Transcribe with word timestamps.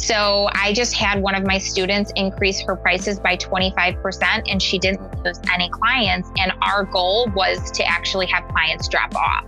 So 0.00 0.48
I 0.52 0.72
just 0.72 0.94
had 0.94 1.22
one 1.22 1.34
of 1.34 1.44
my 1.44 1.58
students 1.58 2.12
increase 2.16 2.60
her 2.60 2.76
prices 2.76 3.18
by 3.18 3.36
25% 3.36 4.42
and 4.46 4.62
she 4.62 4.78
didn't 4.78 5.24
lose 5.24 5.40
any 5.52 5.70
clients. 5.70 6.30
And 6.38 6.52
our 6.62 6.84
goal 6.84 7.30
was 7.34 7.70
to 7.72 7.84
actually 7.84 8.26
have 8.26 8.46
clients 8.48 8.88
drop 8.88 9.14
off. 9.14 9.46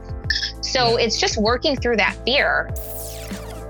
So 0.62 0.96
it's 0.96 1.20
just 1.20 1.36
working 1.36 1.76
through 1.76 1.96
that 1.98 2.16
fear. 2.24 2.70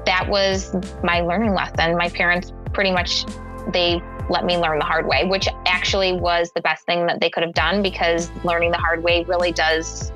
That 0.06 0.26
was 0.28 0.74
my 1.02 1.20
learning 1.20 1.52
lesson. 1.52 1.96
My 1.96 2.08
parents 2.08 2.52
pretty 2.72 2.92
much 2.92 3.24
they 3.72 4.00
let 4.30 4.44
me 4.44 4.56
learn 4.56 4.78
the 4.78 4.84
hard 4.84 5.06
way, 5.06 5.24
which 5.24 5.48
actually 5.66 6.12
was 6.12 6.52
the 6.54 6.60
best 6.60 6.86
thing 6.86 7.06
that 7.06 7.20
they 7.20 7.28
could 7.28 7.42
have 7.42 7.54
done 7.54 7.82
because 7.82 8.30
learning 8.44 8.70
the 8.70 8.78
hard 8.78 9.02
way 9.02 9.24
really 9.24 9.52
does 9.52 10.12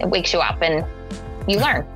it 0.00 0.08
wakes 0.08 0.32
you 0.32 0.40
up 0.40 0.60
and 0.62 0.84
you 1.48 1.58
learn. 1.58 1.86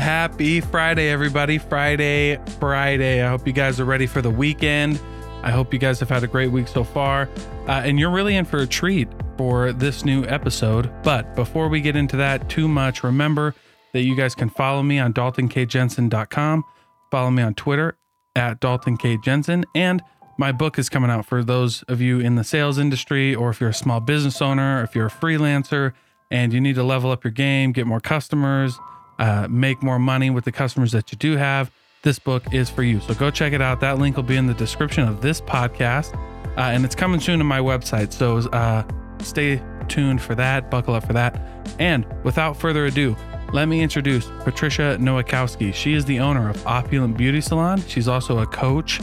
Happy 0.00 0.62
Friday, 0.62 1.10
everybody. 1.10 1.58
Friday, 1.58 2.38
Friday. 2.58 3.22
I 3.22 3.28
hope 3.28 3.46
you 3.46 3.52
guys 3.52 3.78
are 3.78 3.84
ready 3.84 4.06
for 4.06 4.22
the 4.22 4.30
weekend. 4.30 4.98
I 5.42 5.50
hope 5.50 5.74
you 5.74 5.78
guys 5.78 6.00
have 6.00 6.08
had 6.08 6.24
a 6.24 6.26
great 6.26 6.50
week 6.50 6.68
so 6.68 6.84
far. 6.84 7.28
Uh, 7.68 7.82
and 7.84 8.00
you're 8.00 8.10
really 8.10 8.34
in 8.34 8.46
for 8.46 8.60
a 8.60 8.66
treat 8.66 9.08
for 9.36 9.74
this 9.74 10.02
new 10.02 10.24
episode. 10.24 10.90
But 11.02 11.36
before 11.36 11.68
we 11.68 11.82
get 11.82 11.96
into 11.96 12.16
that 12.16 12.48
too 12.48 12.66
much, 12.66 13.04
remember 13.04 13.54
that 13.92 14.00
you 14.00 14.16
guys 14.16 14.34
can 14.34 14.48
follow 14.48 14.82
me 14.82 14.98
on 14.98 15.12
daltonkjensen.com, 15.12 16.64
follow 17.10 17.30
me 17.30 17.42
on 17.42 17.52
Twitter 17.52 17.98
at 18.34 18.58
Dalton 18.58 18.96
K. 18.96 19.18
Jensen, 19.18 19.66
and 19.74 20.02
my 20.38 20.50
book 20.50 20.78
is 20.78 20.88
coming 20.88 21.10
out 21.10 21.26
for 21.26 21.44
those 21.44 21.82
of 21.88 22.00
you 22.00 22.20
in 22.20 22.36
the 22.36 22.44
sales 22.44 22.78
industry, 22.78 23.34
or 23.34 23.50
if 23.50 23.60
you're 23.60 23.68
a 23.68 23.74
small 23.74 24.00
business 24.00 24.40
owner, 24.40 24.82
if 24.82 24.94
you're 24.94 25.08
a 25.08 25.10
freelancer 25.10 25.92
and 26.30 26.54
you 26.54 26.60
need 26.60 26.76
to 26.76 26.84
level 26.84 27.10
up 27.10 27.22
your 27.22 27.32
game, 27.32 27.72
get 27.72 27.86
more 27.86 28.00
customers, 28.00 28.78
uh, 29.20 29.46
make 29.48 29.82
more 29.82 29.98
money 29.98 30.30
with 30.30 30.44
the 30.44 30.52
customers 30.52 30.90
that 30.92 31.12
you 31.12 31.18
do 31.18 31.36
have. 31.36 31.70
This 32.02 32.18
book 32.18 32.54
is 32.54 32.70
for 32.70 32.82
you. 32.82 33.00
So 33.00 33.14
go 33.14 33.30
check 33.30 33.52
it 33.52 33.60
out. 33.60 33.80
That 33.80 33.98
link 33.98 34.16
will 34.16 34.24
be 34.24 34.36
in 34.36 34.46
the 34.46 34.54
description 34.54 35.06
of 35.06 35.20
this 35.20 35.40
podcast. 35.40 36.14
Uh, 36.56 36.62
and 36.62 36.84
it's 36.84 36.94
coming 36.94 37.20
soon 37.20 37.38
to 37.38 37.44
my 37.44 37.60
website. 37.60 38.12
So 38.12 38.38
uh, 38.50 38.82
stay 39.18 39.62
tuned 39.88 40.22
for 40.22 40.34
that. 40.34 40.70
Buckle 40.70 40.94
up 40.94 41.06
for 41.06 41.12
that. 41.12 41.38
And 41.78 42.06
without 42.24 42.56
further 42.56 42.86
ado, 42.86 43.14
let 43.52 43.68
me 43.68 43.82
introduce 43.82 44.26
Patricia 44.40 44.96
Nowakowski. 44.98 45.74
She 45.74 45.94
is 45.94 46.04
the 46.06 46.20
owner 46.20 46.48
of 46.48 46.66
Opulent 46.66 47.16
Beauty 47.16 47.40
Salon. 47.40 47.82
She's 47.86 48.08
also 48.08 48.38
a 48.38 48.46
coach 48.46 49.00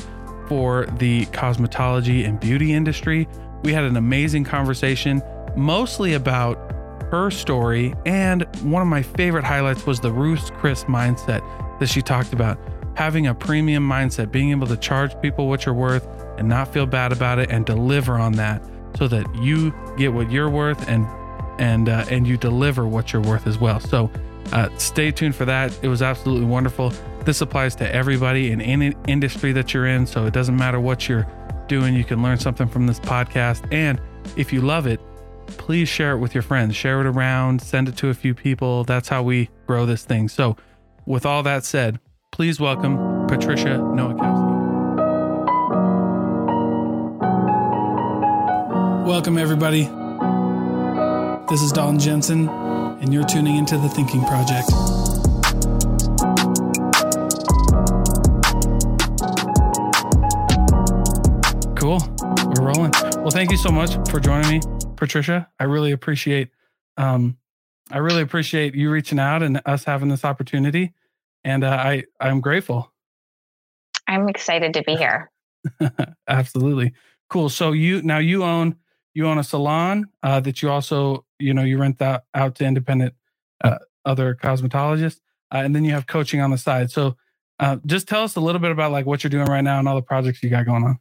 for 0.48 0.88
the 0.98 1.26
cosmetology 1.28 2.28
and 2.28 2.40
beauty 2.40 2.74
industry. 2.74 3.28
We 3.64 3.74
had 3.74 3.84
an 3.84 3.98
amazing 3.98 4.46
conversation, 4.46 5.22
mostly 5.56 6.14
about 6.14 6.74
her 7.12 7.32
story. 7.32 7.94
And 8.06 8.44
one 8.62 8.82
of 8.82 8.88
my 8.88 9.02
favorite 9.02 9.44
highlights 9.44 9.86
was 9.86 10.00
the 10.00 10.12
Ruth 10.12 10.54
Chris 10.56 10.86
mindset 10.86 11.42
that 11.80 11.88
she 11.88 12.02
talked 12.02 12.34
about 12.34 12.60
having 12.96 13.28
a 13.28 13.36
premium 13.36 13.88
mindset, 13.88 14.32
being 14.32 14.50
able 14.50 14.66
to 14.66 14.78
charge 14.78 15.20
people 15.22 15.48
what 15.48 15.66
you're 15.66 15.76
worth 15.76 16.08
and 16.38 16.50
not 16.50 16.74
feel 16.74 16.86
bad 16.86 17.12
about 17.12 17.38
it 17.38 17.52
and 17.52 17.66
deliver 17.66 18.14
on 18.16 18.34
that 18.34 18.62
so 18.98 19.08
that 19.08 19.34
you 19.36 19.72
get 19.98 20.14
what 20.14 20.32
you're 20.32 20.50
worth 20.50 20.88
and 20.90 21.06
and 21.60 21.90
uh, 21.90 22.06
and 22.10 22.28
you 22.28 22.38
deliver 22.38 22.88
what 22.88 23.14
you're 23.14 23.22
worth 23.22 23.48
as 23.48 23.58
well. 23.58 23.80
So 23.80 24.12
uh, 24.52 24.70
stay 24.78 25.12
tuned 25.12 25.36
for 25.36 25.46
that. 25.46 25.78
It 25.84 25.88
was 25.88 26.02
absolutely 26.02 26.46
wonderful. 26.46 26.92
This 27.24 27.42
applies 27.42 27.76
to 27.76 27.94
everybody 27.94 28.52
in 28.52 28.62
any 28.62 28.96
industry 29.08 29.52
that 29.54 29.74
you're 29.74 29.88
in. 29.88 30.08
So 30.08 30.26
it 30.26 30.34
doesn't 30.34 30.56
matter 30.56 30.80
what 30.80 31.08
you're 31.08 31.28
doing, 31.68 31.94
you 31.94 32.04
can 32.04 32.24
learn 32.24 32.40
something 32.40 32.68
from 32.68 32.88
this 32.88 33.00
podcast. 33.00 33.68
And 33.72 34.00
if 34.36 34.54
you 34.54 34.62
love 34.62 34.88
it, 34.88 35.02
please 35.48 35.88
share 35.90 36.14
it 36.14 36.20
with 36.20 36.34
your 36.34 36.42
friends, 36.42 36.76
share 36.76 37.00
it 37.02 37.08
around, 37.08 37.62
send 37.62 37.88
it 37.90 37.98
to 37.98 38.10
a 38.10 38.14
few 38.14 38.34
people. 38.34 38.84
That's 38.84 39.10
how 39.10 39.24
we 39.24 39.50
grow 39.66 39.86
this 39.86 40.04
thing. 40.04 40.28
So, 40.28 40.58
with 41.06 41.26
all 41.26 41.44
that 41.44 41.64
said, 41.64 42.00
please 42.32 42.60
welcome 42.60 43.28
Patricia 43.28 43.80
Nowakowski. 43.80 44.58
Welcome, 49.08 49.38
everybody. 49.38 49.84
This 51.50 51.62
is 51.62 51.72
Dalton 51.72 51.98
Jensen, 51.98 52.50
and 52.50 53.14
you're 53.14 53.24
tuning 53.24 53.56
into 53.56 53.78
The 53.78 53.88
Thinking 53.88 54.22
Project. 54.26 54.68
Cool. 61.78 62.00
We're 62.54 62.66
rolling. 62.74 62.92
Well, 63.22 63.30
thank 63.30 63.50
you 63.50 63.58
so 63.58 63.70
much 63.70 63.96
for 64.10 64.20
joining 64.20 64.50
me, 64.50 64.62
Patricia. 64.98 65.48
I 65.60 65.64
really 65.64 65.92
appreciate 65.92 66.50
um 66.98 67.38
I 67.92 68.00
really 68.00 68.22
appreciate 68.22 68.76
you 68.76 68.92
reaching 68.92 69.20
out 69.20 69.44
and 69.44 69.62
us 69.66 69.86
having 69.86 70.10
this 70.10 70.26
opportunity. 70.26 70.94
And 71.44 71.64
uh, 71.64 71.70
I 71.70 72.04
I'm 72.20 72.42
grateful. 72.42 72.92
I'm 74.08 74.28
excited 74.30 74.74
to 74.74 74.84
be 74.84 74.96
here. 74.98 75.32
Absolutely. 76.28 76.94
Cool. 77.30 77.50
So 77.50 77.72
you 77.72 78.02
now 78.02 78.18
you 78.18 78.44
own 78.44 78.76
you 79.14 79.28
own 79.28 79.38
a 79.38 79.44
salon 79.44 80.06
uh, 80.24 80.40
that 80.42 80.62
you 80.62 80.70
also 80.70 81.26
you 81.40 81.54
know 81.54 81.64
you 81.64 81.78
rent 81.78 82.00
that 82.00 82.24
out 82.34 82.56
to 82.56 82.66
independent 82.66 83.14
uh, 83.64 83.80
other 84.06 84.36
cosmetologists, 84.36 85.20
uh, 85.54 85.58
and 85.58 85.76
then 85.76 85.84
you 85.84 85.92
have 85.92 86.08
coaching 86.08 86.42
on 86.42 86.52
the 86.52 86.58
side. 86.58 86.92
So 86.92 87.16
uh, 87.60 87.78
just 87.86 88.08
tell 88.08 88.24
us 88.24 88.36
a 88.36 88.40
little 88.42 88.60
bit 88.60 88.72
about 88.72 88.92
like 88.92 89.06
what 89.06 89.24
you're 89.24 89.30
doing 89.30 89.48
right 89.48 89.64
now 89.64 89.80
and 89.80 89.88
all 89.88 89.96
the 89.96 90.02
projects 90.02 90.44
you 90.44 90.50
got 90.50 90.66
going 90.66 90.84
on. 90.84 91.00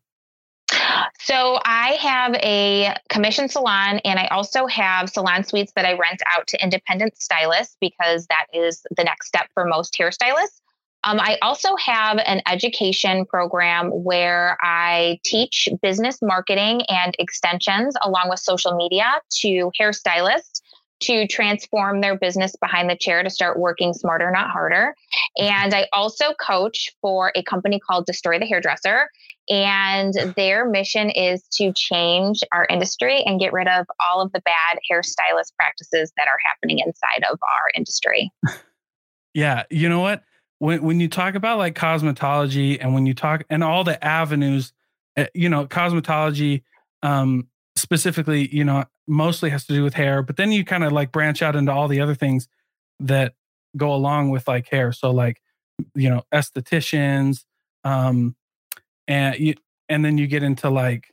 So 1.26 1.58
I 1.64 1.98
have 2.00 2.34
a 2.36 2.94
commission 3.08 3.48
salon 3.48 3.98
and 4.04 4.16
I 4.16 4.28
also 4.28 4.68
have 4.68 5.10
salon 5.10 5.42
suites 5.42 5.72
that 5.74 5.84
I 5.84 5.94
rent 5.94 6.22
out 6.32 6.46
to 6.46 6.62
independent 6.62 7.20
stylists 7.20 7.76
because 7.80 8.28
that 8.28 8.46
is 8.54 8.86
the 8.96 9.02
next 9.02 9.26
step 9.26 9.48
for 9.52 9.64
most 9.64 9.96
hairstylists. 9.98 10.60
Um, 11.02 11.18
I 11.18 11.36
also 11.42 11.74
have 11.84 12.20
an 12.24 12.42
education 12.46 13.26
program 13.26 13.88
where 13.90 14.56
I 14.62 15.18
teach 15.24 15.68
business 15.82 16.18
marketing 16.22 16.82
and 16.88 17.12
extensions 17.18 17.96
along 18.02 18.28
with 18.30 18.38
social 18.38 18.76
media 18.76 19.20
to 19.40 19.72
hairstylists 19.80 20.60
to 21.00 21.26
transform 21.26 22.00
their 22.00 22.18
business 22.18 22.54
behind 22.56 22.88
the 22.88 22.96
chair 22.96 23.22
to 23.22 23.30
start 23.30 23.58
working 23.58 23.92
smarter, 23.92 24.30
not 24.30 24.50
harder. 24.50 24.94
And 25.36 25.74
I 25.74 25.86
also 25.92 26.32
coach 26.34 26.90
for 27.00 27.32
a 27.34 27.42
company 27.42 27.78
called 27.78 28.06
Destroy 28.06 28.38
the 28.38 28.46
Hairdresser. 28.46 29.08
And 29.48 30.12
their 30.36 30.68
mission 30.68 31.10
is 31.10 31.46
to 31.52 31.72
change 31.72 32.40
our 32.52 32.66
industry 32.68 33.22
and 33.24 33.38
get 33.38 33.52
rid 33.52 33.68
of 33.68 33.86
all 34.04 34.20
of 34.20 34.32
the 34.32 34.40
bad 34.40 34.78
hairstylist 34.90 35.54
practices 35.56 36.12
that 36.16 36.26
are 36.26 36.38
happening 36.44 36.80
inside 36.80 37.24
of 37.30 37.38
our 37.42 37.70
industry. 37.76 38.32
Yeah. 39.36 39.64
You 39.70 39.90
know 39.90 40.00
what? 40.00 40.22
When, 40.60 40.82
when 40.82 40.98
you 40.98 41.08
talk 41.08 41.34
about 41.34 41.58
like 41.58 41.74
cosmetology 41.74 42.78
and 42.80 42.94
when 42.94 43.04
you 43.04 43.12
talk 43.12 43.44
and 43.50 43.62
all 43.62 43.84
the 43.84 44.02
avenues, 44.02 44.72
eh, 45.14 45.26
you 45.34 45.50
know, 45.50 45.66
cosmetology, 45.66 46.62
um, 47.02 47.46
specifically, 47.76 48.54
you 48.54 48.64
know, 48.64 48.84
mostly 49.06 49.50
has 49.50 49.66
to 49.66 49.72
do 49.72 49.84
with 49.84 49.94
hair, 49.94 50.22
but 50.22 50.36
then 50.36 50.50
you 50.50 50.64
kind 50.64 50.84
of 50.84 50.92
like 50.92 51.12
branch 51.12 51.42
out 51.42 51.54
into 51.54 51.72
all 51.72 51.88
the 51.88 52.00
other 52.00 52.14
things 52.14 52.48
that 53.00 53.34
go 53.76 53.94
along 53.94 54.30
with 54.30 54.48
like 54.48 54.68
hair. 54.68 54.92
So 54.92 55.10
like, 55.10 55.40
you 55.94 56.08
know, 56.08 56.22
estheticians, 56.32 57.44
um, 57.84 58.34
and 59.06 59.38
you, 59.38 59.54
and 59.88 60.04
then 60.04 60.18
you 60.18 60.26
get 60.26 60.42
into 60.42 60.70
like 60.70 61.12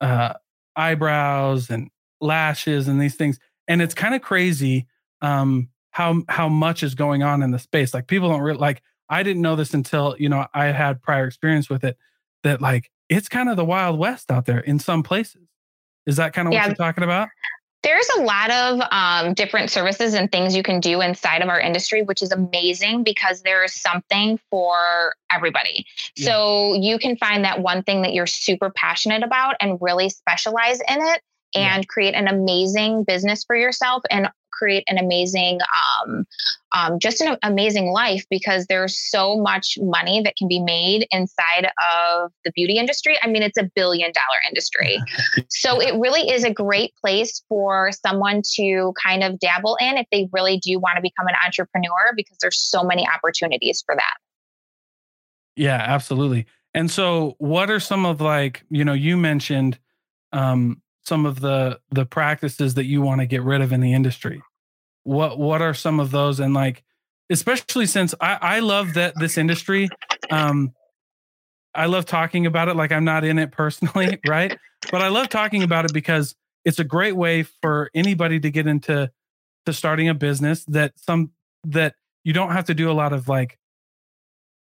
uh, 0.00 0.34
eyebrows 0.76 1.68
and 1.70 1.90
lashes 2.20 2.88
and 2.88 3.00
these 3.00 3.16
things, 3.16 3.38
and 3.68 3.82
it's 3.82 3.94
kind 3.94 4.14
of 4.14 4.22
crazy 4.22 4.86
um, 5.20 5.68
how 5.90 6.22
how 6.28 6.48
much 6.48 6.82
is 6.82 6.94
going 6.94 7.22
on 7.22 7.42
in 7.42 7.50
the 7.50 7.58
space. 7.58 7.92
Like 7.92 8.06
people 8.06 8.28
don't 8.28 8.40
really 8.40 8.58
like. 8.58 8.82
I 9.08 9.22
didn't 9.22 9.42
know 9.42 9.56
this 9.56 9.74
until 9.74 10.16
you 10.18 10.28
know 10.28 10.46
I 10.54 10.66
had 10.66 11.02
prior 11.02 11.26
experience 11.26 11.68
with 11.68 11.84
it. 11.84 11.96
That 12.44 12.60
like 12.60 12.90
it's 13.08 13.28
kind 13.28 13.48
of 13.48 13.56
the 13.56 13.64
wild 13.64 13.98
west 13.98 14.30
out 14.30 14.46
there 14.46 14.60
in 14.60 14.78
some 14.78 15.02
places. 15.02 15.48
Is 16.06 16.16
that 16.16 16.32
kind 16.32 16.48
of 16.48 16.54
yeah. 16.54 16.60
what 16.60 16.66
you're 16.68 16.86
talking 16.86 17.04
about? 17.04 17.28
There's 17.82 18.08
a 18.16 18.22
lot 18.22 18.50
of 18.50 18.80
um, 18.90 19.34
different 19.34 19.70
services 19.70 20.14
and 20.14 20.30
things 20.32 20.56
you 20.56 20.64
can 20.64 20.80
do 20.80 21.00
inside 21.02 21.40
of 21.40 21.48
our 21.48 21.60
industry, 21.60 22.02
which 22.02 22.20
is 22.20 22.32
amazing 22.32 23.04
because 23.04 23.42
there 23.42 23.62
is 23.62 23.74
something 23.74 24.40
for 24.50 25.14
everybody. 25.30 25.86
Yeah. 26.16 26.26
So 26.26 26.74
you 26.74 26.98
can 26.98 27.16
find 27.16 27.44
that 27.44 27.60
one 27.60 27.84
thing 27.84 28.02
that 28.02 28.12
you're 28.12 28.26
super 28.26 28.70
passionate 28.70 29.22
about 29.22 29.54
and 29.60 29.78
really 29.80 30.08
specialize 30.08 30.80
in 30.88 31.00
it 31.00 31.20
and 31.54 31.82
yeah. 31.82 31.86
create 31.88 32.14
an 32.14 32.26
amazing 32.26 33.04
business 33.04 33.44
for 33.44 33.54
yourself 33.54 34.02
and 34.10 34.30
create 34.56 34.84
an 34.88 34.98
amazing, 34.98 35.58
um, 36.06 36.26
um, 36.74 36.98
just 36.98 37.20
an 37.20 37.36
amazing 37.42 37.90
life 37.90 38.24
because 38.30 38.66
there's 38.66 38.98
so 39.10 39.36
much 39.36 39.78
money 39.80 40.22
that 40.22 40.34
can 40.36 40.48
be 40.48 40.60
made 40.60 41.06
inside 41.10 41.66
of 41.66 42.30
the 42.44 42.52
beauty 42.52 42.76
industry. 42.78 43.16
I 43.22 43.28
mean, 43.28 43.42
it's 43.42 43.58
a 43.58 43.70
billion 43.74 44.12
dollar 44.12 44.38
industry. 44.48 44.98
so 45.48 45.80
it 45.80 45.98
really 45.98 46.30
is 46.30 46.44
a 46.44 46.52
great 46.52 46.92
place 47.02 47.42
for 47.48 47.90
someone 47.92 48.42
to 48.54 48.92
kind 49.02 49.22
of 49.22 49.38
dabble 49.38 49.76
in 49.80 49.96
if 49.96 50.06
they 50.10 50.28
really 50.32 50.58
do 50.58 50.78
want 50.78 50.96
to 50.96 51.02
become 51.02 51.26
an 51.26 51.34
entrepreneur 51.44 52.12
because 52.16 52.36
there's 52.40 52.58
so 52.58 52.82
many 52.82 53.06
opportunities 53.08 53.82
for 53.84 53.94
that. 53.94 54.14
Yeah, 55.56 55.82
absolutely. 55.86 56.46
And 56.74 56.90
so 56.90 57.36
what 57.38 57.70
are 57.70 57.80
some 57.80 58.04
of 58.04 58.20
like, 58.20 58.64
you 58.70 58.84
know, 58.84 58.92
you 58.92 59.16
mentioned 59.16 59.78
um 60.32 60.82
some 61.06 61.26
of 61.26 61.40
the 61.40 61.80
the 61.90 62.06
practices 62.06 62.74
that 62.74 62.84
you 62.86 63.02
want 63.02 63.20
to 63.20 63.26
get 63.26 63.42
rid 63.42 63.60
of 63.60 63.72
in 63.72 63.80
the 63.80 63.92
industry? 63.92 64.42
What 65.04 65.38
what 65.38 65.62
are 65.62 65.74
some 65.74 66.00
of 66.00 66.10
those? 66.10 66.40
And 66.40 66.54
like 66.54 66.82
especially 67.28 67.86
since 67.86 68.14
i 68.20 68.38
i 68.40 68.58
love 68.60 68.94
that 68.94 69.12
this 69.18 69.36
industry 69.36 69.88
Um, 70.30 70.72
I 71.74 71.86
love 71.86 72.06
talking 72.06 72.46
about 72.46 72.68
it 72.68 72.74
like 72.76 72.90
I'm 72.90 73.04
not 73.04 73.24
in 73.24 73.38
it 73.38 73.52
personally, 73.52 74.18
right? 74.26 74.56
But 74.90 75.02
I 75.02 75.08
love 75.08 75.28
talking 75.28 75.62
about 75.62 75.84
it 75.84 75.92
because 75.92 76.34
it's 76.64 76.78
a 76.78 76.84
great 76.84 77.14
way 77.14 77.42
for 77.42 77.90
anybody 77.94 78.40
to 78.40 78.50
get 78.50 78.66
into 78.66 79.10
to 79.66 79.72
starting 79.72 80.08
a 80.08 80.14
business 80.14 80.64
that 80.66 80.92
some 80.96 81.32
that 81.64 81.94
you 82.24 82.32
don't 82.32 82.52
have 82.52 82.66
to 82.66 82.74
do 82.74 82.90
a 82.90 82.94
lot 82.94 83.12
of 83.12 83.28
like 83.28 83.58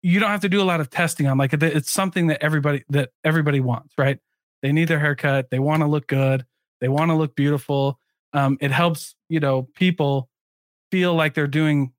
you 0.02 0.20
don't 0.20 0.30
have 0.30 0.40
to 0.40 0.48
do 0.48 0.60
a 0.60 0.64
lot 0.64 0.80
of 0.80 0.90
testing 0.90 1.26
on 1.26 1.36
like 1.36 1.52
it's 1.52 1.90
something 1.90 2.28
that 2.28 2.42
everybody 2.42 2.82
that 2.88 3.10
everybody 3.24 3.60
wants 3.60 3.92
right 3.98 4.18
they 4.66 4.72
need 4.72 4.88
their 4.88 4.98
haircut. 5.00 5.50
They 5.50 5.58
want 5.58 5.82
to 5.82 5.86
look 5.86 6.08
good. 6.08 6.44
They 6.80 6.88
want 6.88 7.10
to 7.10 7.14
look 7.14 7.36
beautiful. 7.36 7.98
Um, 8.32 8.58
it 8.60 8.72
helps 8.72 9.14
you 9.28 9.40
know 9.40 9.68
people 9.74 10.28
feel 10.90 11.14
like 11.14 11.34
they're 11.34 11.46
doing 11.46 11.92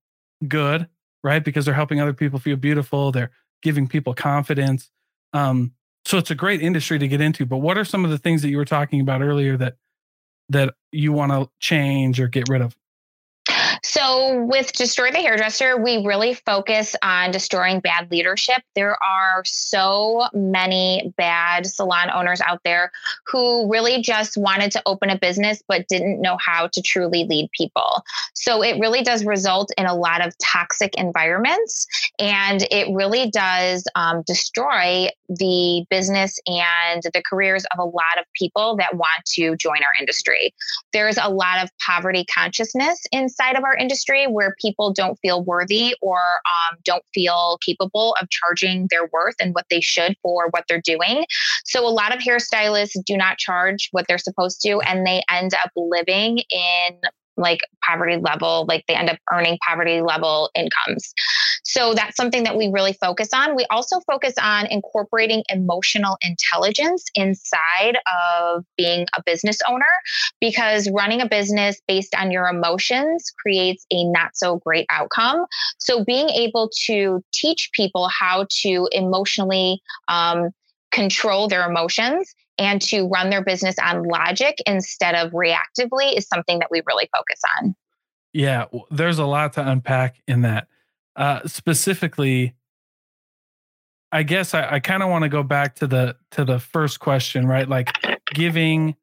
good 0.47 0.87
right? 1.23 1.43
Because 1.43 1.65
they're 1.65 1.73
helping 1.73 1.99
other 1.99 2.13
people 2.13 2.39
feel 2.39 2.55
beautiful. 2.55 3.11
They're 3.11 3.31
giving 3.61 3.87
people 3.87 4.13
confidence. 4.13 4.89
Um, 5.33 5.73
so 6.05 6.17
it's 6.17 6.31
a 6.31 6.35
great 6.35 6.61
industry 6.61 6.99
to 6.99 7.07
get 7.07 7.21
into. 7.21 7.45
But 7.45 7.57
what 7.57 7.77
are 7.77 7.83
some 7.83 8.05
of 8.05 8.11
the 8.11 8.17
things 8.17 8.41
that 8.43 8.49
you 8.49 8.57
were 8.57 8.65
talking 8.65 9.01
about 9.01 9.21
earlier 9.21 9.57
that 9.57 9.75
that 10.49 10.73
you 10.93 11.11
want 11.11 11.33
to 11.33 11.49
change 11.59 12.21
or 12.21 12.29
get 12.29 12.47
rid 12.47 12.61
of 12.61 12.77
so, 14.07 14.43
with 14.43 14.71
Destroy 14.73 15.11
the 15.11 15.17
Hairdresser, 15.17 15.81
we 15.81 16.05
really 16.05 16.33
focus 16.33 16.95
on 17.01 17.31
destroying 17.31 17.81
bad 17.81 18.09
leadership. 18.09 18.61
There 18.73 18.97
are 19.03 19.43
so 19.45 20.27
many 20.33 21.13
bad 21.17 21.65
salon 21.65 22.09
owners 22.13 22.39
out 22.41 22.61
there 22.63 22.91
who 23.25 23.69
really 23.69 24.01
just 24.01 24.37
wanted 24.37 24.71
to 24.71 24.81
open 24.85 25.09
a 25.09 25.17
business 25.17 25.61
but 25.67 25.87
didn't 25.89 26.21
know 26.21 26.37
how 26.37 26.67
to 26.67 26.81
truly 26.81 27.25
lead 27.25 27.49
people. 27.51 28.03
So, 28.33 28.63
it 28.63 28.79
really 28.79 29.03
does 29.03 29.25
result 29.25 29.71
in 29.77 29.85
a 29.85 29.95
lot 29.95 30.25
of 30.25 30.33
toxic 30.37 30.95
environments 30.95 31.85
and 32.19 32.65
it 32.71 32.87
really 32.93 33.29
does 33.29 33.83
um, 33.95 34.23
destroy 34.25 35.09
the 35.27 35.85
business 35.89 36.39
and 36.47 37.03
the 37.03 37.21
careers 37.29 37.65
of 37.73 37.79
a 37.79 37.83
lot 37.83 38.17
of 38.17 38.25
people 38.33 38.77
that 38.77 38.95
want 38.95 39.25
to 39.25 39.55
join 39.57 39.77
our 39.83 39.93
industry. 39.99 40.53
There's 40.93 41.17
a 41.17 41.29
lot 41.29 41.61
of 41.61 41.69
poverty 41.85 42.25
consciousness 42.33 43.01
inside 43.11 43.57
of 43.57 43.63
our 43.63 43.75
industry 43.75 43.96
where 44.27 44.55
people 44.61 44.93
don't 44.93 45.17
feel 45.19 45.43
worthy 45.43 45.95
or 46.01 46.17
um, 46.17 46.77
don't 46.83 47.03
feel 47.13 47.57
capable 47.65 48.15
of 48.21 48.29
charging 48.29 48.87
their 48.89 49.09
worth 49.11 49.35
and 49.39 49.53
what 49.53 49.65
they 49.69 49.81
should 49.81 50.15
for 50.21 50.47
what 50.51 50.63
they're 50.67 50.81
doing. 50.81 51.25
So 51.65 51.85
a 51.85 51.89
lot 51.89 52.15
of 52.15 52.21
hairstylists 52.21 53.03
do 53.05 53.17
not 53.17 53.37
charge 53.37 53.89
what 53.91 54.05
they're 54.07 54.17
supposed 54.17 54.61
to, 54.61 54.79
and 54.81 55.05
they 55.05 55.21
end 55.29 55.53
up 55.53 55.71
living 55.75 56.39
in 56.49 56.99
like 57.37 57.59
poverty 57.87 58.17
level, 58.17 58.65
like 58.67 58.83
they 58.87 58.95
end 58.95 59.09
up 59.09 59.17
earning 59.31 59.57
poverty 59.67 60.01
level 60.01 60.49
incomes. 60.55 61.13
So 61.67 61.93
that's 61.93 62.15
something 62.15 62.43
that 62.43 62.55
we 62.55 62.69
really 62.73 62.93
focus 62.93 63.27
on. 63.33 63.55
We 63.55 63.65
also 63.69 63.99
focus 64.09 64.33
on 64.41 64.67
incorporating 64.67 65.43
emotional 65.49 66.17
intelligence 66.21 67.03
inside 67.13 67.97
of 68.07 68.63
being 68.77 69.05
a 69.17 69.23
business 69.25 69.59
owner 69.69 69.85
because 70.39 70.89
running 70.89 71.19
a 71.19 71.27
business 71.27 71.81
based 71.85 72.15
on 72.15 72.31
your 72.31 72.47
emotions 72.47 73.33
creates 73.41 73.85
a 73.91 74.05
not 74.05 74.31
so 74.35 74.61
great 74.65 74.85
outcome. 74.89 75.45
So 75.77 76.05
being 76.05 76.29
able 76.29 76.71
to 76.85 77.21
teach 77.33 77.69
people 77.73 78.07
how 78.17 78.45
to 78.61 78.87
emotionally 78.93 79.81
um, 80.07 80.51
control 80.93 81.49
their 81.49 81.69
emotions 81.69 82.33
and 82.57 82.81
to 82.83 83.09
run 83.09 83.29
their 83.29 83.43
business 83.43 83.75
on 83.83 84.03
logic 84.03 84.55
instead 84.65 85.15
of 85.15 85.33
reactively 85.33 86.17
is 86.17 86.29
something 86.29 86.59
that 86.59 86.69
we 86.71 86.81
really 86.87 87.09
focus 87.13 87.41
on. 87.59 87.75
Yeah, 88.31 88.65
there's 88.89 89.19
a 89.19 89.25
lot 89.25 89.51
to 89.53 89.69
unpack 89.69 90.21
in 90.29 90.43
that. 90.43 90.67
Uh, 91.17 91.39
specifically, 91.47 92.53
I 94.11 94.21
guess 94.23 94.53
I, 94.53 94.75
I 94.75 94.79
kind 94.79 95.01
of 95.01 95.09
want 95.09 95.23
to 95.23 95.29
go 95.29 95.41
back 95.41 95.75
to 95.77 95.87
the 95.87 96.15
to 96.31 96.45
the 96.45 96.59
first 96.59 96.99
question, 96.99 97.47
right? 97.47 97.67
Like 97.67 97.89
giving 98.33 98.95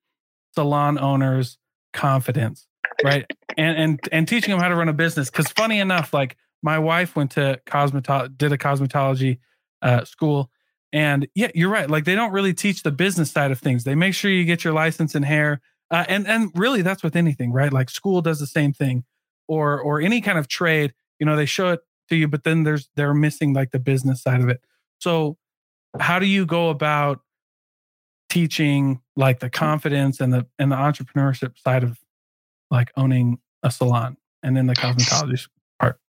salon 0.54 0.98
owners 0.98 1.58
confidence, 1.92 2.66
right? 3.02 3.26
And 3.58 3.76
and 3.76 4.00
and 4.12 4.28
teaching 4.28 4.52
them 4.52 4.60
how 4.60 4.68
to 4.68 4.76
run 4.76 4.88
a 4.88 4.92
business. 4.92 5.28
Because 5.28 5.48
funny 5.48 5.80
enough, 5.80 6.14
like 6.14 6.36
my 6.62 6.78
wife 6.78 7.16
went 7.16 7.32
to 7.32 7.60
cosmetology, 7.66 8.38
did 8.38 8.52
a 8.52 8.58
cosmetology 8.58 9.40
uh, 9.82 10.04
school, 10.04 10.50
and 10.92 11.26
yeah, 11.34 11.50
you're 11.52 11.70
right. 11.70 11.90
Like 11.90 12.04
they 12.04 12.14
don't 12.14 12.32
really 12.32 12.54
teach 12.54 12.84
the 12.84 12.92
business 12.92 13.32
side 13.32 13.50
of 13.50 13.58
things. 13.58 13.82
They 13.82 13.96
make 13.96 14.14
sure 14.14 14.30
you 14.30 14.44
get 14.44 14.62
your 14.62 14.72
license 14.72 15.16
in 15.16 15.24
hair. 15.24 15.60
Uh, 15.90 16.04
and 16.08 16.26
and 16.26 16.50
really 16.54 16.82
that's 16.82 17.02
with 17.02 17.16
anything, 17.16 17.52
right? 17.52 17.72
Like 17.72 17.90
school 17.90 18.22
does 18.22 18.38
the 18.38 18.46
same 18.46 18.72
thing 18.72 19.04
or 19.48 19.78
or 19.80 20.00
any 20.00 20.20
kind 20.20 20.38
of 20.38 20.48
trade, 20.48 20.94
you 21.18 21.26
know, 21.26 21.36
they 21.36 21.46
show 21.46 21.70
it 21.72 21.80
to 22.08 22.16
you, 22.16 22.28
but 22.28 22.44
then 22.44 22.64
there's 22.64 22.88
they're 22.96 23.14
missing 23.14 23.52
like 23.52 23.70
the 23.70 23.78
business 23.78 24.22
side 24.22 24.40
of 24.40 24.48
it. 24.48 24.60
So 24.98 25.36
how 25.98 26.18
do 26.18 26.26
you 26.26 26.46
go 26.46 26.70
about 26.70 27.20
teaching 28.28 29.00
like 29.16 29.40
the 29.40 29.50
confidence 29.50 30.20
and 30.20 30.32
the 30.32 30.46
and 30.58 30.72
the 30.72 30.76
entrepreneurship 30.76 31.58
side 31.58 31.84
of 31.84 31.98
like 32.70 32.90
owning 32.96 33.38
a 33.62 33.70
salon 33.70 34.16
and 34.42 34.56
then 34.56 34.66
the 34.66 34.74
cosmetology 34.74 35.46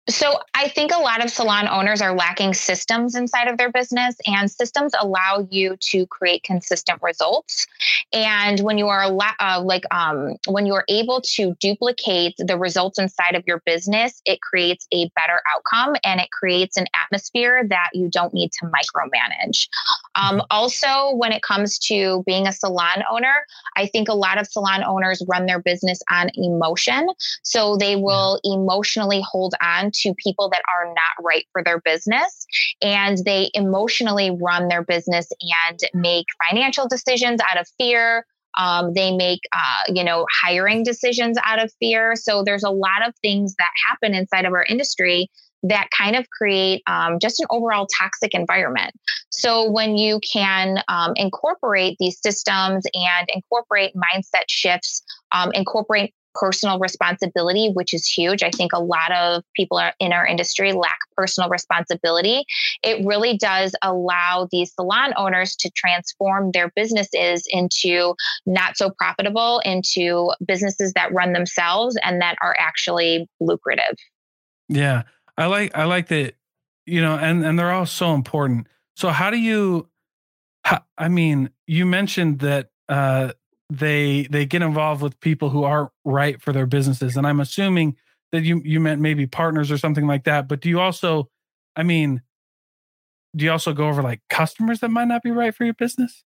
so 0.09 0.39
I 0.55 0.69
think 0.69 0.93
a 0.93 0.99
lot 0.99 1.25
of 1.25 1.31
salon 1.31 1.67
owners 1.67 2.01
are 2.01 2.15
lacking 2.15 2.55
systems 2.55 3.17
inside 3.17 3.49
of 3.49 3.59
their 3.59 3.73
business, 3.73 4.15
and 4.25 4.51
systems 4.51 4.93
allow 5.01 5.47
you 5.51 5.77
to 5.81 6.07
create 6.07 6.45
consistent 6.45 7.03
results. 7.03 7.67
And 8.13 8.61
when 8.61 8.79
you 8.79 8.87
are 8.87 9.05
uh, 9.41 9.61
like 9.63 9.83
um, 9.93 10.37
when 10.47 10.65
you 10.65 10.75
are 10.75 10.85
able 10.89 11.21
to 11.23 11.57
duplicate 11.61 12.35
the 12.39 12.57
results 12.57 12.99
inside 12.99 13.35
of 13.35 13.43
your 13.47 13.63
business, 13.67 14.23
it 14.25 14.41
creates 14.41 14.87
a 14.93 15.11
better 15.17 15.41
outcome 15.53 15.97
and 16.05 16.21
it 16.21 16.31
creates 16.31 16.77
an 16.77 16.87
atmosphere 17.05 17.67
that 17.69 17.91
you 17.93 18.09
don't 18.09 18.33
need 18.33 18.53
to 18.53 18.67
micromanage. 18.67 19.69
Um, 20.15 20.37
mm-hmm. 20.37 20.41
also, 20.51 21.17
when 21.17 21.33
it 21.33 21.43
comes 21.43 21.79
to 21.81 22.23
being 22.27 22.47
a 22.47 22.53
salon 22.53 23.03
owner, 23.11 23.35
I 23.77 23.87
think 23.87 24.09
a 24.09 24.15
lot 24.15 24.39
of 24.39 24.47
salon 24.47 24.85
owners 24.85 25.23
run 25.29 25.47
their 25.47 25.61
business 25.61 26.01
on 26.11 26.31
emotion, 26.35 27.09
so 27.43 27.77
they 27.77 27.97
will 27.97 28.41
emotionally 28.45 29.21
hold 29.21 29.55
on 29.61 29.91
to 30.03 30.15
people 30.23 30.49
that 30.51 30.63
are 30.73 30.87
not 30.87 31.25
right 31.25 31.45
for 31.53 31.63
their 31.63 31.81
business. 31.81 32.47
And 32.83 33.19
they 33.25 33.51
emotionally 33.55 34.31
run 34.31 34.69
their 34.69 34.85
business 34.85 35.29
and 35.41 35.79
make 35.95 36.27
financial 36.49 36.89
decisions 36.89 37.41
out 37.51 37.61
of 37.61 37.67
fear. 37.79 38.27
Um, 38.59 38.95
they 38.95 39.15
make, 39.15 39.41
uh, 39.53 39.93
you 39.93 40.03
know, 40.03 40.27
hiring 40.43 40.83
decisions 40.83 41.37
out 41.45 41.63
of 41.63 41.71
fear. 41.79 42.17
So 42.17 42.43
there's 42.43 42.65
a 42.65 42.71
lot 42.71 43.07
of 43.07 43.15
things 43.23 43.55
that 43.59 43.71
happen 43.89 44.15
inside 44.15 44.47
of 44.47 44.53
our 44.53 44.65
industry 44.65 45.31
that 45.63 45.89
kind 45.97 46.17
of 46.17 46.29
create 46.31 46.83
um, 46.87 47.19
just 47.21 47.41
an 47.41 47.47
overall 47.51 47.87
toxic 47.99 48.35
environment. 48.35 48.93
So 49.31 49.71
when 49.71 49.97
you 49.97 50.21
can 50.33 50.83
um, 50.89 51.13
incorporate 51.17 51.97
these 51.99 52.21
systems 52.21 52.85
and 52.95 53.29
incorporate 53.35 53.93
mindset 53.95 54.45
shifts, 54.49 55.03
um, 55.33 55.51
incorporate 55.53 56.15
personal 56.39 56.79
responsibility, 56.79 57.71
which 57.73 57.95
is 57.95 58.07
huge. 58.07 58.43
I 58.43 58.51
think 58.51 58.73
a 58.73 58.81
lot 58.81 59.13
of 59.13 59.43
people 59.55 59.81
in 60.01 60.13
our 60.13 60.27
industry 60.27 60.73
lack 60.73 60.99
personal 61.17 61.49
responsibility. 61.49 62.45
It 62.83 63.05
really 63.05 63.37
does 63.37 63.75
allow 63.83 64.49
these 64.53 64.73
salon 64.75 65.15
owners 65.17 65.57
to 65.57 65.71
transform 65.71 66.51
their 66.53 66.71
businesses 66.77 67.45
into 67.49 68.15
not 68.45 68.77
so 68.77 68.91
profitable, 68.91 69.61
into 69.65 70.31
businesses 70.47 70.93
that 70.95 71.13
run 71.13 71.33
themselves 71.33 71.97
and 72.05 72.21
that 72.21 72.37
are 72.43 72.55
actually 72.59 73.29
lucrative. 73.41 73.97
Yeah. 74.69 75.03
I 75.39 75.47
like 75.47 75.77
I 75.77 75.85
like 75.85 76.09
that, 76.09 76.35
you 76.87 77.01
know, 77.01 77.17
and 77.17 77.45
and 77.45 77.59
they're 77.59 77.73
all 77.73 77.87
so 77.87 78.15
important. 78.15 78.69
So 78.95 79.11
how 79.11 79.31
do 79.31 79.37
you 79.37 79.89
I 80.99 81.09
mean, 81.09 81.51
you 81.67 81.87
mentioned 81.87 82.41
that 82.41 82.71
uh 82.89 83.33
they 83.71 84.27
they 84.31 84.47
get 84.47 84.63
involved 84.63 85.03
with 85.03 85.19
people 85.21 85.51
who 85.51 85.65
aren't 85.65 85.91
right 86.05 86.41
for 86.41 86.53
their 86.53 86.67
businesses 86.67 87.17
and 87.17 87.27
i'm 87.27 87.41
assuming 87.41 87.97
that 88.33 88.43
you 88.43 88.63
you 88.65 88.79
meant 88.79 89.01
maybe 89.01 89.27
partners 89.27 89.71
or 89.71 89.79
something 89.79 90.07
like 90.07 90.25
that 90.25 90.47
but 90.47 90.61
do 90.61 90.69
you 90.69 90.81
also 90.81 91.29
i 91.75 91.83
mean 91.83 92.23
do 93.35 93.45
you 93.45 93.51
also 93.51 93.73
go 93.73 93.89
over 93.89 94.03
like 94.03 94.21
customers 94.31 94.81
that 94.81 94.91
might 94.91 95.09
not 95.09 95.23
be 95.23 95.31
right 95.31 95.55
for 95.55 95.65
your 95.65 95.75
business 95.75 96.23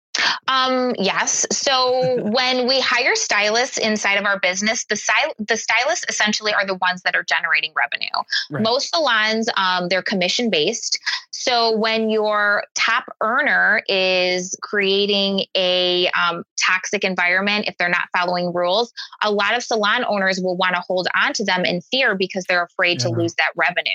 um, 0.48 0.94
yes. 0.98 1.46
So 1.50 2.22
when 2.30 2.68
we 2.68 2.80
hire 2.80 3.14
stylists 3.14 3.78
inside 3.78 4.16
of 4.16 4.24
our 4.24 4.38
business, 4.38 4.84
the 4.84 4.96
sty- 4.96 5.32
the 5.38 5.56
stylists 5.56 6.04
essentially 6.08 6.52
are 6.52 6.66
the 6.66 6.74
ones 6.74 7.02
that 7.02 7.14
are 7.14 7.24
generating 7.24 7.72
revenue. 7.76 8.08
Right. 8.50 8.62
Most 8.62 8.90
salons, 8.90 9.48
um, 9.56 9.88
they're 9.88 10.02
commission 10.02 10.50
based. 10.50 10.98
So 11.32 11.76
when 11.76 12.10
your 12.10 12.64
top 12.74 13.04
earner 13.20 13.82
is 13.88 14.56
creating 14.62 15.46
a 15.56 16.08
um, 16.10 16.44
toxic 16.64 17.04
environment, 17.04 17.66
if 17.68 17.76
they're 17.76 17.88
not 17.88 18.08
following 18.16 18.52
rules, 18.52 18.92
a 19.22 19.30
lot 19.30 19.56
of 19.56 19.62
salon 19.62 20.04
owners 20.06 20.40
will 20.40 20.56
want 20.56 20.74
to 20.76 20.80
hold 20.80 21.08
on 21.14 21.32
to 21.34 21.44
them 21.44 21.64
in 21.64 21.80
fear 21.80 22.14
because 22.14 22.44
they're 22.48 22.64
afraid 22.64 23.02
yeah. 23.02 23.08
to 23.08 23.14
lose 23.14 23.34
that 23.34 23.50
revenue. 23.56 23.90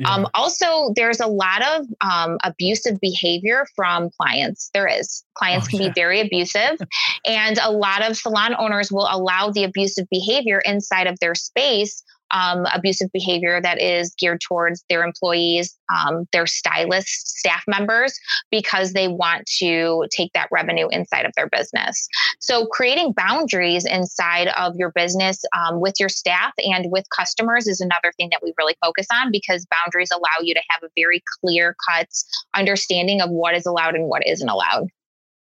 Yeah. 0.00 0.14
Um, 0.14 0.26
also, 0.34 0.92
there's 0.96 1.20
a 1.20 1.26
lot 1.26 1.62
of 1.62 1.86
um, 2.00 2.38
abusive 2.44 2.98
behavior 3.00 3.66
from 3.76 4.10
clients. 4.18 4.70
There 4.72 4.88
is 4.88 5.24
clients 5.34 5.68
oh, 5.68 5.70
can 5.70 5.79
be 5.88 5.90
very 5.94 6.20
abusive, 6.20 6.78
and 7.26 7.58
a 7.58 7.70
lot 7.70 8.08
of 8.08 8.16
salon 8.16 8.54
owners 8.58 8.90
will 8.90 9.08
allow 9.10 9.50
the 9.50 9.64
abusive 9.64 10.06
behavior 10.10 10.60
inside 10.64 11.06
of 11.06 11.18
their 11.20 11.34
space 11.34 12.02
um, 12.32 12.66
abusive 12.72 13.10
behavior 13.12 13.60
that 13.60 13.80
is 13.80 14.14
geared 14.14 14.40
towards 14.40 14.84
their 14.88 15.02
employees, 15.02 15.76
um, 15.94 16.26
their 16.32 16.46
stylist 16.46 17.38
staff 17.38 17.62
members, 17.66 18.18
because 18.50 18.92
they 18.92 19.08
want 19.08 19.46
to 19.58 20.06
take 20.14 20.32
that 20.32 20.48
revenue 20.50 20.88
inside 20.90 21.26
of 21.26 21.32
their 21.36 21.48
business. 21.48 22.08
So, 22.40 22.66
creating 22.66 23.12
boundaries 23.16 23.84
inside 23.84 24.48
of 24.48 24.74
your 24.76 24.92
business 24.92 25.42
um, 25.56 25.80
with 25.80 25.94
your 25.98 26.08
staff 26.08 26.52
and 26.58 26.86
with 26.90 27.04
customers 27.16 27.66
is 27.66 27.80
another 27.80 28.12
thing 28.16 28.28
that 28.30 28.42
we 28.42 28.52
really 28.58 28.76
focus 28.82 29.06
on 29.12 29.30
because 29.30 29.66
boundaries 29.66 30.10
allow 30.12 30.42
you 30.42 30.54
to 30.54 30.62
have 30.70 30.82
a 30.82 30.92
very 30.96 31.22
clear 31.40 31.76
cut 31.88 32.08
understanding 32.54 33.20
of 33.20 33.30
what 33.30 33.54
is 33.54 33.66
allowed 33.66 33.94
and 33.94 34.08
what 34.08 34.26
isn't 34.26 34.48
allowed. 34.48 34.88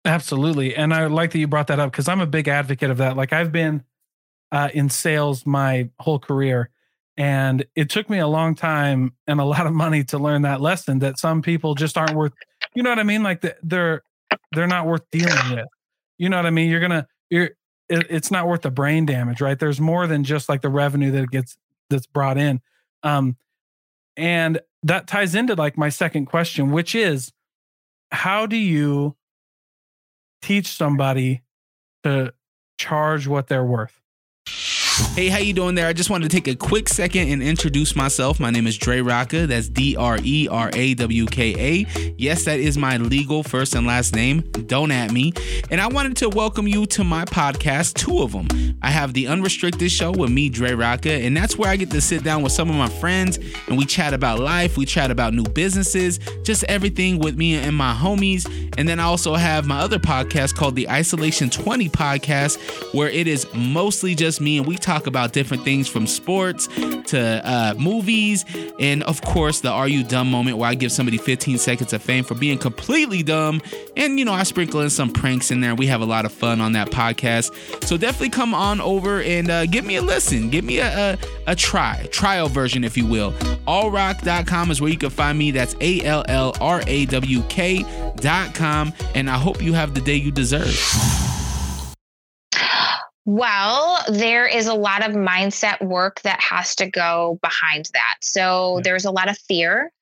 Absolutely. 0.04 0.74
And 0.74 0.94
I 0.94 1.06
like 1.06 1.32
that 1.32 1.38
you 1.38 1.46
brought 1.46 1.66
that 1.66 1.78
up 1.78 1.92
because 1.92 2.08
I'm 2.08 2.20
a 2.20 2.26
big 2.26 2.48
advocate 2.48 2.90
of 2.90 2.98
that. 2.98 3.16
Like 3.16 3.32
I've 3.32 3.52
been 3.52 3.84
uh, 4.50 4.70
in 4.72 4.88
sales 4.88 5.44
my 5.46 5.90
whole 6.00 6.18
career. 6.18 6.70
And 7.16 7.66
it 7.76 7.90
took 7.90 8.08
me 8.08 8.18
a 8.18 8.26
long 8.26 8.54
time 8.54 9.12
and 9.26 9.40
a 9.40 9.44
lot 9.46 9.66
of 9.66 9.72
money 9.72 10.04
to 10.04 10.18
learn 10.18 10.42
that 10.42 10.60
lesson 10.60 11.00
that 11.00 11.18
some 11.18 11.42
people 11.42 11.74
just 11.74 11.98
aren't 11.98 12.14
worth, 12.14 12.32
you 12.74 12.82
know 12.82 12.90
what 12.90 12.98
I 12.98 13.02
mean? 13.02 13.22
Like 13.22 13.44
they're, 13.62 14.02
they're 14.52 14.66
not 14.66 14.86
worth 14.86 15.02
dealing 15.10 15.54
with. 15.54 15.66
You 16.18 16.28
know 16.28 16.36
what 16.36 16.46
I 16.46 16.50
mean? 16.50 16.70
You're 16.70 16.80
going 16.80 16.90
to, 16.90 17.06
you're, 17.28 17.50
it, 17.88 18.06
it's 18.08 18.30
not 18.30 18.46
worth 18.46 18.62
the 18.62 18.70
brain 18.70 19.04
damage, 19.04 19.40
right? 19.40 19.58
There's 19.58 19.80
more 19.80 20.06
than 20.06 20.24
just 20.24 20.48
like 20.48 20.62
the 20.62 20.68
revenue 20.68 21.10
that 21.10 21.30
gets, 21.30 21.56
that's 21.90 22.06
brought 22.06 22.38
in. 22.38 22.60
Um, 23.02 23.36
and 24.16 24.60
that 24.82 25.06
ties 25.06 25.34
into 25.34 25.54
like 25.54 25.76
my 25.76 25.88
second 25.88 26.26
question, 26.26 26.70
which 26.70 26.94
is 26.94 27.32
how 28.12 28.46
do 28.46 28.56
you 28.56 29.16
teach 30.42 30.68
somebody 30.68 31.42
to 32.02 32.32
charge 32.78 33.26
what 33.26 33.48
they're 33.48 33.64
worth? 33.64 33.99
Hey, 35.00 35.28
how 35.28 35.38
you 35.38 35.52
doing 35.52 35.74
there? 35.74 35.86
I 35.86 35.92
just 35.92 36.08
wanted 36.08 36.30
to 36.30 36.36
take 36.36 36.46
a 36.46 36.54
quick 36.54 36.88
second 36.88 37.28
and 37.28 37.42
introduce 37.42 37.96
myself. 37.96 38.38
My 38.38 38.50
name 38.50 38.66
is 38.66 38.78
Dre 38.78 39.00
Rawka. 39.00 39.48
That's 39.48 39.68
D 39.68 39.96
R 39.96 40.18
E 40.22 40.46
R 40.48 40.70
A 40.72 40.94
W 40.94 41.26
K 41.26 41.54
A. 41.58 42.12
Yes, 42.16 42.44
that 42.44 42.60
is 42.60 42.78
my 42.78 42.96
legal 42.96 43.42
first 43.42 43.74
and 43.74 43.86
last 43.86 44.14
name. 44.14 44.40
Don't 44.66 44.92
at 44.92 45.10
me. 45.10 45.32
And 45.70 45.80
I 45.80 45.88
wanted 45.88 46.16
to 46.18 46.28
welcome 46.28 46.68
you 46.68 46.86
to 46.86 47.02
my 47.02 47.24
podcast, 47.24 47.94
two 47.94 48.22
of 48.22 48.32
them. 48.32 48.46
I 48.82 48.90
have 48.90 49.12
the 49.12 49.26
Unrestricted 49.26 49.90
Show 49.90 50.12
with 50.12 50.30
me, 50.30 50.48
Dre 50.48 50.70
Rawka, 50.70 51.26
and 51.26 51.36
that's 51.36 51.58
where 51.58 51.70
I 51.70 51.76
get 51.76 51.90
to 51.90 52.00
sit 52.00 52.22
down 52.22 52.42
with 52.42 52.52
some 52.52 52.70
of 52.70 52.76
my 52.76 52.88
friends 52.88 53.38
and 53.68 53.76
we 53.76 53.84
chat 53.84 54.14
about 54.14 54.38
life, 54.38 54.76
we 54.76 54.86
chat 54.86 55.10
about 55.10 55.34
new 55.34 55.44
businesses, 55.44 56.18
just 56.44 56.64
everything 56.64 57.18
with 57.18 57.36
me 57.36 57.56
and 57.56 57.76
my 57.76 57.92
homies. 57.92 58.46
And 58.78 58.88
then 58.88 59.00
I 59.00 59.04
also 59.04 59.34
have 59.34 59.66
my 59.66 59.80
other 59.80 59.98
podcast 59.98 60.54
called 60.54 60.76
the 60.76 60.88
Isolation 60.88 61.50
20 61.50 61.88
Podcast, 61.90 62.94
where 62.94 63.08
it 63.08 63.26
is 63.26 63.46
mostly 63.54 64.14
just 64.14 64.40
me 64.40 64.58
and 64.58 64.66
we 64.66 64.76
talk 64.76 64.89
about 65.06 65.32
different 65.32 65.64
things 65.64 65.88
from 65.88 66.06
sports 66.06 66.66
to 67.06 67.40
uh, 67.44 67.74
movies, 67.78 68.44
and 68.78 69.02
of 69.04 69.22
course, 69.22 69.60
the 69.60 69.70
Are 69.70 69.88
You 69.88 70.04
Dumb 70.04 70.30
moment 70.30 70.56
where 70.56 70.68
I 70.68 70.74
give 70.74 70.92
somebody 70.92 71.18
15 71.18 71.58
seconds 71.58 71.92
of 71.92 72.02
fame 72.02 72.24
for 72.24 72.34
being 72.34 72.58
completely 72.58 73.22
dumb. 73.22 73.60
And, 73.96 74.18
you 74.18 74.24
know, 74.24 74.32
I 74.32 74.44
sprinkle 74.44 74.80
in 74.80 74.90
some 74.90 75.12
pranks 75.12 75.50
in 75.50 75.60
there. 75.60 75.74
We 75.74 75.86
have 75.86 76.00
a 76.00 76.06
lot 76.06 76.24
of 76.24 76.32
fun 76.32 76.60
on 76.60 76.72
that 76.72 76.90
podcast. 76.90 77.84
So 77.84 77.96
definitely 77.96 78.30
come 78.30 78.54
on 78.54 78.80
over 78.80 79.22
and 79.22 79.50
uh, 79.50 79.66
give 79.66 79.84
me 79.84 79.96
a 79.96 80.02
listen. 80.02 80.50
Give 80.50 80.64
me 80.64 80.78
a, 80.78 81.12
a, 81.12 81.18
a 81.48 81.56
try, 81.56 82.06
trial 82.10 82.48
version, 82.48 82.84
if 82.84 82.96
you 82.96 83.06
will. 83.06 83.32
Allrawk.com 83.66 84.70
is 84.70 84.80
where 84.80 84.90
you 84.90 84.98
can 84.98 85.10
find 85.10 85.38
me. 85.38 85.50
That's 85.50 85.74
A 85.80 86.02
L 86.04 86.24
L 86.28 86.56
R 86.60 86.82
A 86.86 87.06
W 87.06 87.42
K.com. 87.48 88.92
And 89.14 89.30
I 89.30 89.38
hope 89.38 89.62
you 89.62 89.72
have 89.74 89.94
the 89.94 90.00
day 90.00 90.16
you 90.16 90.30
deserve. 90.30 91.29
Well, 93.30 94.02
there 94.08 94.44
is 94.44 94.66
a 94.66 94.74
lot 94.74 95.08
of 95.08 95.14
mindset 95.14 95.80
work 95.80 96.20
that 96.22 96.40
has 96.40 96.74
to 96.74 96.90
go 96.90 97.38
behind 97.42 97.88
that. 97.92 98.16
So 98.22 98.78
yeah. 98.78 98.82
there's 98.82 99.04
a 99.04 99.12
lot 99.12 99.30
of 99.30 99.38
fear 99.38 99.92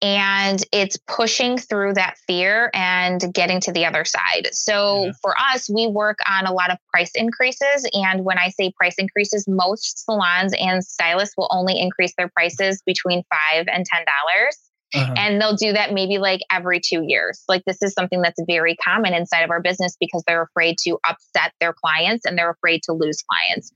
and 0.00 0.64
it's 0.72 0.96
pushing 1.06 1.58
through 1.58 1.92
that 1.94 2.16
fear 2.26 2.70
and 2.72 3.22
getting 3.34 3.60
to 3.60 3.72
the 3.72 3.84
other 3.84 4.06
side. 4.06 4.48
So 4.52 5.04
yeah. 5.04 5.12
for 5.20 5.34
us, 5.52 5.68
we 5.68 5.86
work 5.86 6.16
on 6.26 6.46
a 6.46 6.52
lot 6.54 6.70
of 6.70 6.78
price 6.90 7.10
increases. 7.14 7.86
And 7.92 8.24
when 8.24 8.38
I 8.38 8.48
say 8.48 8.72
price 8.74 8.94
increases, 8.96 9.46
most 9.46 10.06
salons 10.06 10.54
and 10.58 10.82
stylists 10.82 11.36
will 11.36 11.48
only 11.50 11.78
increase 11.78 12.14
their 12.16 12.28
prices 12.30 12.80
between 12.86 13.22
five 13.28 13.66
and 13.68 13.84
ten 13.84 14.02
dollars. 14.06 14.56
Uh-huh. 14.94 15.14
And 15.16 15.40
they'll 15.40 15.56
do 15.56 15.72
that 15.72 15.92
maybe 15.92 16.18
like 16.18 16.40
every 16.50 16.80
two 16.80 17.02
years. 17.06 17.42
Like 17.48 17.62
this 17.66 17.82
is 17.82 17.92
something 17.92 18.22
that's 18.22 18.40
very 18.46 18.74
common 18.76 19.12
inside 19.12 19.42
of 19.42 19.50
our 19.50 19.60
business 19.60 19.96
because 20.00 20.24
they're 20.26 20.42
afraid 20.42 20.78
to 20.84 20.98
upset 21.08 21.52
their 21.60 21.74
clients 21.74 22.24
and 22.24 22.38
they're 22.38 22.50
afraid 22.50 22.82
to 22.84 22.92
lose 22.92 23.22
clients. 23.22 23.72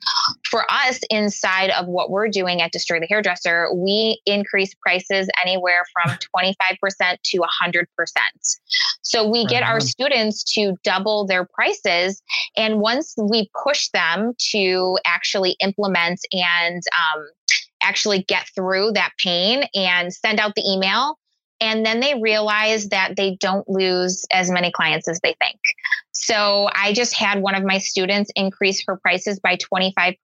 For 0.49 0.64
us, 0.71 1.00
inside 1.11 1.71
of 1.71 1.87
what 1.87 2.11
we're 2.11 2.28
doing 2.28 2.62
at 2.62 2.73
Destroy 2.73 2.99
the 3.00 3.07
Hairdresser, 3.09 3.69
we 3.75 4.21
increase 4.25 4.75
prices 4.75 5.28
anywhere 5.42 5.85
from 5.92 6.16
25% 6.37 7.16
to 7.25 7.40
100%. 7.64 7.87
So 9.02 9.28
we 9.28 9.45
get 9.47 9.62
our 9.62 9.81
students 9.81 10.42
to 10.54 10.75
double 10.85 11.26
their 11.26 11.45
prices. 11.45 12.23
And 12.57 12.81
once 12.81 13.14
we 13.19 13.50
push 13.62 13.88
them 13.92 14.33
to 14.52 14.99
actually 15.04 15.57
implement 15.61 16.21
and 16.33 16.83
um, 17.16 17.26
actually 17.83 18.23
get 18.23 18.49
through 18.55 18.93
that 18.93 19.11
pain 19.19 19.65
and 19.75 20.12
send 20.12 20.41
out 20.41 20.55
the 20.55 20.65
email. 20.67 21.19
And 21.61 21.87
then 21.87 22.01
they 22.01 22.21
realize 22.21 22.89
that 22.89 23.15
they 23.17 23.37
don't 23.39 23.69
lose 23.69 24.25
as 24.33 24.51
many 24.51 24.73
clients 24.73 25.07
as 25.09 25.21
they 25.23 25.37
think. 25.41 25.61
So 26.11 26.69
I 26.75 26.93
just 26.93 27.15
had 27.15 27.41
one 27.41 27.55
of 27.55 27.62
my 27.62 27.79
students 27.79 28.33
increase 28.35 28.85
her 28.87 28.97
prices 28.97 29.39
by 29.39 29.57
25% 29.57 30.17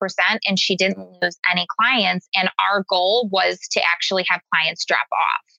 and 0.45 0.59
she 0.59 0.75
didn't 0.75 0.99
lose 1.21 1.39
any 1.49 1.65
clients. 1.79 2.27
And 2.35 2.49
our 2.59 2.83
goal 2.89 3.29
was 3.31 3.59
to 3.71 3.81
actually 3.89 4.25
have 4.27 4.41
clients 4.53 4.83
drop 4.83 5.07
off. 5.13 5.49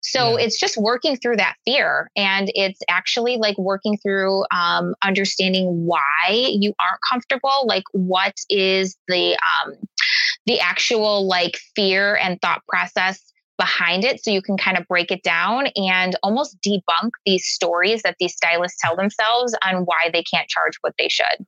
So 0.00 0.38
yeah. 0.38 0.44
it's 0.44 0.58
just 0.58 0.76
working 0.76 1.16
through 1.16 1.36
that 1.36 1.56
fear. 1.64 2.10
And 2.14 2.50
it's 2.54 2.80
actually 2.88 3.36
like 3.36 3.58
working 3.58 3.98
through 3.98 4.44
um, 4.54 4.94
understanding 5.02 5.86
why 5.86 6.28
you 6.28 6.74
aren't 6.80 7.00
comfortable. 7.08 7.66
Like, 7.66 7.84
what 7.92 8.34
is 8.50 8.96
the, 9.08 9.32
um, 9.32 9.74
the 10.46 10.60
actual 10.60 11.26
like 11.26 11.58
fear 11.74 12.16
and 12.16 12.40
thought 12.40 12.62
process 12.68 13.32
behind 13.56 14.04
it 14.04 14.22
so 14.22 14.30
you 14.30 14.42
can 14.42 14.56
kind 14.56 14.76
of 14.76 14.86
break 14.88 15.10
it 15.10 15.22
down 15.22 15.68
and 15.76 16.16
almost 16.22 16.58
debunk 16.60 17.10
these 17.24 17.46
stories 17.46 18.02
that 18.02 18.16
these 18.18 18.34
stylists 18.34 18.78
tell 18.80 18.96
themselves 18.96 19.54
on 19.64 19.84
why 19.84 20.10
they 20.12 20.22
can't 20.22 20.48
charge 20.48 20.74
what 20.80 20.94
they 20.98 21.08
should. 21.08 21.46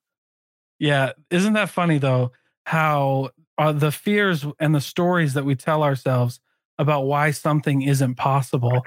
Yeah, 0.78 1.12
isn't 1.30 1.54
that 1.54 1.70
funny 1.70 1.98
though 1.98 2.32
how 2.66 3.30
uh, 3.58 3.72
the 3.72 3.92
fears 3.92 4.44
and 4.60 4.74
the 4.74 4.80
stories 4.80 5.34
that 5.34 5.44
we 5.44 5.54
tell 5.54 5.82
ourselves 5.82 6.40
about 6.78 7.02
why 7.02 7.30
something 7.30 7.82
isn't 7.82 8.16
possible 8.16 8.82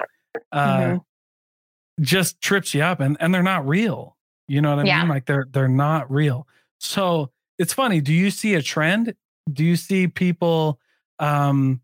uh, 0.52 0.78
mm-hmm. 0.78 2.04
just 2.04 2.40
trips 2.42 2.74
you 2.74 2.82
up 2.82 3.00
and 3.00 3.18
and 3.20 3.34
they're 3.34 3.44
not 3.44 3.68
real. 3.68 4.16
You 4.48 4.62
know 4.62 4.76
what 4.76 4.86
I 4.86 4.88
yeah. 4.88 5.00
mean? 5.00 5.10
Like 5.10 5.26
they're 5.26 5.48
they're 5.52 5.68
not 5.68 6.10
real. 6.12 6.48
So 6.80 7.32
it's 7.58 7.74
funny. 7.74 8.02
Do 8.02 8.14
you 8.14 8.32
see 8.32 8.54
a 8.54 8.62
trend 8.62 9.16
do 9.52 9.64
you 9.64 9.76
see 9.76 10.08
people 10.08 10.80
um, 11.20 11.82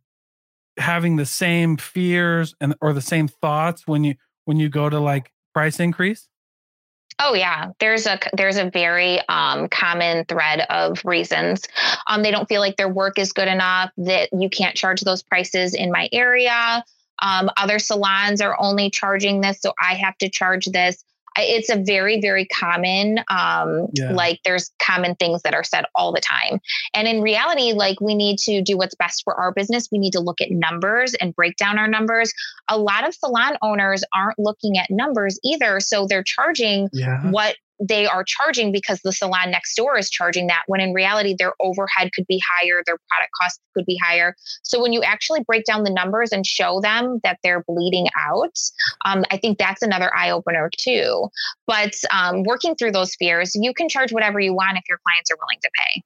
having 0.78 1.16
the 1.16 1.26
same 1.26 1.78
fears 1.78 2.56
and 2.62 2.76
or 2.82 2.94
the 2.94 3.02
same 3.02 3.28
thoughts 3.28 3.88
when 3.88 4.04
you 4.04 4.16
when 4.46 4.58
you 4.58 4.70
go 4.70 4.90
to 4.90 5.00
like 5.00 5.32
price 5.54 5.80
increase? 5.80 6.28
Oh 7.18 7.34
yeah, 7.34 7.72
there's 7.80 8.08
a 8.08 8.20
there's 8.34 8.58
a 8.58 8.70
very 8.70 9.20
um, 9.30 9.70
common 9.70 10.26
thread 10.26 10.62
of 10.70 11.04
reasons. 11.06 11.64
Um, 12.08 12.24
they 12.24 12.32
don't 12.32 12.48
feel 12.48 12.60
like 12.60 12.76
their 12.76 12.90
work 12.90 13.18
is 13.18 13.32
good 13.32 13.48
enough. 13.48 13.92
That 13.98 14.30
you 14.34 14.50
can't 14.50 14.76
charge 14.76 15.02
those 15.02 15.24
prices 15.24 15.74
in 15.74 15.92
my 15.92 16.10
area. 16.12 16.84
Um, 17.22 17.50
other 17.56 17.80
salons 17.80 18.42
are 18.42 18.58
only 18.60 18.90
charging 18.90 19.40
this, 19.40 19.62
so 19.62 19.74
I 19.82 19.94
have 19.96 20.18
to 20.18 20.30
charge 20.30 20.66
this 20.66 21.06
it's 21.38 21.70
a 21.70 21.78
very 21.78 22.20
very 22.22 22.46
common 22.46 23.20
um 23.30 23.88
yeah. 23.94 24.12
like 24.12 24.40
there's 24.46 24.72
common 24.82 25.16
things 25.16 25.42
that 25.42 25.54
are 25.54 25.64
said 25.64 25.86
all 25.96 26.12
the 26.14 26.22
time 26.22 26.60
and 26.94 27.08
in 27.08 27.22
reality 27.22 27.74
like 27.74 28.00
we 28.00 28.16
need 28.16 28.38
to 28.38 28.62
do 28.62 28.78
what's 28.78 28.96
best 28.96 29.22
for 29.24 29.36
our 29.36 29.52
business 29.52 29.90
we 29.92 29.98
need 29.98 30.12
to 30.12 30.20
look 30.20 30.42
at 30.42 30.52
numbers 30.52 31.14
and 31.16 31.36
break 31.36 31.56
down 31.58 31.78
our 31.78 31.88
numbers 31.88 32.34
a 32.70 32.78
lot 32.78 33.08
of 33.08 33.14
salon 33.14 33.58
owners 33.62 34.04
aren't 34.14 34.40
looking 34.40 34.78
at 34.78 34.90
numbers 34.90 35.40
either 35.44 35.80
so 35.80 36.08
they're 36.08 36.24
charging 36.24 36.90
yeah. 36.94 37.22
what 37.32 37.56
they 37.80 38.06
are 38.06 38.24
charging 38.24 38.72
because 38.72 39.00
the 39.04 39.12
salon 39.12 39.52
next 39.52 39.76
door 39.76 39.98
is 39.98 40.10
charging 40.10 40.48
that 40.48 40.64
when 40.68 40.80
in 40.80 40.94
reality 40.94 41.36
their 41.38 41.54
overhead 41.60 42.10
could 42.14 42.26
be 42.28 42.42
higher 42.60 42.82
their 42.86 42.98
product 43.10 43.32
costs 43.42 43.60
could 43.76 43.86
be 43.86 43.98
higher. 44.04 44.36
So 44.64 44.82
when 44.82 44.94
you 44.94 45.02
actually 45.04 45.42
break 45.46 45.66
down 45.66 45.84
the 45.84 45.92
numbers 45.92 46.32
and 46.32 46.46
show 46.46 46.80
them 46.82 47.20
that 47.24 47.40
they're 47.44 47.64
bleeding 47.68 48.08
out 48.18 48.58
um, 49.06 49.24
i 49.32 49.38
think 49.38 49.58
that's 49.58 49.82
another 49.82 50.16
eye 50.16 50.32
opener 50.32 50.70
too. 50.78 51.28
But 51.68 51.94
um, 52.12 52.44
working 52.44 52.76
through 52.76 52.92
those 52.92 53.16
fears 53.16 53.52
you 53.56 53.74
can 53.74 53.90
charge 53.90 54.12
whatever 54.12 54.40
you 54.40 54.54
want 54.54 54.78
if 54.78 54.84
your 54.88 55.00
clients 55.06 55.32
are 55.32 55.38
willing 55.42 55.60
to 55.62 55.70
pay. 55.80 56.04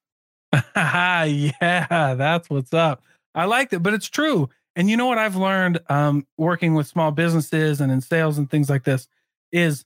Yeah 1.59 2.15
that's 2.15 2.49
what's 2.49 2.73
up. 2.73 3.03
I 3.35 3.45
liked 3.45 3.73
it 3.73 3.83
but 3.83 3.93
it's 3.93 4.09
true. 4.09 4.49
And 4.75 4.89
you 4.89 4.97
know 4.97 5.07
what 5.07 5.17
i've 5.17 5.35
learned 5.35 5.79
um, 5.89 6.25
working 6.37 6.73
with 6.73 6.87
small 6.87 7.11
businesses 7.11 7.81
and 7.81 7.91
in 7.91 8.01
sales 8.01 8.37
and 8.37 8.49
things 8.49 8.69
like 8.69 8.83
this 8.83 9.07
is 9.51 9.83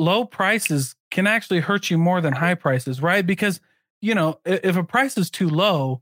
low 0.00 0.24
prices 0.24 0.96
can 1.10 1.26
actually 1.26 1.60
hurt 1.60 1.90
you 1.90 1.98
more 1.98 2.20
than 2.20 2.32
high 2.32 2.54
prices, 2.54 3.02
right? 3.02 3.26
Because, 3.26 3.60
you 4.00 4.14
know, 4.14 4.40
if 4.44 4.76
a 4.76 4.82
price 4.82 5.18
is 5.18 5.30
too 5.30 5.48
low, 5.48 6.00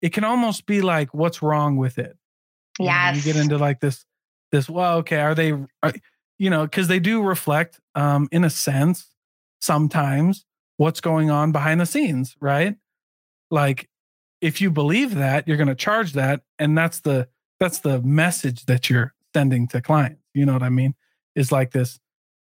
it 0.00 0.12
can 0.12 0.24
almost 0.24 0.66
be 0.66 0.80
like, 0.80 1.12
what's 1.12 1.42
wrong 1.42 1.76
with 1.76 1.98
it? 1.98 2.16
You 2.78 2.86
know, 3.12 3.26
you 3.26 3.32
get 3.32 3.42
into 3.42 3.58
like 3.58 3.80
this, 3.80 4.04
this, 4.50 4.68
well, 4.68 4.98
okay, 4.98 5.18
are 5.18 5.34
they, 5.34 5.52
are, 5.82 5.92
you 6.38 6.50
know, 6.50 6.64
because 6.64 6.88
they 6.88 6.98
do 6.98 7.22
reflect, 7.22 7.80
um, 7.94 8.28
in 8.32 8.44
a 8.44 8.50
sense, 8.50 9.06
sometimes 9.60 10.46
what's 10.76 11.00
going 11.00 11.30
on 11.30 11.52
behind 11.52 11.80
the 11.80 11.86
scenes, 11.86 12.36
right? 12.40 12.76
Like, 13.50 13.88
if 14.40 14.60
you 14.60 14.70
believe 14.70 15.14
that, 15.14 15.46
you're 15.46 15.56
going 15.56 15.68
to 15.68 15.74
charge 15.74 16.12
that, 16.14 16.42
and 16.58 16.76
that's 16.76 17.00
the 17.00 17.28
that's 17.60 17.78
the 17.78 18.02
message 18.02 18.66
that 18.66 18.90
you're 18.90 19.14
sending 19.32 19.68
to 19.68 19.80
clients. 19.80 20.20
You 20.34 20.44
know 20.44 20.52
what 20.52 20.62
I 20.62 20.68
mean? 20.68 20.94
Is 21.34 21.50
like 21.50 21.70
this, 21.70 21.98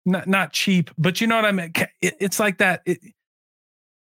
not 0.05 0.27
not 0.27 0.53
cheap, 0.53 0.89
but 0.97 1.19
you 1.21 1.27
know 1.27 1.35
what 1.35 1.45
I 1.45 1.51
mean. 1.51 1.71
It- 2.01 2.17
it's 2.19 2.39
like 2.39 2.59
that. 2.59 2.81
It, 2.85 2.99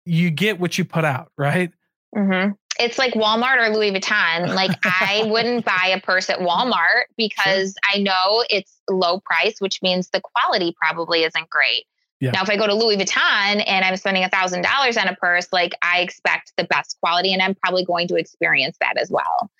you 0.04 0.30
get 0.30 0.60
what 0.60 0.78
you 0.78 0.84
put 0.84 1.04
out, 1.04 1.32
right? 1.36 1.70
hmm 2.14 2.50
It's 2.78 2.98
like 2.98 3.14
Walmart 3.14 3.56
or 3.58 3.74
Louis 3.74 3.90
Vuitton. 3.92 4.54
Like 4.54 4.70
I 4.84 5.24
wouldn't 5.30 5.64
buy 5.64 5.92
a 5.94 6.00
purse 6.00 6.30
at 6.30 6.38
Walmart 6.38 7.04
because 7.16 7.74
I 7.92 7.98
know 7.98 8.44
it's 8.48 8.80
low 8.88 9.20
price, 9.20 9.60
which 9.60 9.82
means 9.82 10.10
the 10.10 10.20
quality 10.20 10.74
probably 10.80 11.24
isn't 11.24 11.50
great. 11.50 11.84
Yeah. 12.20 12.30
Now, 12.30 12.42
if 12.42 12.48
I 12.48 12.56
go 12.56 12.66
to 12.66 12.74
Louis 12.74 12.96
Vuitton 12.96 13.62
and 13.66 13.84
I'm 13.84 13.96
spending 13.96 14.24
a 14.24 14.28
thousand 14.30 14.62
dollars 14.62 14.96
on 14.96 15.06
a 15.08 15.14
purse, 15.16 15.48
like 15.52 15.74
I 15.82 16.00
expect 16.00 16.52
the 16.56 16.64
best 16.64 16.96
quality, 17.02 17.32
and 17.34 17.42
I'm 17.42 17.54
probably 17.54 17.84
going 17.84 18.08
to 18.08 18.14
experience 18.16 18.76
that 18.80 18.96
as 18.96 19.10
well. 19.10 19.50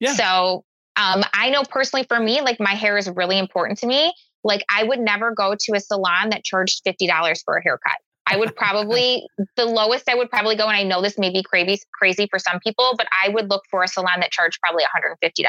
Yeah. 0.00 0.12
So, 0.14 0.64
um, 0.96 1.24
I 1.32 1.48
know 1.50 1.62
personally 1.62 2.04
for 2.06 2.20
me, 2.20 2.42
like 2.42 2.60
my 2.60 2.74
hair 2.74 2.98
is 2.98 3.08
really 3.08 3.38
important 3.38 3.78
to 3.78 3.86
me. 3.86 4.12
Like 4.44 4.64
I 4.70 4.84
would 4.84 5.00
never 5.00 5.32
go 5.34 5.54
to 5.58 5.72
a 5.74 5.80
salon 5.80 6.30
that 6.30 6.44
charged 6.44 6.82
fifty 6.84 7.06
dollars 7.06 7.42
for 7.42 7.56
a 7.56 7.62
haircut. 7.62 7.96
I 8.26 8.36
would 8.36 8.54
probably 8.56 9.26
the 9.56 9.64
lowest 9.64 10.08
I 10.08 10.14
would 10.14 10.30
probably 10.30 10.56
go, 10.56 10.64
and 10.68 10.76
I 10.76 10.82
know 10.82 11.02
this 11.02 11.18
may 11.18 11.30
be 11.30 11.42
crazy 11.42 11.80
crazy 11.92 12.26
for 12.30 12.38
some 12.38 12.60
people, 12.60 12.94
but 12.96 13.06
I 13.24 13.30
would 13.30 13.50
look 13.50 13.62
for 13.70 13.82
a 13.82 13.88
salon 13.88 14.20
that 14.20 14.30
charged 14.30 14.58
probably 14.62 14.84
$150 14.84 15.44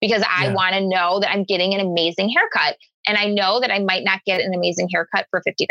because 0.00 0.22
I 0.22 0.46
Yeah. 0.46 0.54
want 0.54 0.74
to 0.74 0.86
know 0.86 1.20
that 1.20 1.30
I'm 1.30 1.44
getting 1.44 1.74
an 1.74 1.80
amazing 1.80 2.30
haircut. 2.30 2.76
And 3.06 3.16
I 3.16 3.26
know 3.26 3.60
that 3.60 3.70
I 3.70 3.78
might 3.78 4.04
not 4.04 4.20
get 4.26 4.40
an 4.40 4.52
amazing 4.54 4.88
haircut 4.92 5.26
for 5.30 5.40
$50. 5.46 5.66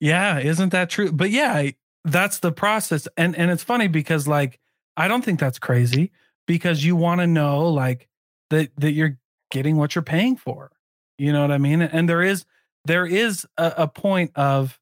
Yeah, 0.00 0.38
isn't 0.38 0.70
that 0.70 0.90
true? 0.90 1.12
But 1.12 1.30
yeah, 1.30 1.52
I, 1.54 1.74
that's 2.04 2.40
the 2.40 2.52
process, 2.52 3.08
and 3.16 3.36
and 3.36 3.50
it's 3.50 3.62
funny 3.62 3.88
because 3.88 4.28
like 4.28 4.58
I 4.96 5.08
don't 5.08 5.24
think 5.24 5.40
that's 5.40 5.58
crazy 5.58 6.12
because 6.46 6.84
you 6.84 6.96
want 6.96 7.20
to 7.20 7.26
know 7.26 7.68
like 7.70 8.08
that 8.50 8.70
that 8.78 8.92
you're 8.92 9.18
getting 9.50 9.76
what 9.76 9.94
you're 9.94 10.02
paying 10.02 10.36
for. 10.36 10.70
You 11.18 11.32
know 11.32 11.42
what 11.42 11.50
I 11.52 11.58
mean? 11.58 11.82
And 11.82 12.08
there 12.08 12.22
is 12.22 12.44
there 12.84 13.06
is 13.06 13.46
a, 13.56 13.72
a 13.78 13.88
point 13.88 14.32
of 14.34 14.78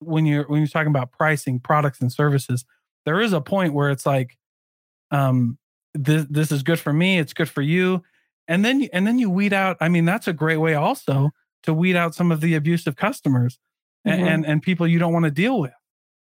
when 0.00 0.26
you're 0.26 0.44
when 0.48 0.60
you're 0.60 0.68
talking 0.68 0.88
about 0.90 1.12
pricing 1.12 1.60
products 1.60 2.00
and 2.00 2.12
services, 2.12 2.64
there 3.06 3.20
is 3.20 3.32
a 3.32 3.40
point 3.40 3.74
where 3.74 3.90
it's 3.90 4.06
like, 4.06 4.36
um, 5.10 5.58
this 5.94 6.26
this 6.30 6.52
is 6.52 6.62
good 6.62 6.78
for 6.78 6.92
me, 6.92 7.18
it's 7.18 7.32
good 7.32 7.48
for 7.48 7.62
you, 7.62 8.02
and 8.48 8.64
then 8.64 8.80
you- 8.82 8.90
and 8.92 9.06
then 9.06 9.18
you 9.18 9.30
weed 9.30 9.52
out. 9.52 9.76
I 9.80 9.88
mean, 9.88 10.04
that's 10.04 10.28
a 10.28 10.32
great 10.32 10.58
way 10.58 10.74
also 10.74 11.30
to 11.64 11.74
weed 11.74 11.96
out 11.96 12.14
some 12.14 12.30
of 12.32 12.40
the 12.40 12.54
abusive 12.54 12.96
customers 12.96 13.58
a- 14.06 14.10
Mhm. 14.10 14.26
and 14.28 14.46
and 14.46 14.62
people 14.62 14.86
you 14.86 14.98
don't 14.98 15.12
want 15.12 15.24
to 15.24 15.30
deal 15.30 15.58
with. 15.60 15.72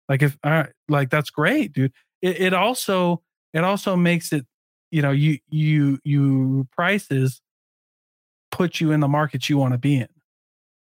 Like 0.09 0.21
if 0.23 0.37
all 0.43 0.51
right, 0.51 0.69
like 0.89 1.09
that's 1.09 1.29
great, 1.29 1.73
dude. 1.73 1.93
It, 2.21 2.39
it 2.41 2.53
also 2.53 3.21
it 3.53 3.63
also 3.63 3.95
makes 3.95 4.33
it, 4.33 4.45
you 4.91 5.01
know, 5.01 5.11
you 5.11 5.39
you 5.49 5.99
you 6.03 6.67
prices 6.71 7.41
put 8.51 8.79
you 8.79 8.91
in 8.91 8.99
the 8.99 9.07
market 9.07 9.49
you 9.49 9.57
want 9.57 9.73
to 9.73 9.77
be 9.77 9.95
in. 9.97 10.07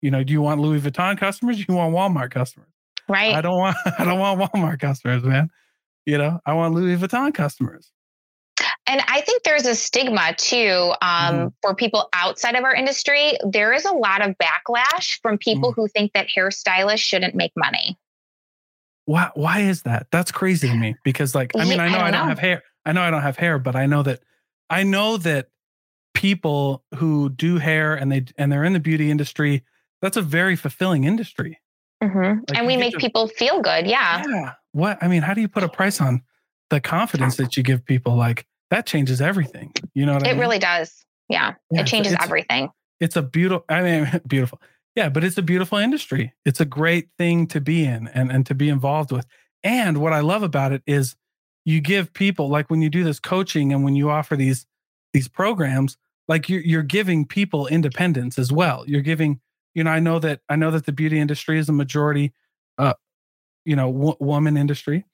You 0.01 0.11
know, 0.11 0.23
do 0.23 0.31
you 0.33 0.41
want 0.41 0.61
Louis 0.61 0.79
Vuitton 0.81 1.17
customers? 1.17 1.57
Do 1.57 1.65
you 1.69 1.75
want 1.75 1.93
Walmart 1.93 2.31
customers? 2.31 2.69
Right. 3.09 3.33
I 3.33 3.41
don't 3.41 3.57
want 3.57 3.75
I 3.99 4.03
don't 4.05 4.19
want 4.19 4.39
Walmart 4.41 4.79
customers, 4.79 5.23
man. 5.23 5.49
You 6.05 6.17
know, 6.17 6.39
I 6.45 6.53
want 6.53 6.73
Louis 6.75 6.95
Vuitton 6.97 7.33
customers. 7.33 7.91
And 8.89 9.01
I 9.09 9.19
think 9.21 9.43
there's 9.43 9.65
a 9.65 9.75
stigma 9.75 10.33
too 10.37 10.93
um, 11.01 11.35
Mhm. 11.35 11.53
for 11.61 11.75
people 11.75 12.07
outside 12.13 12.55
of 12.55 12.63
our 12.63 12.73
industry. 12.73 13.33
There 13.45 13.73
is 13.73 13.83
a 13.83 13.91
lot 13.91 14.21
of 14.25 14.35
backlash 14.37 15.19
from 15.21 15.37
people 15.37 15.73
who 15.73 15.89
think 15.89 16.13
that 16.13 16.27
hairstylists 16.35 16.99
shouldn't 16.99 17.35
make 17.35 17.51
money. 17.57 17.97
Why 19.05 19.29
why 19.35 19.59
is 19.61 19.83
that? 19.83 20.07
That's 20.11 20.31
crazy 20.31 20.67
to 20.69 20.75
me 20.75 20.95
because 21.03 21.33
like 21.35 21.51
I 21.55 21.63
mean 21.65 21.77
Yeah, 21.77 21.83
I 21.83 21.85
I 21.87 21.89
know 21.89 21.97
I 21.97 22.01
don't 22.03 22.11
don't 22.13 22.21
know. 22.23 22.29
have 22.29 22.39
hair. 22.39 22.63
I 22.85 22.91
know 22.93 23.01
I 23.01 23.11
don't 23.11 23.21
have 23.21 23.37
hair, 23.37 23.59
but 23.59 23.75
I 23.75 23.85
know 23.85 24.03
that 24.03 24.21
I 24.69 24.83
know 24.83 25.17
that 25.17 25.47
people 26.17 26.83
who 26.95 27.29
do 27.29 27.59
hair 27.59 27.93
and 27.93 28.11
they 28.11 28.25
and 28.39 28.51
they're 28.51 28.63
in 28.63 28.73
the 28.73 28.79
beauty 28.79 29.11
industry, 29.11 29.63
that's 30.01 30.17
a 30.17 30.21
very 30.21 30.55
fulfilling 30.55 31.03
industry. 31.03 31.59
Mhm. 32.03 32.39
Like, 32.49 32.57
and 32.57 32.65
we 32.67 32.75
make 32.75 32.93
to- 32.93 32.99
people 32.99 33.27
feel 33.27 33.61
good. 33.61 33.85
Yeah. 33.85 34.23
Yeah. 34.27 34.53
What 34.71 34.97
I 35.01 35.07
mean, 35.07 35.21
how 35.21 35.33
do 35.35 35.41
you 35.41 35.47
put 35.47 35.63
a 35.63 35.69
price 35.69 36.01
on 36.01 36.23
the 36.71 36.79
confidence 36.81 37.37
that 37.37 37.55
you 37.55 37.61
give 37.63 37.85
people? 37.85 38.15
Like 38.15 38.47
that 38.71 38.87
changes 38.87 39.21
everything. 39.21 39.71
You 39.93 40.05
know 40.07 40.13
what 40.15 40.25
I 40.25 40.29
It 40.29 40.33
mean? 40.33 40.41
really 40.41 40.59
does. 40.59 41.05
Yeah. 41.29 41.53
Yeah, 41.71 41.81
it 41.81 41.87
changes 41.87 42.13
it's- 42.13 42.25
everything. 42.25 42.69
it's 42.99 43.15
a 43.15 43.21
beautiful 43.21 43.63
i 43.69 43.79
mean 43.83 44.21
beautiful 44.27 44.59
yeah 44.95 45.07
but 45.07 45.23
it's 45.23 45.37
a 45.37 45.43
beautiful 45.43 45.77
industry 45.77 46.33
it's 46.45 46.59
a 46.59 46.65
great 46.65 47.09
thing 47.19 47.45
to 47.45 47.61
be 47.61 47.85
in 47.85 48.07
and, 48.07 48.31
and 48.31 48.43
to 48.47 48.55
be 48.55 48.69
involved 48.69 49.11
with 49.11 49.27
and 49.63 49.99
what 49.99 50.13
i 50.13 50.19
love 50.19 50.41
about 50.41 50.71
it 50.71 50.81
is 50.87 51.15
you 51.63 51.79
give 51.79 52.11
people 52.13 52.49
like 52.49 52.71
when 52.71 52.81
you 52.81 52.89
do 52.89 53.03
this 53.03 53.19
coaching 53.19 53.71
and 53.71 53.83
when 53.83 53.95
you 53.95 54.09
offer 54.09 54.35
these 54.35 54.65
these 55.13 55.27
programs 55.27 55.95
like 56.27 56.49
you're, 56.49 56.61
you're 56.61 56.83
giving 56.83 57.25
people 57.25 57.67
independence 57.67 58.37
as 58.39 58.51
well. 58.51 58.83
You're 58.87 59.01
giving 59.01 59.39
you 59.75 59.83
know 59.83 59.91
i 59.91 59.99
know 59.99 60.17
that 60.19 60.41
i 60.49 60.55
know 60.55 60.71
that 60.71 60.85
the 60.87 60.91
beauty 60.91 61.19
industry 61.19 61.59
is 61.59 61.69
a 61.69 61.73
majority 61.73 62.33
uh 62.79 62.93
you 63.65 63.75
know 63.75 63.91
w- 63.91 64.17
woman 64.19 64.57
industry. 64.57 65.05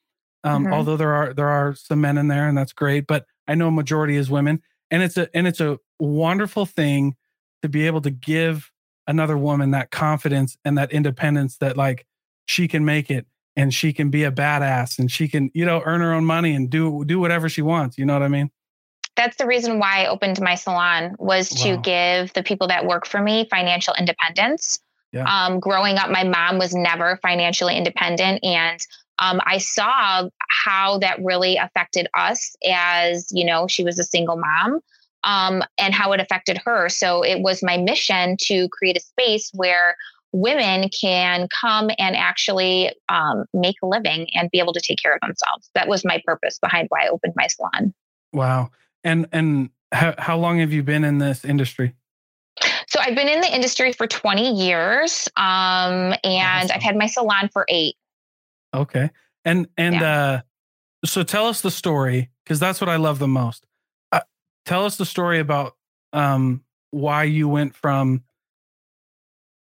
Um 0.43 0.65
Mhm. 0.65 0.73
although 0.73 0.97
there 0.97 1.13
are 1.13 1.33
there 1.33 1.49
are 1.49 1.75
some 1.75 2.01
men 2.01 2.17
in 2.17 2.27
there 2.27 2.47
and 2.47 2.57
that's 2.57 2.73
great 2.73 3.07
but 3.07 3.25
i 3.47 3.55
know 3.55 3.67
a 3.67 3.71
majority 3.71 4.15
is 4.17 4.29
women. 4.29 4.61
And 4.91 5.01
it's 5.03 5.17
a 5.17 5.27
and 5.35 5.47
it's 5.47 5.59
a 5.61 5.79
wonderful 5.99 6.65
thing 6.65 7.15
to 7.63 7.69
be 7.69 7.87
able 7.87 8.01
to 8.01 8.11
give 8.11 8.71
another 9.07 9.37
woman 9.37 9.71
that 9.71 9.91
confidence 9.91 10.57
and 10.65 10.77
that 10.77 10.91
independence 10.91 11.57
that 11.57 11.77
like 11.77 12.05
she 12.45 12.67
can 12.67 12.85
make 12.85 13.09
it 13.09 13.25
and 13.55 13.73
she 13.73 13.91
can 13.93 14.09
be 14.09 14.23
a 14.23 14.31
badass 14.31 14.99
and 14.99 15.11
she 15.11 15.27
can 15.27 15.49
you 15.53 15.65
know 15.65 15.81
earn 15.85 16.01
her 16.01 16.13
own 16.13 16.25
money 16.25 16.53
and 16.55 16.69
do 16.69 17.03
do 17.05 17.19
whatever 17.19 17.49
she 17.49 17.61
wants 17.61 17.97
you 17.97 18.05
know 18.05 18.13
what 18.13 18.23
i 18.23 18.27
mean 18.27 18.49
That's 19.15 19.37
the 19.37 19.45
reason 19.45 19.79
why 19.79 20.03
I 20.03 20.07
opened 20.07 20.41
my 20.41 20.55
salon 20.55 21.15
was 21.19 21.49
to 21.49 21.75
Wow. 21.75 21.81
give 21.81 22.33
the 22.33 22.43
people 22.43 22.67
that 22.67 22.85
work 22.85 23.05
for 23.05 23.21
me 23.21 23.47
financial 23.49 23.93
independence. 23.97 24.79
Yeah. 25.11 25.25
Um, 25.25 25.59
growing 25.59 25.97
up, 25.97 26.09
my 26.09 26.23
mom 26.23 26.57
was 26.57 26.73
never 26.73 27.19
financially 27.21 27.77
independent, 27.77 28.43
and 28.43 28.79
um, 29.19 29.39
I 29.45 29.59
saw 29.59 30.27
how 30.49 30.97
that 30.99 31.23
really 31.23 31.57
affected 31.57 32.07
us 32.17 32.55
as 32.67 33.27
you 33.31 33.45
know 33.45 33.67
she 33.67 33.83
was 33.83 33.99
a 33.99 34.03
single 34.03 34.37
mom. 34.37 34.79
Um, 35.25 35.63
and 35.79 35.93
how 35.93 36.11
it 36.11 36.19
affected 36.19 36.59
her. 36.65 36.89
So 36.89 37.21
it 37.21 37.39
was 37.41 37.63
my 37.63 37.77
mission 37.77 38.35
to 38.41 38.67
create 38.67 38.97
a 38.97 38.99
space 38.99 39.49
where 39.53 39.95
women 40.33 40.89
can 40.89 41.47
come 41.47 41.89
and 41.97 42.17
actually 42.17 42.91
um, 43.07 43.45
make 43.53 43.77
a 43.81 43.87
living 43.87 44.27
and 44.33 44.51
be 44.51 44.59
able 44.59 44.73
to 44.73 44.81
take 44.81 44.97
care 45.01 45.13
of 45.13 45.21
themselves. 45.21 45.69
That 45.75 45.87
was 45.87 46.03
my 46.03 46.21
purpose 46.25 46.59
behind 46.59 46.87
why 46.89 47.05
I 47.05 47.07
opened 47.07 47.35
my 47.37 47.47
salon. 47.47 47.93
wow 48.33 48.69
and 49.03 49.27
and 49.31 49.69
how, 49.91 50.15
how 50.17 50.37
long 50.37 50.59
have 50.59 50.71
you 50.73 50.83
been 50.83 51.03
in 51.03 51.17
this 51.19 51.45
industry 51.45 51.93
So 52.87 52.99
I've 52.99 53.15
been 53.15 53.27
in 53.29 53.41
the 53.41 53.53
industry 53.53 53.91
for 53.93 54.05
20 54.07 54.53
years, 54.53 55.27
um, 55.35 56.13
and 56.23 56.69
Awesome. 56.69 56.75
I've 56.75 56.83
had 56.83 56.95
my 56.95 57.07
salon 57.07 57.49
for 57.51 57.65
eight. 57.69 57.95
okay 58.73 59.09
and 59.45 59.67
and 59.77 60.01
uh 60.01 60.41
so 61.05 61.21
tell 61.23 61.47
us 61.47 61.61
the 61.61 61.69
story 61.71 62.29
because 62.43 62.59
that's 62.59 62.79
what 62.79 62.89
i 62.89 62.95
love 62.95 63.19
the 63.19 63.27
most 63.27 63.65
uh, 64.13 64.21
tell 64.65 64.85
us 64.85 64.95
the 64.97 65.05
story 65.05 65.39
about 65.39 65.75
um 66.13 66.63
why 66.91 67.23
you 67.23 67.47
went 67.49 67.75
from 67.75 68.23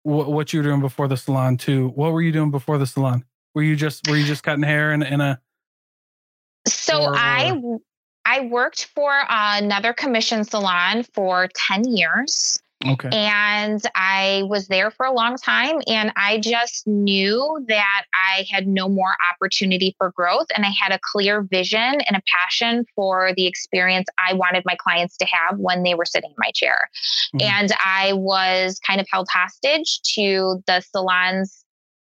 wh- 0.03 0.29
what 0.29 0.53
you 0.53 0.59
were 0.61 0.65
doing 0.65 0.81
before 0.81 1.09
the 1.09 1.17
salon 1.17 1.57
to 1.57 1.89
what 1.91 2.13
were 2.13 2.21
you 2.23 2.31
doing 2.33 2.51
before 2.51 2.77
the 2.79 2.87
salon 2.87 3.25
were 3.55 3.63
you 3.63 3.75
just 3.75 4.07
were 4.09 4.17
you 4.17 4.27
just 4.27 4.43
cutting 4.43 4.63
hair 4.65 4.93
in, 4.93 5.03
in 5.03 5.21
a 5.21 5.41
So 6.69 7.05
Or- 7.05 7.15
I 7.17 7.53
I 8.35 8.41
worked 8.41 8.87
for 8.95 9.13
another 9.29 9.93
commission 9.93 10.43
salon 10.43 11.05
for 11.15 11.49
10 11.55 11.85
years. 11.85 12.61
okay 12.85 13.09
And 13.13 13.81
I 13.95 14.43
was 14.47 14.67
there 14.67 14.91
for 14.91 15.07
a 15.07 15.13
long 15.13 15.37
time. 15.37 15.81
And 15.87 16.13
I 16.17 16.41
just 16.41 16.85
knew 16.87 17.65
that 17.69 18.03
I 18.13 18.45
had 18.51 18.67
no 18.67 18.89
more 18.89 19.15
opportunity 19.33 19.95
for 19.99 20.11
growth. 20.11 20.49
And 20.57 20.67
I 20.67 20.71
had 20.71 20.93
a 20.93 20.99
clear 21.01 21.43
vision 21.43 22.01
and 22.07 22.17
a 22.17 22.23
passion 22.37 22.85
for 22.97 23.33
the 23.37 23.47
experience 23.47 24.09
I 24.29 24.35
wanted 24.35 24.65
my 24.67 24.77
clients 24.79 25.17
to 25.19 25.27
have 25.27 25.59
when 25.59 25.85
they 25.85 25.95
were 25.95 26.05
sitting 26.05 26.31
in 26.31 26.37
my 26.37 26.51
chair. 26.55 26.79
Mhm. 27.35 27.43
And 27.43 27.73
I 27.85 28.15
was 28.15 28.81
kind 28.85 29.01
of 29.01 29.07
held 29.11 29.29
hostage 29.33 30.01
to 30.17 30.61
the 30.67 30.81
salon's 30.81 31.64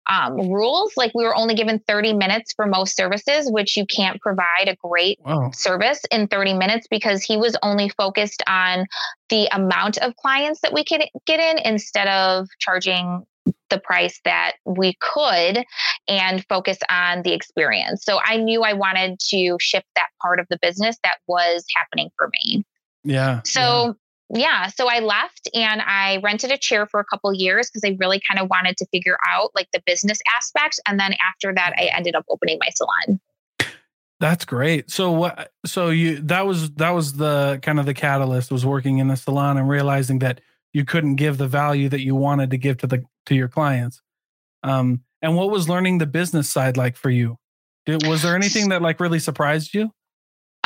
um, 0.08 0.36
rules. 0.50 0.92
Like 0.96 1.12
we 1.14 1.24
were 1.24 1.36
only 1.36 1.54
given 1.54 1.80
30 1.86 2.14
minutes 2.14 2.52
for 2.54 2.66
most 2.66 2.96
services, 2.96 3.50
which 3.50 3.76
you 3.76 3.86
can't 3.86 4.20
provide 4.20 4.68
a 4.68 4.76
great 4.76 5.18
wow 5.24 5.50
service 5.52 6.00
in 6.10 6.28
30 6.28 6.54
minutes 6.54 6.86
because 6.88 7.22
he 7.22 7.36
was 7.36 7.56
only 7.62 7.88
focused 7.88 8.42
on 8.46 8.86
the 9.28 9.48
amount 9.52 9.98
of 9.98 10.14
clients 10.16 10.60
that 10.60 10.72
we 10.72 10.84
could 10.84 11.02
get 11.26 11.40
in 11.40 11.58
instead 11.58 12.08
of 12.08 12.48
charging 12.58 13.24
the 13.70 13.78
price 13.78 14.20
that 14.24 14.52
we 14.64 14.96
could 15.00 15.64
and 16.08 16.44
focus 16.48 16.78
on 16.90 17.22
the 17.22 17.32
experience. 17.32 18.04
So 18.04 18.18
I 18.24 18.36
knew 18.36 18.62
I 18.62 18.72
wanted 18.72 19.18
to 19.30 19.56
shift 19.60 19.86
that 19.96 20.08
part 20.20 20.40
of 20.40 20.46
the 20.50 20.58
business 20.60 20.96
that 21.04 21.16
was 21.26 21.64
happening 21.76 22.10
for 22.16 22.28
me. 22.32 22.64
Yeah. 23.04 23.42
So 23.44 23.96
yeah. 24.30 24.68
so 24.68 24.88
I 24.88 25.00
left 25.00 25.48
and 25.54 25.82
I 25.82 26.18
rented 26.22 26.50
a 26.50 26.58
chair 26.58 26.86
for 26.86 27.00
a 27.00 27.04
couple 27.04 27.32
years 27.32 27.70
because 27.70 27.88
I 27.88 27.96
really 27.98 28.20
kind 28.28 28.40
of 28.40 28.48
wanted 28.50 28.76
to 28.78 28.86
figure 28.86 29.18
out 29.28 29.50
like 29.54 29.68
the 29.72 29.82
business 29.86 30.18
aspect 30.36 30.80
and 30.86 30.98
then 30.98 31.14
after 31.28 31.54
that 31.54 31.74
I 31.76 31.90
ended 31.96 32.14
up 32.14 32.24
opening 32.28 32.58
my 32.60 32.70
salon. 32.74 33.20
That's 34.18 34.44
great. 34.44 34.90
So 34.90 35.12
what 35.12 35.52
so 35.66 35.90
you 35.90 36.20
that 36.22 36.46
was 36.46 36.70
that 36.72 36.90
was 36.90 37.14
the 37.14 37.58
kind 37.62 37.78
of 37.78 37.86
the 37.86 37.94
catalyst 37.94 38.50
was 38.50 38.64
working 38.64 38.98
in 38.98 39.08
the 39.08 39.16
salon 39.16 39.58
and 39.58 39.68
realizing 39.68 40.20
that 40.20 40.40
you 40.72 40.84
couldn't 40.84 41.16
give 41.16 41.38
the 41.38 41.48
value 41.48 41.88
that 41.90 42.00
you 42.00 42.14
wanted 42.14 42.50
to 42.50 42.56
give 42.56 42.78
to 42.78 42.86
the 42.86 43.04
to 43.26 43.34
your 43.34 43.48
clients. 43.48 44.00
Um 44.62 45.02
and 45.20 45.36
what 45.36 45.50
was 45.50 45.68
learning 45.68 45.98
the 45.98 46.06
business 46.06 46.50
side 46.50 46.76
like 46.76 46.96
for 46.96 47.10
you? 47.10 47.36
Did, 47.84 48.06
was 48.06 48.22
there 48.22 48.34
anything 48.34 48.70
that 48.70 48.82
like 48.82 49.00
really 49.00 49.18
surprised 49.18 49.74
you? 49.74 49.92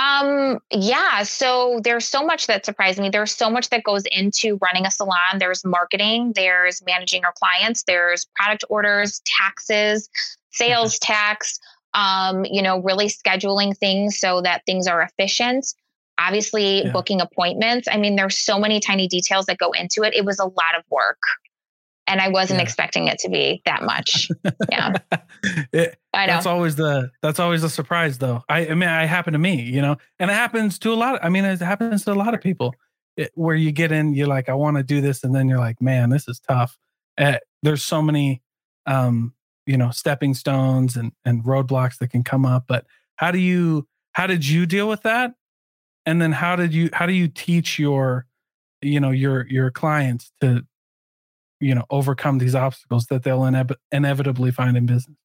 Um, 0.01 0.59
yeah. 0.71 1.25
So 1.25 1.81
there's 1.85 2.07
so 2.07 2.25
much 2.25 2.47
that 2.47 2.65
surprised 2.65 2.99
me. 2.99 3.11
There's 3.11 3.37
so 3.37 3.51
much 3.51 3.69
that 3.69 3.85
goes 3.85 4.05
into 4.11 4.59
running 4.63 4.87
a 4.87 4.91
salon. 4.91 5.39
There's 5.39 5.63
marketing, 5.65 6.33
there's 6.35 6.83
managing 6.87 7.25
our 7.25 7.35
clients, 7.37 7.83
there's 7.83 8.27
product 8.35 8.65
orders, 8.71 9.21
taxes, 9.27 10.09
sales 10.53 10.99
tax, 10.99 11.59
um, 11.93 12.47
you 12.47 12.63
know, 12.63 12.81
really 12.81 13.09
scheduling 13.09 13.77
things 13.77 14.19
so 14.19 14.41
that 14.41 14.63
things 14.65 14.87
are 14.87 15.03
efficient. 15.03 15.67
Obviously, 16.19 16.85
yeah. 16.85 16.93
booking 16.93 17.21
appointments. 17.21 17.87
I 17.91 17.99
mean, 17.99 18.17
there's 18.17 18.39
so 18.39 18.59
many 18.59 18.81
tiny 18.81 19.07
details 19.07 19.47
that 19.47 19.59
go 19.59 19.73
into 19.73 20.03
it. 20.03 20.15
It 20.15 20.25
was 20.25 20.39
a 20.39 20.45
lot 20.45 20.77
of 20.79 20.85
work 20.91 21.19
and 22.11 22.21
I 22.21 22.29
wasn't 22.29 22.59
yeah. 22.59 22.65
expecting 22.65 23.07
it 23.07 23.19
to 23.21 23.31
be 23.31 23.63
that 23.65 23.83
much. 23.83 24.29
Yeah, 24.71 24.95
it, 25.73 25.99
I 26.15 26.27
know. 26.27 26.35
That's 26.35 26.47
always 26.47 26.77
the 26.77 27.11
that's 27.23 27.41
always 27.41 27.65
a 27.65 27.71
surprise, 27.71 28.19
though. 28.19 28.43
I, 28.49 28.69
I 28.69 28.75
mean, 28.75 28.89
it 28.89 29.09
happened 29.09 29.35
to 29.35 29.39
me, 29.39 29.63
you 29.63 29.83
know, 29.83 29.97
and 30.19 30.31
it 30.31 30.35
happens 30.35 30.79
to 30.81 30.93
a 30.93 30.95
lot. 30.95 31.15
Of, 31.15 31.21
I 31.25 31.29
mean, 31.29 31.45
it 31.45 31.61
happens 31.61 32.05
to 32.05 32.13
a 32.13 32.15
lot 32.15 32.35
of 32.35 32.41
people 32.41 32.75
it, 33.17 33.33
where 33.35 33.57
you 33.57 33.73
get 33.73 33.91
in, 33.91 34.13
you're 34.13 34.29
like, 34.29 34.49
I 34.49 34.55
want 34.55 34.77
to 34.77 34.83
do 34.83 35.01
this, 35.01 35.25
and 35.25 35.35
then 35.35 35.49
you're 35.49 35.59
like, 35.59 35.81
man, 35.81 36.11
this 36.11 36.29
is 36.29 36.41
tough. 36.41 36.79
Uh, 37.19 37.39
there's 37.63 37.83
so 37.83 38.01
many, 38.01 38.43
um, 38.87 39.35
you 39.67 39.77
know, 39.77 39.91
stepping 39.91 40.35
stones 40.35 40.97
and 40.97 41.13
and 41.25 41.45
roadblocks 41.45 41.99
that 41.99 42.09
can 42.09 42.23
come 42.23 42.45
up. 42.45 42.65
But 42.69 42.87
how 43.17 43.31
do 43.31 43.39
you 43.39 43.89
how 44.13 44.27
did 44.27 44.47
you 44.47 44.67
deal 44.67 44.89
with 44.89 45.03
that? 45.03 45.35
And 46.07 46.23
then 46.23 46.33
how 46.33 46.55
did 46.55 46.73
you 46.73 46.91
how 46.93 47.07
do 47.07 47.13
you 47.13 47.29
teach 47.29 47.79
your 47.79 48.27
you 48.83 49.01
know 49.01 49.11
your 49.11 49.47
your 49.49 49.71
clients 49.71 50.33
to 50.41 50.65
you 51.61 51.75
know 51.75 51.85
overcome 51.91 52.39
these 52.39 52.55
obstacles 52.55 53.07
that 53.07 53.23
they'll 53.23 53.45
ine- 53.45 53.69
inevitably 53.93 54.51
find 54.51 54.77
in 54.77 54.87
business 54.87 55.17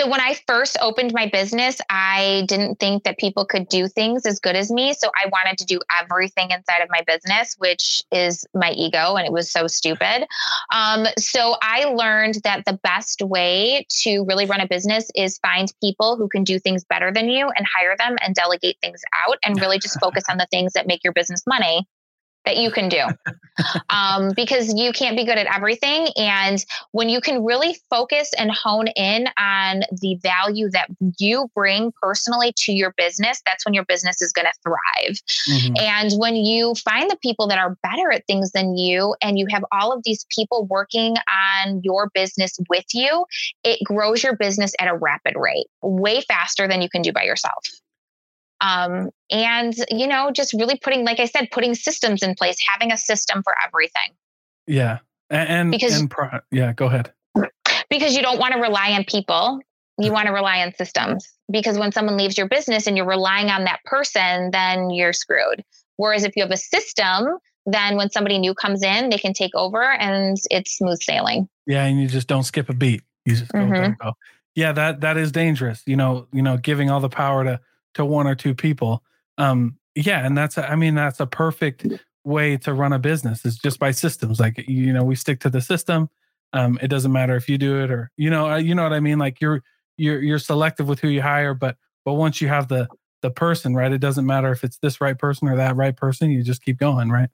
so 0.00 0.08
when 0.08 0.20
I 0.20 0.34
first 0.46 0.78
opened 0.80 1.12
my 1.12 1.26
business, 1.26 1.78
I 1.90 2.44
didn't 2.48 2.76
think 2.76 3.04
that 3.04 3.18
people 3.18 3.44
could 3.44 3.68
do 3.68 3.86
things 3.86 4.24
as 4.24 4.38
good 4.38 4.56
as 4.56 4.70
me. 4.70 4.94
So 4.94 5.10
I 5.14 5.28
wanted 5.28 5.58
to 5.58 5.66
do 5.66 5.80
everything 6.00 6.52
inside 6.52 6.80
of 6.80 6.88
my 6.90 7.02
business, 7.06 7.56
which 7.58 8.02
is 8.10 8.46
my 8.54 8.70
ego, 8.70 9.16
and 9.16 9.26
it 9.26 9.32
was 9.32 9.50
so 9.50 9.66
stupid. 9.66 10.26
Um, 10.72 11.06
so 11.18 11.56
I 11.60 11.84
learned 11.84 12.36
that 12.44 12.64
the 12.64 12.78
best 12.82 13.20
way 13.20 13.84
to 14.02 14.24
really 14.24 14.46
run 14.46 14.60
a 14.60 14.66
business 14.66 15.10
is 15.14 15.38
find 15.38 15.70
people 15.82 16.16
who 16.16 16.28
can 16.28 16.44
do 16.44 16.58
things 16.58 16.82
better 16.84 17.12
than 17.12 17.28
you 17.28 17.50
and 17.54 17.66
hire 17.66 17.94
them 17.98 18.16
and 18.22 18.34
delegate 18.34 18.78
things 18.80 19.02
out 19.26 19.36
and 19.44 19.60
really 19.60 19.78
just 19.78 20.00
focus 20.00 20.24
on 20.30 20.38
the 20.38 20.46
things 20.50 20.72
that 20.72 20.86
make 20.86 21.04
your 21.04 21.12
business 21.12 21.42
money 21.46 21.86
that 22.44 22.56
you 22.56 22.70
can 22.70 22.88
do 22.88 23.04
um, 23.90 24.32
because 24.34 24.74
you 24.74 24.92
can't 24.92 25.16
be 25.16 25.24
good 25.24 25.38
at 25.38 25.46
everything. 25.54 26.08
And 26.16 26.64
when 26.92 27.08
you 27.08 27.20
can 27.20 27.44
really 27.44 27.76
focus 27.90 28.30
and 28.38 28.50
hone 28.50 28.88
in 28.88 29.28
on 29.38 29.82
the 30.00 30.18
value 30.22 30.70
that 30.70 30.88
you 31.18 31.50
bring 31.54 31.92
personally 32.00 32.52
to 32.56 32.72
your 32.72 32.94
business, 32.96 33.42
that's 33.46 33.64
when 33.64 33.74
your 33.74 33.84
business 33.84 34.22
is 34.22 34.32
going 34.32 34.46
to 34.46 34.52
thrive. 34.62 35.16
Mm-hmm. 35.50 35.74
And 35.78 36.12
when 36.18 36.36
you 36.36 36.74
find 36.76 37.10
the 37.10 37.18
people 37.22 37.48
that 37.48 37.58
are 37.58 37.76
better 37.82 38.10
at 38.12 38.26
things 38.26 38.52
than 38.52 38.76
you, 38.76 39.14
and 39.22 39.38
you 39.38 39.46
have 39.50 39.64
all 39.72 39.92
of 39.92 40.02
these 40.04 40.26
people 40.34 40.66
working 40.66 41.16
on 41.64 41.80
your 41.82 42.10
business 42.14 42.58
with 42.68 42.86
you, 42.94 43.24
it 43.64 43.78
grows 43.84 44.22
your 44.22 44.36
business 44.36 44.72
at 44.80 44.88
a 44.88 44.96
rapid 44.96 45.34
rate, 45.36 45.66
way 45.82 46.20
faster 46.22 46.66
than 46.66 46.82
you 46.82 46.88
can 46.88 47.02
do 47.02 47.12
by 47.12 47.22
yourself. 47.22 47.64
Um, 48.60 49.10
and, 49.30 49.74
you 49.88 50.06
know, 50.06 50.30
just 50.30 50.52
really 50.52 50.78
putting, 50.82 51.04
like 51.04 51.18
I 51.18 51.24
said, 51.24 51.48
putting 51.50 51.74
systems 51.74 52.22
in 52.22 52.34
place, 52.34 52.56
having 52.68 52.92
a 52.92 52.96
system 52.96 53.42
for 53.42 53.54
everything. 53.66 54.10
Yeah. 54.66 54.98
And, 55.30 55.70
because, 55.70 55.98
and 55.98 56.10
pro- 56.10 56.40
yeah, 56.50 56.72
go 56.72 56.86
ahead. 56.86 57.12
Because 57.88 58.14
you 58.14 58.22
don't 58.22 58.38
want 58.38 58.52
to 58.52 58.60
rely 58.60 58.90
on 58.90 59.04
people. 59.04 59.60
You 59.98 60.12
want 60.12 60.26
to 60.26 60.32
rely 60.32 60.60
on 60.60 60.74
systems 60.74 61.26
because 61.50 61.78
when 61.78 61.92
someone 61.92 62.16
leaves 62.16 62.36
your 62.36 62.48
business 62.48 62.86
and 62.86 62.96
you're 62.96 63.06
relying 63.06 63.48
on 63.48 63.64
that 63.64 63.80
person, 63.84 64.50
then 64.50 64.90
you're 64.90 65.12
screwed. 65.12 65.64
Whereas 65.96 66.24
if 66.24 66.36
you 66.36 66.42
have 66.42 66.50
a 66.50 66.56
system, 66.56 67.38
then 67.66 67.96
when 67.96 68.10
somebody 68.10 68.38
new 68.38 68.54
comes 68.54 68.82
in, 68.82 69.10
they 69.10 69.18
can 69.18 69.32
take 69.32 69.54
over 69.54 69.82
and 69.82 70.36
it's 70.50 70.76
smooth 70.76 71.00
sailing. 71.00 71.48
Yeah. 71.66 71.84
And 71.84 72.00
you 72.00 72.08
just 72.08 72.28
don't 72.28 72.44
skip 72.44 72.68
a 72.68 72.74
beat. 72.74 73.02
You 73.24 73.36
just 73.36 73.52
go, 73.52 73.58
mm-hmm. 73.58 73.92
go, 73.92 73.94
go. 74.00 74.12
Yeah. 74.54 74.72
That, 74.72 75.00
that 75.00 75.16
is 75.16 75.32
dangerous. 75.32 75.82
You 75.86 75.96
know, 75.96 76.26
you 76.32 76.42
know, 76.42 76.56
giving 76.56 76.90
all 76.90 77.00
the 77.00 77.08
power 77.08 77.44
to, 77.44 77.60
to 77.94 78.04
one 78.04 78.26
or 78.26 78.34
two 78.34 78.54
people. 78.54 79.02
Um, 79.38 79.76
yeah, 79.94 80.24
and 80.24 80.36
that's 80.36 80.56
a, 80.56 80.70
I 80.70 80.76
mean 80.76 80.94
that's 80.94 81.20
a 81.20 81.26
perfect 81.26 81.86
way 82.24 82.56
to 82.58 82.74
run 82.74 82.92
a 82.92 82.98
business 82.98 83.44
is 83.44 83.56
just 83.56 83.78
by 83.78 83.90
systems. 83.90 84.40
Like 84.40 84.64
you 84.68 84.92
know, 84.92 85.04
we 85.04 85.14
stick 85.14 85.40
to 85.40 85.50
the 85.50 85.60
system. 85.60 86.08
Um, 86.52 86.78
it 86.82 86.88
doesn't 86.88 87.12
matter 87.12 87.36
if 87.36 87.48
you 87.48 87.58
do 87.58 87.82
it 87.82 87.90
or 87.90 88.10
you 88.16 88.30
know, 88.30 88.50
uh, 88.50 88.56
you 88.56 88.74
know 88.74 88.82
what 88.82 88.92
I 88.92 89.00
mean. 89.00 89.18
Like 89.18 89.40
you're 89.40 89.62
you're 89.96 90.22
you're 90.22 90.38
selective 90.38 90.88
with 90.88 91.00
who 91.00 91.08
you 91.08 91.22
hire, 91.22 91.54
but 91.54 91.76
but 92.04 92.14
once 92.14 92.40
you 92.40 92.48
have 92.48 92.68
the 92.68 92.88
the 93.22 93.30
person 93.30 93.74
right, 93.74 93.92
it 93.92 93.98
doesn't 93.98 94.26
matter 94.26 94.50
if 94.50 94.64
it's 94.64 94.78
this 94.78 95.00
right 95.00 95.18
person 95.18 95.48
or 95.48 95.56
that 95.56 95.76
right 95.76 95.96
person. 95.96 96.30
You 96.30 96.42
just 96.42 96.62
keep 96.62 96.78
going, 96.78 97.10
right? 97.10 97.28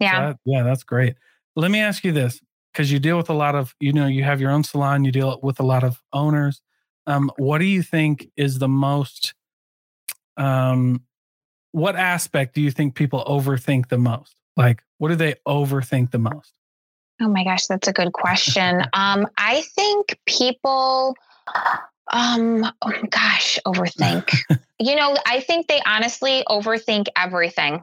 Yeah, 0.00 0.14
so 0.14 0.26
that, 0.28 0.36
yeah, 0.44 0.62
that's 0.62 0.84
great. 0.84 1.16
Let 1.56 1.70
me 1.70 1.80
ask 1.80 2.04
you 2.04 2.12
this 2.12 2.40
because 2.72 2.92
you 2.92 2.98
deal 2.98 3.16
with 3.16 3.28
a 3.28 3.34
lot 3.34 3.54
of 3.54 3.74
you 3.80 3.92
know 3.92 4.06
you 4.06 4.24
have 4.24 4.40
your 4.40 4.50
own 4.50 4.64
salon, 4.64 5.04
you 5.04 5.12
deal 5.12 5.38
with 5.42 5.60
a 5.60 5.64
lot 5.64 5.84
of 5.84 6.00
owners. 6.12 6.60
Um, 7.06 7.30
what 7.38 7.58
do 7.58 7.64
you 7.64 7.82
think 7.82 8.30
is 8.36 8.58
the 8.58 8.68
most 8.68 9.34
um, 10.38 11.02
what 11.72 11.96
aspect 11.96 12.54
do 12.54 12.60
you 12.60 12.70
think 12.70 12.94
people 12.94 13.24
overthink 13.26 13.88
the 13.88 13.98
most? 13.98 14.34
Like, 14.56 14.82
what 14.98 15.08
do 15.08 15.16
they 15.16 15.34
overthink 15.46 16.10
the 16.10 16.18
most? 16.18 16.52
Oh 17.20 17.28
my 17.28 17.44
gosh, 17.44 17.66
that's 17.66 17.88
a 17.88 17.92
good 17.92 18.12
question. 18.12 18.82
um, 18.92 19.26
I 19.36 19.62
think 19.74 20.18
people, 20.26 21.14
um, 22.12 22.64
oh 22.82 22.92
gosh, 23.10 23.58
overthink. 23.66 24.34
you 24.78 24.96
know, 24.96 25.16
I 25.26 25.40
think 25.40 25.66
they 25.66 25.80
honestly 25.84 26.44
overthink 26.48 27.06
everything. 27.16 27.82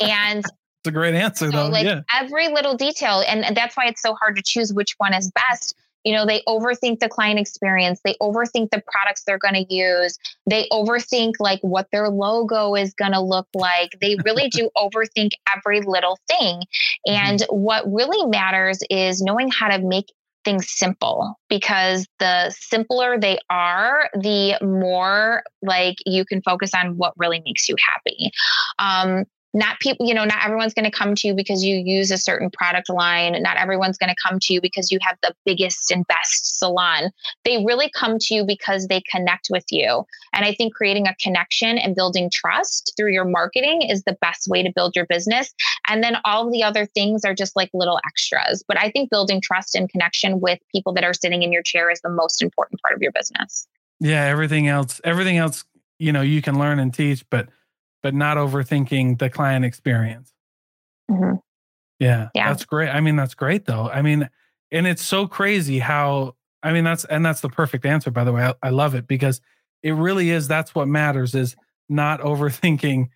And 0.00 0.44
it's 0.44 0.86
a 0.86 0.90
great 0.92 1.14
answer, 1.14 1.50
so, 1.50 1.56
though. 1.56 1.68
Like 1.68 1.86
yeah. 1.86 2.02
every 2.14 2.48
little 2.48 2.76
detail, 2.76 3.22
and, 3.26 3.44
and 3.44 3.56
that's 3.56 3.76
why 3.76 3.86
it's 3.86 4.02
so 4.02 4.14
hard 4.14 4.36
to 4.36 4.42
choose 4.42 4.72
which 4.72 4.94
one 4.98 5.12
is 5.12 5.30
best 5.32 5.74
you 6.04 6.12
know 6.12 6.26
they 6.26 6.42
overthink 6.48 7.00
the 7.00 7.08
client 7.08 7.38
experience 7.38 8.00
they 8.04 8.14
overthink 8.20 8.70
the 8.70 8.82
products 8.86 9.22
they're 9.24 9.38
going 9.38 9.54
to 9.54 9.74
use 9.74 10.18
they 10.48 10.66
overthink 10.72 11.32
like 11.38 11.60
what 11.62 11.88
their 11.92 12.08
logo 12.08 12.74
is 12.74 12.94
going 12.94 13.12
to 13.12 13.20
look 13.20 13.46
like 13.54 13.90
they 14.00 14.16
really 14.24 14.48
do 14.52 14.70
overthink 14.76 15.30
every 15.54 15.80
little 15.80 16.18
thing 16.28 16.56
mm-hmm. 16.56 17.14
and 17.14 17.40
mm-hmm. 17.40 17.56
what 17.56 17.84
really 17.92 18.26
matters 18.26 18.78
is 18.90 19.20
knowing 19.22 19.50
how 19.50 19.68
to 19.68 19.78
make 19.78 20.06
things 20.44 20.70
simple 20.70 21.38
because 21.50 22.06
the 22.20 22.50
simpler 22.50 23.18
they 23.18 23.38
are, 23.50 24.08
the 24.14 24.56
more 24.62 25.42
like 25.60 25.96
you 26.06 26.24
can 26.24 26.40
focus 26.42 26.70
on 26.74 26.96
what 26.96 27.12
really 27.18 27.42
makes 27.44 27.68
you 27.68 27.76
happy. 27.86 28.30
Um, 28.78 29.24
not 29.54 29.80
people 29.80 30.06
you 30.06 30.14
know 30.14 30.24
not 30.24 30.44
everyone's 30.44 30.74
going 30.74 30.84
to 30.84 30.96
come 30.96 31.14
to 31.14 31.26
you 31.26 31.34
because 31.34 31.64
you 31.64 31.76
use 31.76 32.10
a 32.10 32.18
certain 32.18 32.50
product 32.50 32.88
line. 32.88 33.40
Not 33.42 33.56
everyone's 33.56 33.98
going 33.98 34.10
to 34.10 34.16
come 34.26 34.38
to 34.40 34.52
you 34.52 34.60
because 34.60 34.90
you 34.90 34.98
have 35.02 35.16
the 35.22 35.34
biggest 35.44 35.90
and 35.90 36.06
best 36.06 36.58
salon. 36.58 37.10
They 37.44 37.64
really 37.64 37.90
come 37.90 38.18
to 38.18 38.34
you 38.34 38.44
because 38.44 38.86
they 38.86 39.02
connect 39.10 39.48
with 39.50 39.64
you. 39.70 40.04
And 40.32 40.44
i 40.44 40.52
think 40.54 40.74
creating 40.74 41.06
a 41.06 41.14
connection 41.16 41.78
and 41.78 41.94
building 41.94 42.30
trust 42.32 42.92
through 42.96 43.12
your 43.12 43.24
marketing 43.24 43.82
is 43.82 44.02
the 44.04 44.16
best 44.20 44.48
way 44.48 44.62
to 44.62 44.72
build 44.74 44.94
your 44.94 45.06
business. 45.06 45.54
And 45.88 46.02
then 46.02 46.16
all 46.24 46.50
the 46.50 46.62
other 46.62 46.86
things 46.86 47.24
are 47.24 47.34
just 47.34 47.56
like 47.56 47.70
little 47.72 48.00
extras. 48.06 48.62
But 48.66 48.78
i 48.78 48.90
think 48.90 49.10
building 49.10 49.40
trust 49.40 49.74
and 49.74 49.88
connection 49.88 50.40
with 50.40 50.58
people 50.72 50.92
that 50.94 51.04
are 51.04 51.14
sitting 51.14 51.42
in 51.42 51.52
your 51.52 51.62
chair 51.62 51.90
is 51.90 52.00
the 52.02 52.10
most 52.10 52.42
important 52.42 52.80
part 52.82 52.94
of 52.94 53.02
your 53.02 53.12
business. 53.12 53.66
Yeah 54.00 54.24
everything 54.24 54.68
else 54.68 55.00
everything 55.04 55.38
else 55.38 55.64
you 55.98 56.12
know 56.12 56.22
you 56.22 56.42
can 56.42 56.58
learn 56.58 56.78
and 56.78 56.92
teach 56.92 57.24
but 57.30 57.48
but 58.02 58.14
not 58.14 58.36
overthinking 58.36 59.18
the 59.18 59.30
client 59.30 59.64
experience. 59.64 60.32
Mm-hmm. 61.10 61.36
Yeah, 61.98 62.28
yeah, 62.34 62.48
that's 62.48 62.64
great. 62.64 62.90
I 62.90 63.00
mean, 63.00 63.16
that's 63.16 63.34
great 63.34 63.66
though. 63.66 63.88
I 63.88 64.02
mean, 64.02 64.28
and 64.70 64.86
it's 64.86 65.02
so 65.02 65.26
crazy 65.26 65.80
how 65.80 66.36
I 66.62 66.72
mean 66.72 66.84
that's 66.84 67.04
and 67.04 67.24
that's 67.24 67.40
the 67.40 67.48
perfect 67.48 67.84
answer. 67.84 68.10
By 68.10 68.24
the 68.24 68.32
way, 68.32 68.44
I, 68.44 68.54
I 68.62 68.70
love 68.70 68.94
it 68.94 69.06
because 69.06 69.40
it 69.82 69.92
really 69.92 70.30
is. 70.30 70.48
That's 70.48 70.74
what 70.74 70.86
matters 70.86 71.34
is 71.34 71.56
not 71.88 72.20
overthinking 72.20 73.08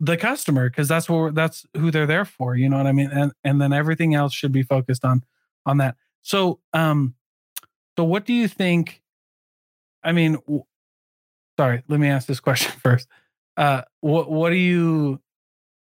the 0.00 0.16
customer 0.16 0.68
because 0.68 0.88
that's 0.88 1.08
what 1.08 1.34
that's 1.34 1.66
who 1.76 1.90
they're 1.90 2.06
there 2.06 2.24
for. 2.24 2.54
You 2.54 2.68
know 2.68 2.76
what 2.76 2.86
I 2.86 2.92
mean? 2.92 3.10
And 3.10 3.32
and 3.42 3.60
then 3.60 3.72
everything 3.72 4.14
else 4.14 4.32
should 4.32 4.52
be 4.52 4.62
focused 4.62 5.04
on 5.04 5.24
on 5.66 5.78
that. 5.78 5.96
So, 6.22 6.60
um, 6.72 7.14
so 7.96 8.04
what 8.04 8.24
do 8.24 8.32
you 8.32 8.48
think? 8.48 9.02
I 10.02 10.12
mean, 10.12 10.34
w- 10.34 10.64
sorry, 11.58 11.82
let 11.88 12.00
me 12.00 12.08
ask 12.08 12.26
this 12.26 12.40
question 12.40 12.72
first. 12.82 13.08
Uh, 13.56 13.82
what 14.00 14.30
what 14.30 14.50
do 14.50 14.56
you 14.56 15.20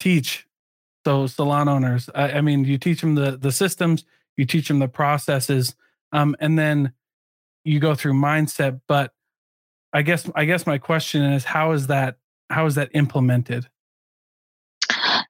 teach? 0.00 0.46
So 1.06 1.26
salon 1.26 1.68
owners, 1.68 2.10
I, 2.14 2.32
I 2.32 2.40
mean, 2.40 2.64
you 2.64 2.78
teach 2.78 3.00
them 3.00 3.14
the 3.14 3.36
the 3.36 3.52
systems, 3.52 4.04
you 4.36 4.44
teach 4.44 4.68
them 4.68 4.78
the 4.78 4.88
processes, 4.88 5.74
um, 6.12 6.34
and 6.40 6.58
then 6.58 6.92
you 7.64 7.80
go 7.80 7.94
through 7.94 8.14
mindset. 8.14 8.80
But 8.88 9.12
I 9.92 10.02
guess 10.02 10.28
I 10.34 10.44
guess 10.44 10.66
my 10.66 10.78
question 10.78 11.22
is, 11.22 11.44
how 11.44 11.72
is 11.72 11.86
that 11.88 12.16
how 12.50 12.66
is 12.66 12.74
that 12.74 12.90
implemented? 12.94 13.68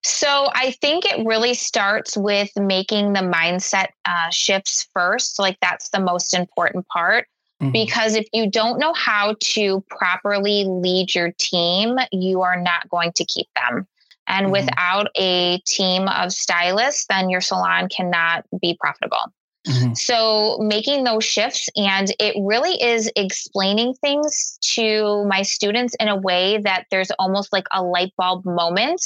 So 0.04 0.48
I 0.54 0.70
think 0.80 1.04
it 1.04 1.26
really 1.26 1.54
starts 1.54 2.16
with 2.16 2.50
making 2.56 3.12
the 3.12 3.20
mindset 3.20 3.88
uh, 4.04 4.30
shifts 4.30 4.88
first. 4.94 5.38
Like 5.38 5.58
that's 5.60 5.90
the 5.90 6.00
most 6.00 6.32
important 6.32 6.86
part. 6.88 7.26
Mm-hmm. 7.62 7.72
Because 7.72 8.16
if 8.16 8.26
you 8.32 8.50
don't 8.50 8.78
know 8.78 8.92
how 8.92 9.34
to 9.40 9.82
properly 9.88 10.64
lead 10.66 11.14
your 11.14 11.32
team, 11.38 11.96
you 12.12 12.42
are 12.42 12.60
not 12.60 12.88
going 12.90 13.12
to 13.12 13.24
keep 13.24 13.46
them. 13.56 13.86
And 14.28 14.46
mm-hmm. 14.46 14.52
without 14.52 15.08
a 15.16 15.58
team 15.66 16.08
of 16.08 16.32
stylists, 16.32 17.06
then 17.08 17.30
your 17.30 17.40
salon 17.40 17.88
cannot 17.88 18.44
be 18.60 18.76
profitable. 18.78 19.32
Mm-hmm. 19.66 19.94
So 19.94 20.58
making 20.60 21.04
those 21.04 21.24
shifts 21.24 21.68
and 21.74 22.12
it 22.20 22.36
really 22.40 22.80
is 22.80 23.10
explaining 23.16 23.94
things 23.94 24.58
to 24.74 25.24
my 25.26 25.42
students 25.42 25.96
in 25.98 26.08
a 26.08 26.16
way 26.16 26.58
that 26.58 26.84
there's 26.90 27.10
almost 27.18 27.52
like 27.52 27.66
a 27.72 27.82
light 27.82 28.12
bulb 28.16 28.44
moment. 28.44 29.02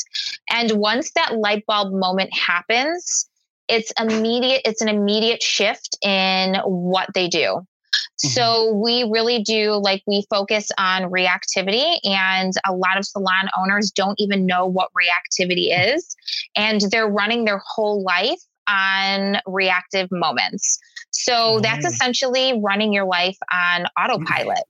And 0.50 0.72
once 0.72 1.12
that 1.14 1.36
light 1.36 1.64
bulb 1.66 1.92
moment 1.92 2.34
happens, 2.34 3.26
it's 3.68 3.92
immediate, 3.98 4.62
it's 4.66 4.82
an 4.82 4.88
immediate 4.88 5.42
shift 5.42 5.96
in 6.02 6.56
what 6.64 7.08
they 7.14 7.28
do. 7.28 7.66
Mm-hmm. 8.24 8.32
So 8.32 8.72
we 8.74 9.08
really 9.10 9.42
do 9.42 9.72
like 9.72 10.02
we 10.06 10.26
focus 10.28 10.68
on 10.78 11.04
reactivity 11.04 11.98
and 12.04 12.52
a 12.68 12.74
lot 12.74 12.98
of 12.98 13.06
salon 13.06 13.48
owners 13.58 13.90
don't 13.90 14.18
even 14.18 14.46
know 14.46 14.66
what 14.66 14.90
reactivity 14.92 15.70
mm-hmm. 15.70 15.96
is 15.96 16.16
and 16.56 16.82
they're 16.90 17.08
running 17.08 17.44
their 17.44 17.62
whole 17.64 18.02
life 18.02 18.40
on 18.68 19.38
reactive 19.46 20.08
moments. 20.12 20.78
So 21.12 21.60
that's 21.60 21.78
mm-hmm. 21.78 21.86
essentially 21.86 22.60
running 22.62 22.92
your 22.92 23.06
life 23.06 23.38
on 23.52 23.82
mm-hmm. 23.82 24.04
autopilot. 24.04 24.64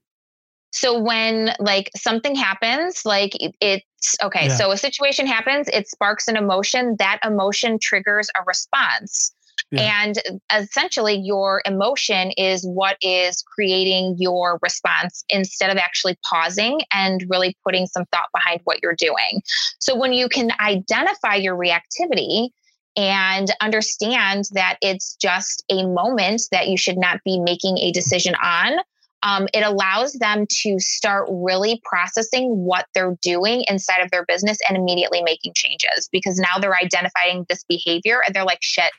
So 0.73 1.01
when 1.01 1.53
like 1.59 1.91
something 1.97 2.37
happens, 2.37 3.05
like 3.05 3.33
it's 3.61 4.17
okay, 4.23 4.47
yeah. 4.47 4.57
so 4.57 4.71
a 4.71 4.77
situation 4.77 5.27
happens, 5.27 5.69
it 5.73 5.89
sparks 5.89 6.29
an 6.29 6.37
emotion, 6.37 6.95
that 7.01 7.19
emotion 7.25 7.79
triggers 7.81 8.29
a 8.39 8.45
response. 8.47 9.35
Yeah. 9.73 10.03
And 10.03 10.17
essentially, 10.53 11.15
your 11.15 11.63
emotion 11.65 12.33
is 12.33 12.67
what 12.67 12.97
is 13.03 13.43
creating 13.43 14.17
your 14.19 14.59
response 14.63 15.25
instead 15.29 15.71
of 15.71 15.77
actually 15.77 16.19
pausing 16.29 16.81
and 16.93 17.25
really 17.29 17.57
putting 17.65 17.87
some 17.87 18.05
thought 18.07 18.29
behind 18.35 18.61
what 18.65 18.79
you're 18.83 18.97
doing. 18.97 19.43
So, 19.79 19.97
when 19.97 20.13
you 20.13 20.29
can 20.29 20.51
identify 20.61 21.37
your 21.37 21.57
reactivity, 21.57 22.51
and 22.97 23.49
understand 23.61 24.47
that 24.53 24.77
it's 24.81 25.15
just 25.17 25.65
a 25.71 25.87
moment 25.87 26.43
that 26.51 26.69
you 26.69 26.77
should 26.77 26.99
not 26.99 27.21
be 27.25 27.39
making 27.39 27.79
a 27.79 27.93
decision 27.93 28.35
on. 28.43 28.79
Um, 29.23 29.49
it 29.53 29.61
allows 29.61 30.15
them 30.15 30.47
to 30.63 30.79
start 30.79 31.29
really 31.31 31.81
processing 31.85 32.57
what 32.57 32.87
they're 32.95 33.17
doing 33.23 33.65
inside 33.69 34.01
of 34.01 34.11
their 34.11 34.25
business 34.27 34.59
and 34.67 34.79
immediately 34.79 35.23
making 35.23 35.53
changes 35.55 36.09
because 36.11 36.39
now 36.39 36.59
they're 36.59 36.77
identifying 36.77 37.45
this 37.49 37.65
behavior 37.65 38.23
and 38.27 38.35
they're 38.35 38.45
like, 38.45 38.63
shit, 38.63 38.91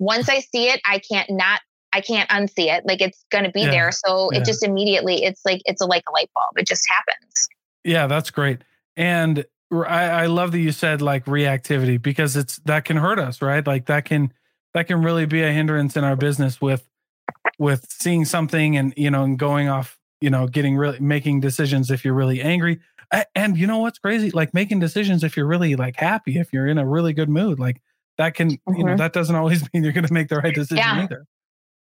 once 0.00 0.28
I 0.28 0.40
see 0.40 0.68
it, 0.68 0.80
I 0.84 0.98
can't 0.98 1.30
not 1.30 1.60
I 1.92 2.00
can't 2.00 2.28
unsee 2.30 2.76
it. 2.76 2.84
Like 2.86 3.00
it's 3.00 3.24
going 3.30 3.44
to 3.44 3.50
be 3.50 3.62
yeah, 3.62 3.70
there. 3.70 3.92
So 3.92 4.30
yeah. 4.32 4.38
it 4.38 4.44
just 4.44 4.64
immediately, 4.64 5.24
it's 5.24 5.40
like, 5.44 5.60
it's 5.64 5.80
a, 5.80 5.86
like 5.86 6.04
a 6.08 6.12
light 6.12 6.30
bulb. 6.34 6.56
It 6.56 6.66
just 6.66 6.84
happens. 6.88 7.48
Yeah, 7.82 8.06
that's 8.06 8.30
great. 8.30 8.62
And 8.96 9.44
I, 9.72 10.04
I 10.04 10.26
love 10.26 10.52
that 10.52 10.60
you 10.60 10.72
said 10.72 11.02
like 11.02 11.24
reactivity 11.24 12.00
because 12.00 12.36
it's 12.36 12.56
that 12.64 12.84
can 12.84 12.96
hurt 12.96 13.18
us, 13.18 13.40
right? 13.40 13.66
Like 13.66 13.86
that 13.86 14.04
can 14.04 14.32
that 14.74 14.86
can 14.86 15.02
really 15.02 15.26
be 15.26 15.42
a 15.42 15.52
hindrance 15.52 15.96
in 15.96 16.04
our 16.04 16.16
business 16.16 16.60
with 16.60 16.86
with 17.58 17.86
seeing 17.90 18.24
something 18.24 18.76
and 18.76 18.92
you 18.96 19.10
know 19.10 19.24
and 19.24 19.38
going 19.38 19.68
off, 19.68 19.98
you 20.20 20.30
know, 20.30 20.46
getting 20.46 20.76
really 20.76 20.98
making 21.00 21.40
decisions 21.40 21.90
if 21.90 22.04
you're 22.04 22.14
really 22.14 22.42
angry. 22.42 22.80
And 23.34 23.56
you 23.56 23.66
know 23.66 23.78
what's 23.78 23.98
crazy? 23.98 24.30
Like 24.30 24.54
making 24.54 24.80
decisions 24.80 25.24
if 25.24 25.36
you're 25.36 25.46
really 25.46 25.76
like 25.76 25.96
happy, 25.96 26.38
if 26.38 26.52
you're 26.52 26.66
in 26.66 26.78
a 26.78 26.86
really 26.86 27.12
good 27.12 27.28
mood, 27.28 27.58
like 27.58 27.80
that 28.20 28.34
can 28.34 28.50
mm-hmm. 28.50 28.74
you 28.74 28.84
know 28.84 28.90
mm-hmm. 28.90 28.98
that 28.98 29.14
doesn't 29.14 29.34
always 29.34 29.62
mean 29.74 29.82
you're 29.82 29.92
going 29.92 30.06
to 30.06 30.12
make 30.12 30.28
the 30.28 30.36
right 30.36 30.54
decision 30.54 30.76
yeah. 30.76 31.02
either, 31.02 31.26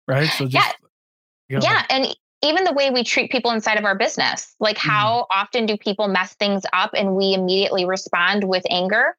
right? 0.08 0.28
So 0.28 0.48
just 0.48 0.76
yeah, 1.48 1.60
yeah, 1.62 1.86
and 1.90 2.08
even 2.42 2.64
the 2.64 2.74
way 2.74 2.90
we 2.90 3.04
treat 3.04 3.32
people 3.32 3.52
inside 3.52 3.78
of 3.78 3.86
our 3.86 3.96
business. 3.96 4.56
Like, 4.60 4.78
mm-hmm. 4.78 4.90
how 4.90 5.28
often 5.32 5.68
do 5.68 5.78
people 5.78 6.08
mess 6.08 6.34
things 6.34 6.64
up 6.74 6.92
and 6.96 7.16
we 7.16 7.34
immediately 7.34 7.86
respond 7.86 8.44
with 8.44 8.64
anger? 8.70 9.16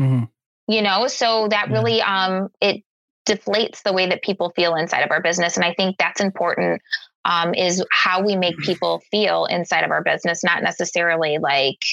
Mm-hmm. 0.00 0.24
You 0.72 0.82
know, 0.82 1.06
so 1.06 1.48
that 1.48 1.70
really 1.70 2.00
um 2.00 2.48
it 2.62 2.82
deflates 3.28 3.82
the 3.82 3.92
way 3.92 4.06
that 4.06 4.22
people 4.22 4.50
feel 4.56 4.74
inside 4.74 5.02
of 5.02 5.10
our 5.10 5.20
business, 5.20 5.56
and 5.56 5.64
I 5.64 5.74
think 5.74 5.96
that's 5.98 6.20
important. 6.20 6.80
Um, 7.24 7.52
is 7.52 7.84
how 7.90 8.24
we 8.24 8.36
make 8.36 8.56
people 8.58 9.02
feel 9.10 9.44
inside 9.44 9.84
of 9.84 9.90
our 9.90 10.02
business, 10.02 10.42
not 10.42 10.62
necessarily 10.62 11.36
like 11.36 11.84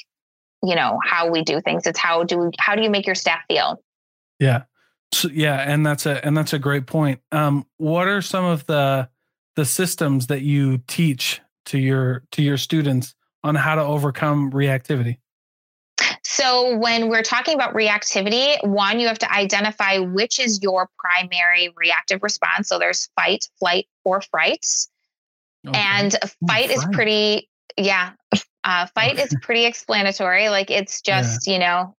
you 0.63 0.75
know 0.75 0.97
how 1.03 1.29
we 1.29 1.43
do 1.43 1.59
things. 1.59 1.85
It's 1.85 1.99
how 1.99 2.23
do 2.23 2.37
we, 2.37 2.49
how 2.57 2.75
do 2.75 2.83
you 2.83 2.89
make 2.89 3.05
your 3.05 3.15
staff 3.15 3.41
feel? 3.49 3.81
Yeah, 4.39 4.63
so, 5.15 5.30
yeah, 5.32 5.62
and 5.62 5.86
that's 5.86 6.06
a 6.06 6.24
and 6.26 6.36
that's 6.38 6.54
a 6.54 6.60
great 6.60 6.88
point. 6.88 7.21
Um, 7.32 7.65
what 7.78 8.08
are 8.08 8.21
some 8.21 8.43
of 8.43 8.65
the 8.65 9.10
the 9.56 9.65
systems 9.65 10.28
that 10.28 10.41
you 10.41 10.80
teach 10.88 11.41
to 11.67 11.80
your 11.80 12.24
to 12.32 12.41
your 12.41 12.58
students 12.58 13.15
on 13.43 13.56
how 13.56 13.76
to 13.76 13.82
overcome 13.82 14.52
reactivity? 14.52 15.17
So, 16.24 16.78
when 16.78 17.08
we're 17.08 17.24
talking 17.24 17.56
about 17.56 17.74
reactivity, 17.74 18.58
one, 18.67 19.00
you 19.00 19.08
have 19.08 19.19
to 19.19 19.32
identify 19.32 20.00
which 20.00 20.39
is 20.39 20.62
your 20.62 20.89
primary 21.00 21.74
reactive 21.78 22.21
response. 22.21 22.67
So, 22.67 22.78
there's 22.78 23.10
fight, 23.15 23.48
flight, 23.60 23.88
or 24.04 24.21
fright. 24.21 24.65
Okay. 25.65 25.80
And 25.80 26.15
fight 26.48 26.71
is 26.71 26.86
pretty, 26.91 27.50
yeah, 27.78 28.12
uh, 28.65 28.88
fight 28.88 29.17
is 29.17 29.34
pretty 29.41 29.65
explanatory. 29.65 30.50
Like, 30.50 30.69
it's 30.69 31.02
just, 31.02 31.48
yeah. 31.48 31.54
you 31.54 31.60
know, 31.60 31.95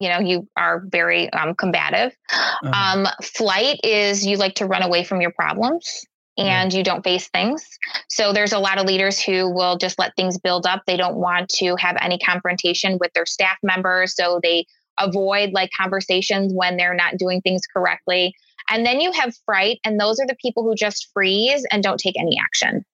you 0.00 0.08
know 0.08 0.18
you 0.18 0.48
are 0.56 0.82
very 0.86 1.30
um, 1.32 1.54
combative 1.54 2.12
uh-huh. 2.30 2.98
um, 3.00 3.06
flight 3.22 3.80
is 3.82 4.26
you 4.26 4.36
like 4.36 4.54
to 4.56 4.66
run 4.66 4.82
away 4.82 5.04
from 5.04 5.20
your 5.20 5.32
problems 5.32 6.04
and 6.38 6.72
you 6.72 6.82
don't 6.84 7.02
face 7.02 7.28
things. 7.28 7.64
So 8.08 8.32
there's 8.32 8.52
a 8.52 8.58
lot 8.58 8.78
of 8.78 8.86
leaders 8.86 9.18
who 9.18 9.50
will 9.50 9.78
just 9.78 9.98
let 9.98 10.14
things 10.16 10.38
build 10.38 10.66
up. 10.66 10.82
They 10.86 10.96
don't 10.96 11.16
want 11.16 11.48
to 11.50 11.76
have 11.76 11.96
any 12.00 12.18
confrontation 12.18 12.98
with 13.00 13.12
their 13.14 13.26
staff 13.26 13.56
members. 13.62 14.14
So 14.14 14.40
they 14.42 14.66
avoid 14.98 15.52
like 15.52 15.70
conversations 15.78 16.52
when 16.54 16.76
they're 16.76 16.94
not 16.94 17.16
doing 17.16 17.40
things 17.40 17.62
correctly. 17.66 18.34
And 18.68 18.84
then 18.84 19.00
you 19.00 19.12
have 19.12 19.34
fright, 19.44 19.78
and 19.84 20.00
those 20.00 20.18
are 20.18 20.26
the 20.26 20.36
people 20.42 20.64
who 20.64 20.74
just 20.74 21.08
freeze 21.14 21.64
and 21.70 21.82
don't 21.82 22.00
take 22.00 22.18
any 22.18 22.36
action. 22.38 22.84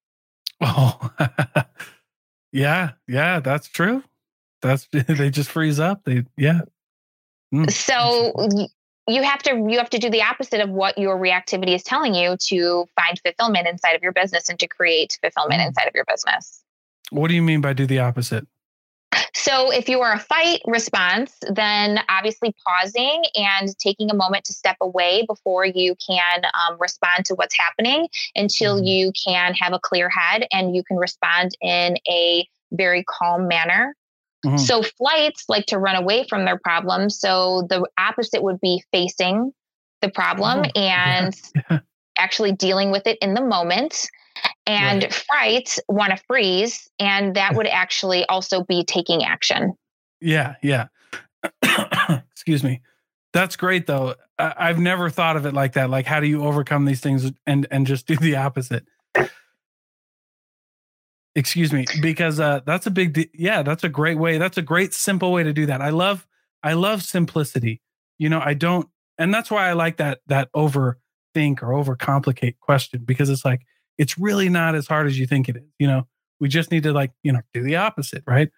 Oh, 0.61 1.11
yeah, 2.53 2.91
yeah, 3.09 3.41
that's 3.41 3.69
true. 3.69 4.03
That's 4.61 4.87
they 4.93 5.31
just 5.31 5.51
freeze 5.51 5.81
up. 5.81 6.03
They, 6.05 6.25
yeah. 6.37 6.61
Mm. 7.53 7.71
So 7.71 8.33
you 9.09 9.23
have 9.23 9.43
to 9.43 9.67
you 9.69 9.79
have 9.79 9.91
to 9.91 9.99
do 9.99 10.11
the 10.11 10.23
opposite 10.23 10.61
of 10.61 10.71
what 10.71 10.97
your 10.97 11.19
reactivity 11.19 11.75
is 11.75 11.83
telling 11.83 12.15
you 12.15 12.37
to 12.49 12.87
find 12.97 13.21
fulfillment 13.21 13.67
inside 13.67 13.93
of 13.93 14.03
your 14.03 14.13
business 14.13 14.49
and 14.49 14.59
to 14.59 14.69
create 14.69 15.19
fulfillment 15.21 15.61
mm. 15.61 15.67
inside 15.69 15.87
of 15.87 15.95
your 15.95 16.05
business. 16.05 16.63
What 17.11 17.29
do 17.29 17.35
you 17.35 17.43
mean 17.43 17.61
by 17.61 17.73
do 17.73 17.87
the 17.87 17.99
opposite? 17.99 18.47
So, 19.35 19.71
if 19.71 19.89
you 19.89 20.01
are 20.01 20.13
a 20.13 20.19
fight 20.19 20.61
response, 20.67 21.37
then 21.51 22.01
obviously 22.09 22.55
pausing 22.67 23.25
and 23.35 23.77
taking 23.79 24.11
a 24.11 24.15
moment 24.15 24.45
to 24.45 24.53
step 24.53 24.77
away 24.81 25.25
before 25.27 25.67
you 25.67 25.95
can 26.07 26.43
um, 26.45 26.77
respond 26.79 27.25
to 27.27 27.35
what's 27.35 27.57
happening 27.59 28.09
until 28.37 28.81
mm. 28.81 28.87
you 28.87 29.13
can 29.25 29.55
have 29.55 29.73
a 29.73 29.81
clear 29.81 30.09
head 30.09 30.47
and 30.53 30.75
you 30.75 30.83
can 30.85 30.97
respond 30.97 31.51
in 31.61 31.97
a 32.09 32.47
very 32.73 33.05
calm 33.05 33.49
manner 33.49 33.95
Mm-hmm. 34.45 34.57
So 34.57 34.83
flights 34.83 35.45
like 35.49 35.67
to 35.67 35.79
run 35.79 35.97
away 35.97 36.27
from 36.29 36.45
their 36.45 36.59
problems. 36.59 37.19
So 37.19 37.67
the 37.69 37.87
opposite 37.99 38.43
would 38.43 38.61
be 38.61 38.83
facing 38.93 39.53
the 40.01 40.11
problem 40.11 40.65
oh, 40.67 40.81
and 40.81 41.35
yeah. 41.71 41.79
actually 42.19 42.53
dealing 42.53 42.91
with 42.91 43.07
it 43.07 43.19
in 43.21 43.35
the 43.35 43.43
moment. 43.43 44.09
And 44.67 45.03
right. 45.03 45.15
fright 45.15 45.79
want 45.89 46.17
to 46.17 46.23
freeze, 46.27 46.89
and 46.99 47.37
that 47.37 47.55
would 47.55 47.67
actually 47.67 48.25
also 48.27 48.65
be 48.65 48.85
taking 48.85 49.25
action. 49.25 49.75
Yeah, 50.21 50.55
yeah. 50.63 50.87
Excuse 52.33 52.65
me. 52.65 52.81
That's 53.33 53.57
great 53.57 53.87
though. 53.87 54.15
I- 54.39 54.69
have 54.69 54.79
never 54.79 55.11
thought 55.11 55.37
of 55.37 55.47
it 55.47 55.55
like 55.55 55.75
that. 55.75 55.91
Like, 55.91 56.07
how 56.07 56.21
do 56.21 56.27
you 56.27 56.45
overcome 56.45 56.85
these 56.85 57.01
things 57.01 57.31
and 57.47 57.67
and 57.71 57.87
just 57.87 58.07
do 58.07 58.17
the 58.17 58.37
opposite? 58.37 58.85
Excuse 61.35 61.73
me 61.73 61.87
because 62.01 62.39
uh 62.39 62.61
that's 62.67 62.87
a 62.87 62.91
big 62.91 63.15
de- 63.15 63.31
yeah 63.35 63.63
that's 63.63 63.85
a 63.85 63.89
great 63.89 64.19
way 64.19 64.39
that's 64.39 64.59
a 64.59 64.63
great 64.63 64.93
simple 64.93 65.33
way 65.33 65.43
to 65.43 65.53
do 65.53 65.65
that 65.67 65.81
i 65.81 65.89
love 65.89 66.27
i 66.63 66.75
love 66.75 67.03
simplicity 67.03 67.81
you 68.19 68.29
know 68.29 68.41
i 68.45 68.53
don't 68.53 68.89
and 69.19 69.33
that's 69.33 69.51
why 69.51 69.69
i 69.69 69.73
like 69.73 69.97
that 69.97 70.21
that 70.27 70.49
over 70.53 70.99
overthink 71.35 71.63
or 71.63 71.69
overcomplicate 71.69 72.59
question 72.61 73.03
because 73.05 73.31
it's 73.31 73.45
like 73.45 73.63
it's 73.99 74.19
really 74.19 74.49
not 74.49 74.75
as 74.75 74.87
hard 74.87 75.07
as 75.07 75.19
you 75.19 75.27
think 75.27 75.49
it 75.49 75.57
is. 75.57 75.63
You 75.79 75.87
know, 75.87 76.07
we 76.41 76.49
just 76.49 76.71
need 76.71 76.83
to 76.85 76.93
like, 76.93 77.13
you 77.23 77.33
know, 77.33 77.41
do 77.53 77.63
the 77.63 77.77
opposite, 77.77 78.25
right? 78.27 78.51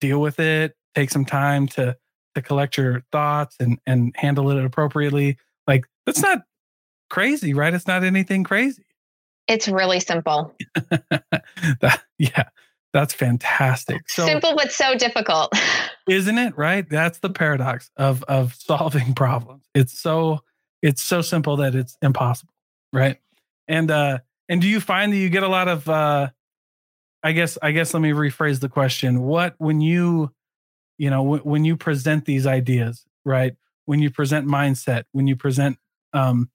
Deal 0.00 0.20
with 0.20 0.38
it, 0.38 0.74
take 0.94 1.10
some 1.10 1.24
time 1.24 1.66
to 1.68 1.96
to 2.34 2.42
collect 2.42 2.76
your 2.76 3.02
thoughts 3.12 3.56
and 3.60 3.78
and 3.86 4.14
handle 4.16 4.50
it 4.50 4.64
appropriately. 4.64 5.38
Like 5.66 5.86
that's 6.06 6.22
not 6.22 6.42
crazy, 7.10 7.54
right? 7.54 7.74
It's 7.74 7.86
not 7.86 8.04
anything 8.04 8.44
crazy. 8.44 8.84
It's 9.48 9.66
really 9.66 10.00
simple. 10.00 10.54
that, 11.80 12.02
yeah, 12.18 12.44
that's 12.92 13.14
fantastic. 13.14 14.08
So, 14.08 14.26
simple 14.26 14.54
but 14.54 14.72
so 14.72 14.94
difficult. 14.94 15.52
Isn't 16.08 16.38
it? 16.38 16.56
Right? 16.56 16.88
That's 16.88 17.18
the 17.18 17.30
paradox 17.30 17.90
of 17.96 18.22
of 18.24 18.54
solving 18.58 19.14
problems. 19.14 19.64
It's 19.74 19.98
so 19.98 20.40
it's 20.82 21.02
so 21.02 21.22
simple 21.22 21.56
that 21.56 21.74
it's 21.74 21.96
impossible, 22.02 22.52
right? 22.92 23.18
And 23.66 23.90
uh 23.90 24.18
and 24.48 24.60
do 24.60 24.68
you 24.68 24.80
find 24.80 25.12
that 25.12 25.16
you 25.16 25.30
get 25.30 25.42
a 25.42 25.48
lot 25.48 25.68
of 25.68 25.88
uh 25.88 26.28
I 27.22 27.32
guess 27.32 27.58
I 27.62 27.72
guess 27.72 27.94
let 27.94 28.00
me 28.00 28.10
rephrase 28.10 28.60
the 28.60 28.68
question. 28.68 29.22
What 29.22 29.54
when 29.58 29.80
you 29.80 30.32
you 30.98 31.10
know 31.10 31.22
w- 31.22 31.42
when 31.42 31.64
you 31.64 31.76
present 31.76 32.24
these 32.24 32.46
ideas, 32.46 33.04
right? 33.24 33.54
When 33.86 34.00
you 34.00 34.10
present 34.10 34.46
mindset, 34.46 35.04
when 35.12 35.26
you 35.26 35.36
present 35.36 35.78
um 36.12 36.50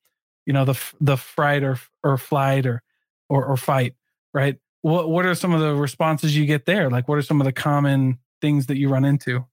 you 0.46 0.54
know 0.54 0.66
the 0.66 0.80
the 1.00 1.18
fright 1.18 1.64
or 1.64 1.78
or 2.04 2.18
flight 2.18 2.66
or 2.66 2.82
or 3.30 3.46
or 3.46 3.58
fight, 3.58 3.96
right? 4.34 4.58
What 4.82 5.10
what 5.10 5.26
are 5.26 5.36
some 5.36 5.54
of 5.54 5.62
the 5.62 5.76
responses 5.76 6.36
you 6.36 6.46
get 6.46 6.66
there? 6.66 6.90
Like 6.90 7.08
what 7.08 7.18
are 7.18 7.22
some 7.22 7.42
of 7.42 7.46
the 7.46 7.54
common 7.54 8.20
things 8.42 8.68
that 8.68 8.78
you 8.78 8.90
run 8.90 9.06
into? 9.06 9.46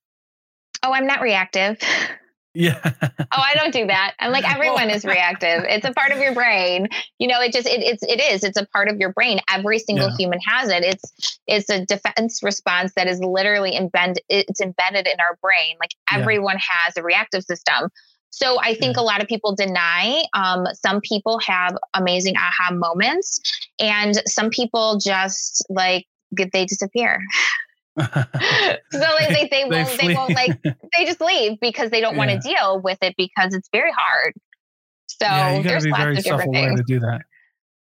Oh, 0.83 0.93
I'm 0.93 1.07
not 1.07 1.21
reactive. 1.21 1.79
Yeah. 2.53 2.81
oh, 3.03 3.21
I 3.31 3.55
don't 3.55 3.73
do 3.73 3.87
that. 3.87 4.15
I'm 4.19 4.33
like 4.33 4.49
everyone 4.55 4.91
is 4.91 5.05
reactive. 5.05 5.65
It's 5.69 5.87
a 5.87 5.93
part 5.93 6.11
of 6.11 6.19
your 6.19 6.35
brain. 6.35 6.89
You 7.19 7.29
know, 7.29 7.41
it 7.41 7.53
just 7.53 7.69
it, 7.69 7.81
it's 7.81 8.03
it 8.03 8.21
is. 8.21 8.43
It's 8.43 8.59
a 8.59 8.67
part 8.67 8.89
of 8.89 8.99
your 8.99 9.13
brain. 9.13 9.39
Every 9.49 9.79
single 9.79 10.09
yeah. 10.09 10.17
human 10.19 10.41
has 10.47 10.69
it. 10.69 10.85
It's 10.85 11.39
it's 11.47 11.71
a 11.71 11.85
defense 11.85 12.43
response 12.43 12.93
that 12.95 13.07
is 13.07 13.21
literally 13.21 13.77
embedded. 13.77 14.21
It's 14.29 14.61
embedded 14.61 15.07
in 15.07 15.21
our 15.21 15.39
brain. 15.41 15.77
Like 15.79 15.93
everyone 16.13 16.57
yeah. 16.57 16.87
has 16.87 16.97
a 16.97 17.03
reactive 17.03 17.45
system. 17.45 17.91
So 18.31 18.59
I 18.61 18.75
think 18.75 18.97
yeah. 18.97 19.03
a 19.03 19.05
lot 19.05 19.21
of 19.21 19.29
people 19.29 19.55
deny. 19.55 20.23
Um, 20.35 20.67
some 20.75 21.01
people 21.01 21.39
have 21.41 21.77
amazing 21.95 22.37
aha 22.37 22.73
moments, 22.73 23.41
and 23.79 24.17
some 24.27 24.51
people 24.51 24.99
just 24.99 25.65
like 25.69 26.07
they 26.33 26.65
disappear. 26.65 27.21
so 27.99 28.07
like 28.13 29.29
they, 29.29 29.49
they, 29.51 29.65
won't 29.65 29.89
they, 29.99 30.07
they, 30.07 30.15
won't 30.15 30.35
like 30.35 30.63
they 30.63 31.05
just 31.05 31.21
leave 31.21 31.59
because 31.61 31.91
they 31.91 32.01
don't 32.01 32.15
yeah. 32.15 32.19
want 32.19 32.31
to 32.31 32.39
deal 32.39 32.81
with 32.81 32.99
it 33.03 33.15
because 33.19 33.53
it's 33.53 33.69
very 33.73 33.91
hard. 33.91 34.35
So 35.09 35.27
yeah, 35.27 35.63
there's 35.63 35.87
lots 35.87 36.19
of 36.19 36.25
different 36.25 36.53
things 36.53 36.81
to 36.81 36.85
do 36.87 37.01
that. 37.01 37.23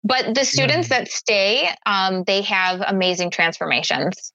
But 0.03 0.35
the 0.35 0.43
students 0.43 0.89
that 0.89 1.07
stay, 1.07 1.69
um, 1.85 2.25
they 2.25 2.41
have 2.41 2.81
amazing 2.85 3.31
transformations. 3.31 4.33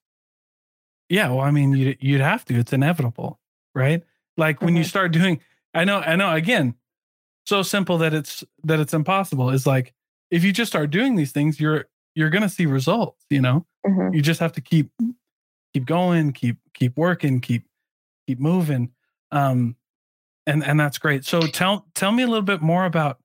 Yeah, 1.10 1.28
well, 1.28 1.40
I 1.40 1.50
mean, 1.50 1.74
you'd 1.74 1.98
you'd 2.00 2.20
have 2.22 2.44
to. 2.46 2.54
It's 2.54 2.72
inevitable, 2.72 3.38
right? 3.74 4.02
Like 4.36 4.60
when 4.60 4.70
mm-hmm. 4.70 4.78
you 4.78 4.84
start 4.84 5.12
doing 5.12 5.40
I 5.74 5.85
know, 5.85 5.98
I 5.98 6.16
know. 6.16 6.33
Again, 6.33 6.74
so 7.46 7.62
simple 7.62 7.98
that 7.98 8.14
it's 8.14 8.44
that 8.64 8.81
it's 8.81 8.94
impossible. 8.94 9.50
Is 9.50 9.66
like 9.66 9.94
if 10.31 10.44
you 10.44 10.52
just 10.52 10.70
start 10.70 10.90
doing 10.90 11.16
these 11.16 11.33
things, 11.33 11.61
you're 11.61 11.87
you're 12.14 12.31
gonna 12.31 12.48
see 12.48 12.66
results. 12.66 13.24
You 13.31 13.40
know, 13.40 13.66
mm-hmm. 13.87 14.14
you 14.14 14.22
just 14.22 14.40
have 14.40 14.52
to 14.52 14.61
keep 14.61 14.90
keep 15.72 15.87
going, 15.87 16.33
keep 16.33 16.59
keep 16.74 16.96
working, 16.96 17.40
keep 17.40 17.64
keep 18.26 18.38
moving. 18.38 18.90
Um, 19.31 19.76
and 20.46 20.64
and 20.64 20.81
that's 20.81 20.98
great. 20.98 21.24
So 21.24 21.42
tell 21.42 21.87
tell 21.94 22.12
me 22.12 22.22
a 22.22 22.26
little 22.26 22.42
bit 22.42 22.62
more 22.62 22.85
about 22.85 23.18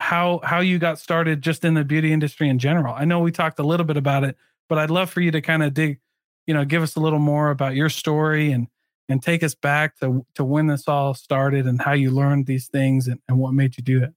how 0.00 0.40
how 0.42 0.60
you 0.60 0.78
got 0.78 0.98
started 0.98 1.42
just 1.42 1.64
in 1.64 1.74
the 1.74 1.84
beauty 1.84 2.12
industry 2.12 2.48
in 2.48 2.58
general. 2.58 2.94
I 2.94 3.04
know 3.04 3.20
we 3.20 3.32
talked 3.32 3.58
a 3.58 3.62
little 3.62 3.86
bit 3.86 3.96
about 3.96 4.24
it, 4.24 4.36
but 4.68 4.78
I'd 4.78 4.90
love 4.90 5.10
for 5.10 5.20
you 5.20 5.30
to 5.30 5.40
kind 5.40 5.62
of 5.62 5.74
dig, 5.74 5.98
you 6.46 6.54
know, 6.54 6.64
give 6.64 6.82
us 6.82 6.96
a 6.96 7.00
little 7.00 7.18
more 7.18 7.50
about 7.50 7.74
your 7.74 7.88
story 7.88 8.52
and 8.52 8.68
and 9.08 9.22
take 9.22 9.42
us 9.42 9.54
back 9.54 9.96
to, 9.98 10.26
to 10.34 10.44
when 10.44 10.66
this 10.66 10.88
all 10.88 11.14
started 11.14 11.66
and 11.66 11.80
how 11.80 11.92
you 11.92 12.10
learned 12.10 12.46
these 12.46 12.68
things 12.68 13.06
and, 13.06 13.20
and 13.28 13.38
what 13.38 13.52
made 13.52 13.76
you 13.76 13.82
do 13.82 14.02
it. 14.02 14.12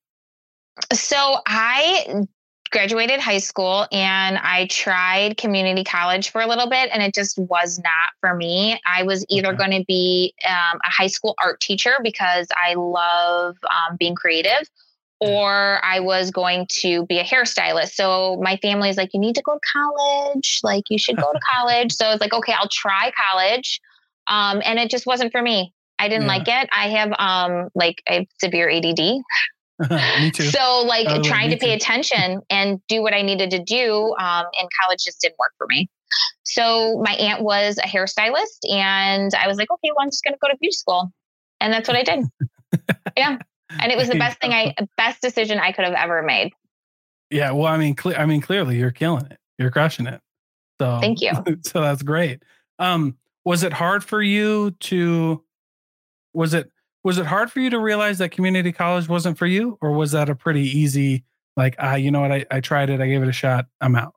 So 0.94 1.38
I 1.46 2.26
graduated 2.72 3.20
high 3.20 3.40
school 3.40 3.88
and 3.92 4.38
I 4.38 4.68
tried 4.68 5.38
community 5.38 5.84
college 5.84 6.30
for 6.30 6.42
a 6.42 6.48
little 6.48 6.70
bit 6.70 6.90
and 6.94 7.02
it 7.02 7.14
just 7.14 7.38
was 7.38 7.80
not 7.80 8.14
for 8.22 8.36
me. 8.36 8.80
I 8.86 9.04
was 9.04 9.26
either 9.30 9.50
okay. 9.50 9.58
going 9.58 9.72
to 9.72 9.86
be 9.86 10.34
um, 10.48 10.80
a 10.86 10.90
high 10.90 11.08
school 11.08 11.36
art 11.44 11.60
teacher 11.60 11.98
because 12.04 12.48
I 12.56 12.76
love 12.76 13.58
um, 13.64 13.98
being 13.98 14.16
creative 14.16 14.70
or 15.20 15.84
I 15.84 16.00
was 16.00 16.32
going 16.32 16.68
to 16.82 17.06
be 17.06 17.20
a 17.20 17.24
hairstylist. 17.24 17.94
So 17.94 18.40
my 18.42 18.58
family's 18.58 18.98
like, 18.98 19.14
you 19.14 19.20
need 19.20 19.36
to 19.36 19.42
go 19.42 19.56
to 19.56 19.60
college. 19.74 20.62
Like 20.64 20.86
you 20.90 20.98
should 20.98 21.18
go 21.18 21.32
to 21.32 21.40
college. 21.54 21.94
So 21.94 22.10
it's 22.12 22.22
like, 22.22 22.34
okay, 22.34 22.54
I'll 22.54 22.70
try 22.70 23.12
college. 23.12 23.82
Um, 24.30 24.62
and 24.64 24.80
it 24.80 24.90
just 24.90 25.06
wasn't 25.06 25.32
for 25.32 25.42
me. 25.42 25.74
I 25.98 26.08
didn't 26.08 26.24
yeah. 26.24 26.28
like 26.28 26.48
it. 26.48 26.70
I 26.72 26.90
have 26.90 27.14
um 27.18 27.70
like 27.76 28.02
a 28.08 28.28
severe 28.40 28.70
ADD. 28.70 29.22
me 29.90 30.32
too. 30.32 30.46
So 30.46 30.84
like 30.86 31.08
oh, 31.10 31.22
trying 31.22 31.50
to 31.52 31.58
pay 31.58 31.70
too. 31.70 31.76
attention 31.76 32.42
and 32.50 32.80
do 32.88 33.02
what 33.02 33.14
I 33.14 33.22
needed 33.22 33.52
to 33.52 33.64
do 33.64 34.16
um, 34.20 34.46
in 34.60 34.68
college 34.82 35.04
just 35.04 35.22
didn't 35.22 35.38
work 35.40 35.54
for 35.58 35.68
me. 35.68 35.90
So 36.44 37.02
my 37.06 37.14
aunt 37.14 37.44
was 37.44 37.78
a 37.78 37.88
hairstylist, 37.88 38.70
and 38.70 39.34
I 39.36 39.48
was 39.48 39.58
like, 39.58 39.72
okay, 39.72 39.90
well, 39.96 40.02
I'm 40.04 40.10
just 40.10 40.24
going 40.24 40.34
to 40.34 40.40
go 40.42 40.48
to 40.48 40.58
beauty 40.58 40.72
school, 40.72 41.12
and 41.62 41.72
that's 41.72 41.88
what 41.88 41.96
I 41.96 42.04
did. 42.04 42.26
yeah, 43.18 43.38
and 43.70 43.92
it 43.92 43.98
was 43.98 44.10
the 44.10 44.18
best 44.18 44.40
thing 44.42 44.52
I, 44.52 44.74
best 44.98 45.22
decision 45.22 45.60
I 45.60 45.72
could 45.72 45.86
have 45.86 45.94
ever 45.94 46.24
made. 46.24 46.52
Yeah, 47.30 47.52
well, 47.52 47.68
I 47.68 47.78
mean, 47.78 47.96
cle- 47.96 48.18
I 48.18 48.26
mean, 48.26 48.42
clearly 48.42 48.78
you're 48.78 48.92
killing 48.92 49.28
it. 49.28 49.38
You're 49.60 49.70
crushing 49.70 50.08
it. 50.08 50.20
So 50.82 51.00
thank 51.00 51.22
you. 51.22 51.32
so 51.64 51.82
that's 51.82 52.02
great. 52.02 52.44
Um, 52.80 53.18
was 53.46 53.64
it 53.64 53.74
hard 53.74 54.04
for 54.04 54.22
you 54.22 54.72
to 54.80 55.44
was 56.34 56.54
it 56.54 56.72
was 57.04 57.18
it 57.18 57.26
hard 57.26 57.52
for 57.52 57.60
you 57.60 57.70
to 57.70 57.80
realize 57.80 58.18
that 58.18 58.30
community 58.30 58.72
college 58.72 59.08
wasn't 59.08 59.38
for 59.38 59.46
you? 59.46 59.78
Or 59.82 59.92
was 59.92 60.12
that 60.12 60.30
a 60.30 60.36
pretty 60.36 60.64
easy 60.64 61.24
like 61.58 61.76
ah 61.80 61.96
you 61.96 62.12
know 62.12 62.22
what? 62.22 62.32
I, 62.32 62.46
I 62.52 62.60
tried 62.60 62.90
it. 62.90 63.02
I 63.02 63.08
gave 63.08 63.22
it 63.22 63.30
a 63.30 63.34
shot. 63.34 63.66
I'm 63.82 63.96
out. 63.96 64.16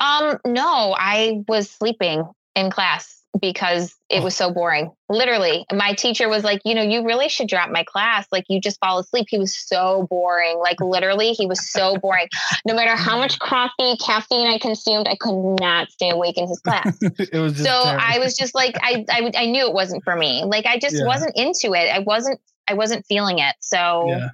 Um 0.00 0.38
no 0.46 0.94
i 0.98 1.42
was 1.48 1.70
sleeping 1.70 2.24
in 2.56 2.70
class 2.70 3.19
because 3.38 3.94
it 4.08 4.20
oh. 4.20 4.24
was 4.24 4.36
so 4.36 4.52
boring. 4.52 4.90
Literally, 5.08 5.64
my 5.72 5.92
teacher 5.92 6.28
was 6.28 6.42
like, 6.42 6.60
you 6.64 6.74
know, 6.74 6.82
you 6.82 7.04
really 7.04 7.28
should 7.28 7.48
drop 7.48 7.70
my 7.70 7.84
class. 7.84 8.26
Like, 8.32 8.44
you 8.48 8.60
just 8.60 8.80
fall 8.80 8.98
asleep. 8.98 9.26
He 9.28 9.38
was 9.38 9.56
so 9.56 10.06
boring. 10.10 10.58
Like, 10.58 10.80
literally, 10.80 11.32
he 11.32 11.46
was 11.46 11.70
so 11.70 11.96
boring. 11.96 12.28
No 12.66 12.74
matter 12.74 12.96
how 12.96 13.16
mm. 13.16 13.20
much 13.20 13.38
coffee, 13.38 13.96
caffeine 14.04 14.48
I 14.48 14.58
consumed, 14.58 15.06
I 15.08 15.16
could 15.16 15.56
not 15.60 15.90
stay 15.90 16.10
awake 16.10 16.38
in 16.38 16.48
his 16.48 16.60
class. 16.60 16.98
it 17.02 17.38
was 17.38 17.56
so 17.56 17.64
terrible. 17.64 18.00
I 18.00 18.18
was 18.18 18.36
just 18.36 18.54
like, 18.54 18.74
I, 18.82 19.04
I, 19.10 19.30
I 19.36 19.46
knew 19.46 19.66
it 19.66 19.72
wasn't 19.72 20.02
for 20.04 20.16
me. 20.16 20.44
Like, 20.44 20.66
I 20.66 20.78
just 20.78 20.96
yeah. 20.96 21.06
wasn't 21.06 21.36
into 21.36 21.74
it. 21.74 21.88
I 21.94 22.00
wasn't, 22.00 22.40
I 22.68 22.74
wasn't 22.74 23.06
feeling 23.06 23.38
it. 23.38 23.54
So. 23.60 24.06
Yeah. 24.08 24.28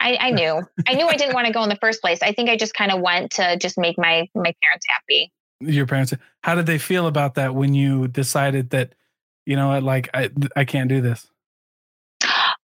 I, 0.00 0.16
I 0.20 0.30
knew. 0.30 0.62
I 0.86 0.94
knew 0.94 1.08
I 1.08 1.16
didn't 1.16 1.34
want 1.34 1.48
to 1.48 1.52
go 1.52 1.64
in 1.64 1.68
the 1.68 1.78
first 1.80 2.00
place. 2.00 2.22
I 2.22 2.30
think 2.30 2.48
I 2.48 2.56
just 2.56 2.72
kind 2.72 2.92
of 2.92 3.00
went 3.00 3.32
to 3.32 3.56
just 3.56 3.76
make 3.76 3.98
my 3.98 4.28
my 4.32 4.54
parents 4.62 4.86
happy 4.88 5.32
your 5.60 5.86
parents 5.86 6.14
how 6.42 6.54
did 6.54 6.66
they 6.66 6.78
feel 6.78 7.06
about 7.06 7.34
that 7.34 7.54
when 7.54 7.74
you 7.74 8.08
decided 8.08 8.70
that 8.70 8.94
you 9.44 9.56
know 9.56 9.78
like 9.80 10.08
i 10.14 10.30
i 10.56 10.64
can't 10.64 10.88
do 10.88 11.00
this 11.00 11.28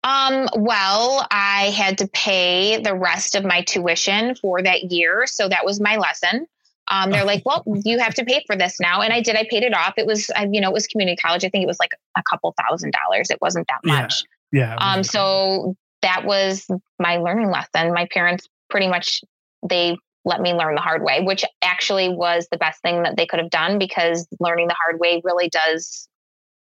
um, 0.05 0.49
well, 0.55 1.27
I 1.31 1.71
had 1.71 1.99
to 1.99 2.09
pay 2.09 2.81
the 2.81 2.95
rest 2.95 3.35
of 3.35 3.45
my 3.45 3.63
tuition 3.63 4.35
for 4.35 4.63
that 4.63 4.93
year. 4.93 5.27
So 5.27 5.49
that 5.49 5.65
was 5.65 5.81
my 5.81 5.97
lesson. 5.97 6.47
Um, 6.89 7.11
they're 7.11 7.25
like, 7.25 7.43
well, 7.47 7.65
you 7.85 7.99
have 7.99 8.15
to 8.17 8.25
pay 8.25 8.45
for 8.47 8.55
this 8.55 8.79
now. 8.79 9.01
And 9.01 9.15
I 9.15 9.23
did, 9.23 9.35
I 9.35 9.47
paid 9.49 9.63
it 9.63 9.75
off. 9.75 9.95
It 9.97 10.07
was, 10.07 10.31
you 10.51 10.61
know, 10.61 10.69
it 10.69 10.75
was 10.75 10.87
community 10.87 11.17
college. 11.17 11.43
I 11.45 11.49
think 11.49 11.65
it 11.65 11.67
was 11.67 11.81
like 11.81 11.93
a 12.17 12.23
couple 12.29 12.55
thousand 12.69 12.93
dollars. 12.93 13.31
It 13.31 13.39
wasn't 13.41 13.67
that 13.69 13.81
much. 13.83 14.25
Yeah. 14.53 14.77
yeah 14.77 14.93
um, 14.93 15.03
so 15.03 15.75
that 16.03 16.27
was 16.27 16.67
my 16.99 17.17
learning 17.17 17.51
lesson. 17.51 17.95
My 17.95 18.07
parents 18.13 18.47
pretty 18.69 18.89
much, 18.89 19.23
they 19.67 19.97
let 20.25 20.41
me 20.41 20.53
learn 20.55 20.75
the 20.75 20.81
hard 20.81 21.03
way, 21.03 21.23
which 21.23 21.45
actually 21.63 22.09
was 22.09 22.49
the 22.51 22.57
best 22.57 22.81
thing 22.83 23.03
that 23.03 23.17
they 23.17 23.27
could 23.27 23.41
have 23.41 23.51
done 23.51 23.79
because 23.79 24.27
learning 24.41 24.69
the 24.69 24.75
hard 24.75 24.99
way 25.01 25.21
really 25.25 25.49
does 25.49 26.09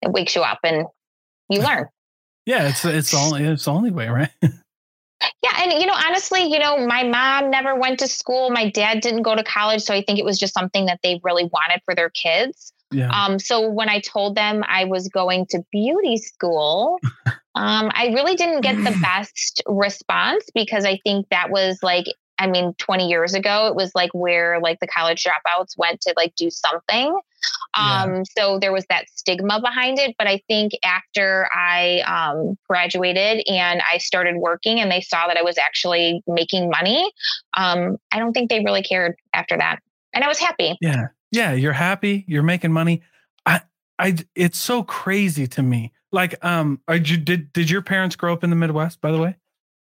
it 0.03 0.12
wakes 0.12 0.37
you 0.37 0.43
up 0.43 0.59
and 0.62 0.87
you 1.49 1.61
learn. 1.61 1.87
yeah, 2.47 2.68
it's 2.68 2.85
it's 2.85 3.14
only 3.14 3.45
it's 3.45 3.64
the 3.64 3.72
only 3.72 3.91
way, 3.91 4.09
right? 4.09 4.30
yeah, 4.43 5.62
and 5.62 5.80
you 5.80 5.87
know, 5.87 5.95
honestly, 5.95 6.45
you 6.45 6.59
know, 6.59 6.87
my 6.87 7.03
mom 7.03 7.51
never 7.51 7.74
went 7.74 7.99
to 8.01 8.09
school. 8.09 8.51
My 8.51 8.70
dad 8.70 9.01
didn't 9.01 9.22
go 9.22 9.35
to 9.35 9.43
college, 9.43 9.83
so 9.83 9.95
I 9.95 10.03
think 10.03 10.18
it 10.18 10.24
was 10.24 10.39
just 10.39 10.55
something 10.55 10.87
that 10.87 11.01
they 11.03 11.20
really 11.24 11.45
wanted 11.45 11.80
for 11.85 11.95
their 11.95 12.11
kids. 12.11 12.72
Yeah. 12.93 13.11
Um, 13.11 13.39
so 13.39 13.68
when 13.68 13.89
I 13.89 14.01
told 14.01 14.37
them 14.37 14.62
I 14.68 14.85
was 14.85 15.09
going 15.09 15.47
to 15.47 15.62
beauty 15.72 16.18
school, 16.18 17.01
um, 17.55 17.91
I 17.95 18.12
really 18.14 18.37
didn't 18.37 18.61
get 18.61 18.76
the 18.76 18.97
best 19.03 19.62
response 19.66 20.45
because 20.55 20.85
I 20.85 21.01
think 21.03 21.26
that 21.30 21.51
was 21.51 21.80
like 21.83 22.07
I 22.39 22.47
mean, 22.47 22.74
20 22.78 23.09
years 23.09 23.34
ago, 23.34 23.66
it 23.66 23.74
was 23.74 23.93
like 23.95 24.11
where 24.12 24.61
like 24.61 24.80
the 24.80 24.87
college 24.87 25.24
dropouts 25.24 25.76
went 25.78 26.01
to 26.03 26.14
like 26.16 26.34
do 26.34 26.51
something. 26.51 27.18
Um, 27.74 28.16
yeah. 28.16 28.22
So 28.37 28.59
there 28.59 28.72
was 28.72 28.84
that 28.91 29.07
stigma 29.14 29.61
behind 29.61 29.99
it. 29.99 30.14
But 30.18 30.26
I 30.26 30.43
think 30.49 30.72
after 30.84 31.49
I 31.55 32.01
um, 32.01 32.59
graduated 32.68 33.47
and 33.49 33.82
I 33.91 33.99
started 33.99 34.37
working 34.37 34.80
and 34.80 34.91
they 34.91 35.01
saw 35.01 35.26
that 35.26 35.37
I 35.37 35.43
was 35.43 35.59
actually 35.59 36.22
making 36.26 36.70
money, 36.70 37.11
um, 37.57 37.97
I 38.12 38.18
don't 38.18 38.32
think 38.32 38.51
they 38.51 38.62
really 38.64 38.82
cared 38.82 39.16
after 39.34 39.57
that. 39.57 39.80
And 40.12 40.24
I 40.24 40.28
was 40.28 40.39
happy. 40.39 40.76
Yeah. 40.80 41.09
Yeah. 41.30 41.53
You're 41.53 41.72
happy. 41.72 42.24
You're 42.26 42.43
making 42.43 42.72
money. 42.72 43.03
I, 43.45 43.62
I, 43.99 44.16
it's 44.34 44.59
so 44.59 44.82
crazy 44.82 45.47
to 45.49 45.62
me. 45.62 45.93
Like, 46.12 46.43
um, 46.45 46.80
are 46.89 46.97
you, 46.97 47.16
did, 47.16 47.53
did 47.53 47.68
your 47.68 47.82
parents 47.82 48.16
grow 48.16 48.32
up 48.32 48.45
in 48.45 48.51
the 48.51 48.57
Midwest, 48.57 49.01
by 49.01 49.11
the 49.11 49.18
way? 49.18 49.37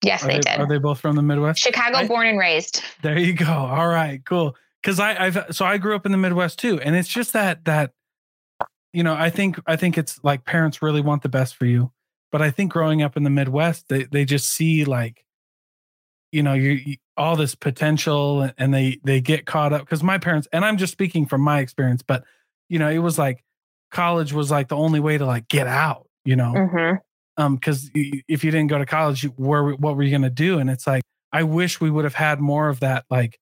Yes, 0.04 0.22
they, 0.22 0.34
they, 0.34 0.40
did. 0.40 0.60
Are 0.60 0.66
they 0.66 0.78
both 0.78 1.00
from 1.00 1.16
the 1.16 1.22
Midwest? 1.22 1.60
Chicago, 1.60 1.98
I, 1.98 2.06
born 2.06 2.26
and 2.26 2.38
raised. 2.38 2.82
There 3.02 3.18
you 3.18 3.32
go. 3.32 3.46
All 3.46 3.88
right, 3.88 4.24
cool. 4.24 4.56
Because 4.82 5.00
I, 5.00 5.26
I've 5.26 5.46
so 5.50 5.64
I 5.64 5.78
grew 5.78 5.96
up 5.96 6.04
in 6.04 6.12
the 6.12 6.18
Midwest 6.18 6.58
too, 6.58 6.80
and 6.80 6.94
it's 6.94 7.08
just 7.08 7.32
that 7.32 7.64
that 7.64 7.92
you 8.92 9.02
know 9.02 9.14
I 9.14 9.30
think 9.30 9.58
I 9.66 9.76
think 9.76 9.96
it's 9.96 10.22
like 10.22 10.44
parents 10.44 10.82
really 10.82 11.00
want 11.00 11.22
the 11.22 11.28
best 11.28 11.56
for 11.56 11.64
you, 11.64 11.90
but 12.30 12.42
I 12.42 12.50
think 12.50 12.72
growing 12.72 13.02
up 13.02 13.16
in 13.16 13.22
the 13.22 13.30
Midwest, 13.30 13.88
they 13.88 14.04
they 14.04 14.24
just 14.24 14.50
see 14.50 14.84
like 14.84 15.24
you 16.32 16.42
know 16.42 16.52
you, 16.52 16.72
you 16.72 16.96
all 17.16 17.36
this 17.36 17.54
potential, 17.54 18.50
and 18.58 18.74
they 18.74 19.00
they 19.04 19.22
get 19.22 19.46
caught 19.46 19.72
up 19.72 19.80
because 19.80 20.02
my 20.02 20.18
parents 20.18 20.46
and 20.52 20.64
I'm 20.64 20.76
just 20.76 20.92
speaking 20.92 21.24
from 21.24 21.40
my 21.40 21.60
experience, 21.60 22.02
but 22.02 22.24
you 22.68 22.78
know 22.78 22.90
it 22.90 22.98
was 22.98 23.18
like 23.18 23.42
college 23.90 24.34
was 24.34 24.50
like 24.50 24.68
the 24.68 24.76
only 24.76 25.00
way 25.00 25.16
to 25.16 25.24
like 25.24 25.48
get 25.48 25.66
out, 25.66 26.08
you 26.26 26.36
know. 26.36 26.52
Mm-hmm 26.52 26.96
um 27.36 27.56
because 27.56 27.90
if 27.94 28.44
you 28.44 28.50
didn't 28.50 28.68
go 28.68 28.78
to 28.78 28.86
college 28.86 29.24
where 29.36 29.64
what 29.64 29.96
were 29.96 30.02
you 30.02 30.10
going 30.10 30.22
to 30.22 30.30
do? 30.30 30.58
And 30.58 30.70
it's 30.70 30.86
like 30.86 31.02
i 31.32 31.42
wish 31.42 31.80
we 31.80 31.90
would 31.90 32.04
have 32.04 32.14
had 32.14 32.40
more 32.40 32.68
of 32.68 32.80
that 32.80 33.04
like 33.10 33.38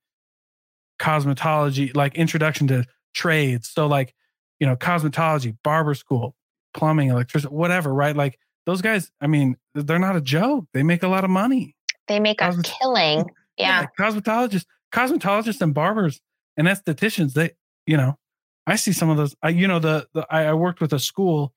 cosmetology 1.00 1.94
like 1.96 2.14
introduction 2.14 2.66
to 2.68 2.84
trades. 3.14 3.68
So 3.68 3.86
like 3.86 4.14
you 4.60 4.66
know 4.66 4.76
cosmetology 4.76 5.56
barber 5.62 5.94
school 5.94 6.34
plumbing 6.74 7.08
electricity 7.08 7.54
whatever 7.54 7.92
right? 7.92 8.16
Like 8.16 8.38
those 8.64 8.80
guys 8.80 9.10
i 9.20 9.26
mean 9.26 9.56
they're 9.74 9.98
not 9.98 10.16
a 10.16 10.20
joke. 10.20 10.66
They 10.72 10.82
make 10.82 11.02
a 11.02 11.08
lot 11.08 11.24
of 11.24 11.30
money. 11.30 11.74
They 12.08 12.20
make 12.20 12.38
Cosmet- 12.38 12.68
a 12.68 12.78
killing. 12.78 13.30
yeah. 13.56 13.82
yeah. 13.82 13.86
cosmetologists 13.98 14.66
cosmetologists 14.92 15.60
and 15.60 15.74
barbers 15.74 16.20
and 16.56 16.66
estheticians 16.68 17.32
they 17.32 17.52
you 17.86 17.96
know 17.96 18.18
i 18.66 18.76
see 18.76 18.92
some 18.92 19.08
of 19.08 19.16
those 19.16 19.34
i 19.42 19.48
you 19.48 19.66
know 19.66 19.78
the, 19.78 20.06
the 20.12 20.26
I, 20.30 20.44
I 20.46 20.54
worked 20.54 20.80
with 20.80 20.92
a 20.92 20.98
school 20.98 21.54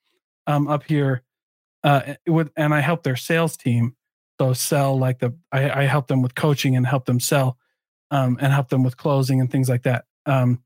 um 0.48 0.68
up 0.68 0.84
here 0.84 1.24
uh, 1.86 2.16
with, 2.28 2.52
and 2.58 2.74
I 2.74 2.82
help 2.82 3.04
their 3.04 3.16
sales 3.16 3.56
team. 3.56 3.96
So 4.42 4.52
sell 4.52 4.98
like 4.98 5.20
the, 5.20 5.34
I, 5.52 5.70
I 5.70 5.84
help 5.84 6.08
them 6.08 6.22
with 6.22 6.36
coaching 6.36 6.76
and 6.76 6.86
help 6.86 7.06
them 7.06 7.22
sell, 7.22 7.58
um, 8.12 8.38
and 8.42 8.52
help 8.52 8.68
them 8.70 8.84
with 8.84 8.98
closing 8.98 9.40
and 9.40 9.50
things 9.50 9.70
like 9.70 9.84
that. 9.84 10.06
Um, 10.26 10.62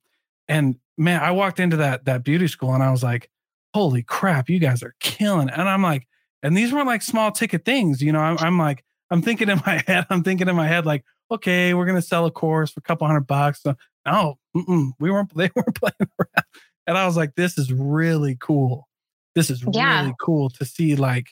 and 0.47 0.77
man, 0.97 1.21
I 1.21 1.31
walked 1.31 1.59
into 1.59 1.77
that 1.77 2.05
that 2.05 2.23
beauty 2.23 2.47
school 2.47 2.73
and 2.73 2.81
I 2.81 2.89
was 2.89 3.03
like, 3.03 3.29
holy 3.75 4.01
crap, 4.01 4.49
you 4.49 4.57
guys 4.57 4.81
are 4.81 4.95
killing. 4.99 5.49
And 5.49 5.69
I'm 5.69 5.83
like, 5.83 6.07
and 6.41 6.57
these 6.57 6.73
weren't 6.73 6.87
like 6.87 7.03
small 7.03 7.31
ticket 7.31 7.65
things, 7.65 8.01
you 8.01 8.11
know. 8.11 8.21
I'm, 8.21 8.37
I'm 8.39 8.57
like, 8.57 8.83
I'm 9.11 9.21
thinking 9.21 9.49
in 9.49 9.61
my 9.65 9.83
head, 9.85 10.07
I'm 10.09 10.23
thinking 10.23 10.47
in 10.47 10.55
my 10.55 10.67
head, 10.67 10.85
like, 10.87 11.03
okay, 11.29 11.75
we're 11.75 11.85
gonna 11.85 12.01
sell 12.01 12.25
a 12.25 12.31
course 12.31 12.71
for 12.71 12.79
a 12.79 12.83
couple 12.83 13.05
hundred 13.05 13.27
bucks. 13.27 13.61
So, 13.61 13.75
no, 14.05 14.39
we 14.55 15.11
weren't. 15.11 15.31
They 15.35 15.51
weren't 15.53 15.75
playing 15.75 15.93
around. 16.01 16.45
And 16.87 16.97
I 16.97 17.05
was 17.05 17.15
like, 17.15 17.35
this 17.35 17.59
is 17.59 17.71
really 17.71 18.35
cool 18.39 18.88
this 19.35 19.49
is 19.49 19.63
yeah. 19.71 20.01
really 20.01 20.15
cool 20.19 20.49
to 20.49 20.65
see 20.65 20.95
like 20.95 21.27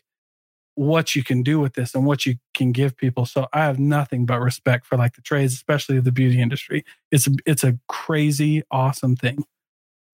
what 0.76 1.16
you 1.16 1.24
can 1.24 1.42
do 1.42 1.60
with 1.60 1.74
this 1.74 1.96
and 1.96 2.06
what 2.06 2.26
you 2.26 2.36
can 2.54 2.72
give 2.72 2.96
people. 2.96 3.26
So 3.26 3.48
I 3.52 3.64
have 3.64 3.80
nothing 3.80 4.28
but 4.28 4.40
respect 4.40 4.86
for 4.86 4.96
like 4.96 5.16
the 5.16 5.22
trades, 5.22 5.54
especially 5.54 6.00
the 6.00 6.12
beauty 6.12 6.40
industry. 6.40 6.86
It's 7.12 7.28
it's 7.46 7.64
a 7.64 7.78
crazy 7.88 8.62
awesome 8.70 9.16
thing. 9.16 9.44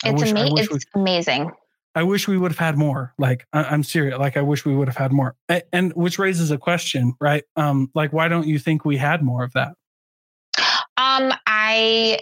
It's, 0.06 0.22
wish, 0.22 0.32
ama- 0.32 0.56
it's 0.56 0.72
we, 0.72 0.80
amazing. 0.96 1.52
I 1.96 2.04
wish 2.04 2.28
we 2.28 2.38
would 2.38 2.52
have 2.52 2.60
had 2.60 2.78
more. 2.78 3.14
Like 3.18 3.46
I, 3.52 3.74
am 3.74 3.84
serious. 3.84 4.18
Like 4.18 4.38
I 4.38 4.42
wish 4.42 4.66
we 4.66 4.76
would 4.76 4.88
have 4.88 4.98
had 4.98 5.12
more. 5.12 5.36
And, 5.50 5.64
and 5.72 5.94
which 5.94 6.18
raises 6.18 6.50
a 6.50 6.58
question, 6.58 7.14
right? 7.20 7.44
Um, 7.56 7.92
like 7.94 8.14
why 8.14 8.30
don't 8.30 8.48
you 8.48 8.58
think 8.58 8.86
we 8.86 8.98
had 8.98 9.22
more 9.22 9.44
of 9.44 9.54
that? 9.54 9.76
Um, 10.96 11.34
I 11.46 12.20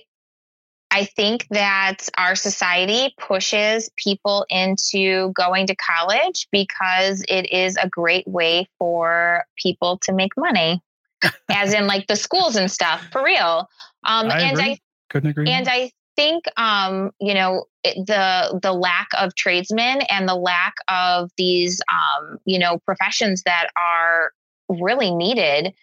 I 0.92 1.06
think 1.06 1.48
that 1.52 2.10
our 2.18 2.36
society 2.36 3.16
pushes 3.18 3.90
people 3.96 4.46
into 4.50 5.32
going 5.32 5.68
to 5.68 5.76
college 5.76 6.48
because 6.52 7.24
it 7.30 7.52
is 7.52 7.78
a 7.78 7.88
great 7.88 8.28
way 8.28 8.68
for 8.78 9.46
people 9.56 9.98
to 10.04 10.14
make 10.14 10.34
money, 10.36 10.82
as 11.50 11.74
in 11.74 11.88
like 11.88 12.08
the 12.08 12.18
schools 12.18 12.58
and 12.58 12.70
stuff 12.70 13.08
for 13.12 13.24
real. 13.24 13.70
Um, 14.06 14.30
I 14.30 14.42
and 14.42 14.60
agree. 14.60 14.72
I 14.72 14.80
couldn't 15.10 15.30
agree. 15.30 15.50
And 15.50 15.66
more. 15.66 15.74
I 15.74 15.92
think, 16.18 16.44
um, 16.58 17.12
you 17.22 17.34
know, 17.34 17.66
the 17.84 18.60
the 18.62 18.74
lack 18.74 19.08
of 19.18 19.34
tradesmen 19.36 20.02
and 20.10 20.28
the 20.28 20.36
lack 20.36 20.74
of 20.90 21.32
these, 21.38 21.82
um, 21.92 22.38
you 22.46 22.60
know, 22.60 22.80
professions 22.80 23.44
that 23.44 23.70
are 23.78 24.34
really 24.68 25.12
needed 25.12 25.74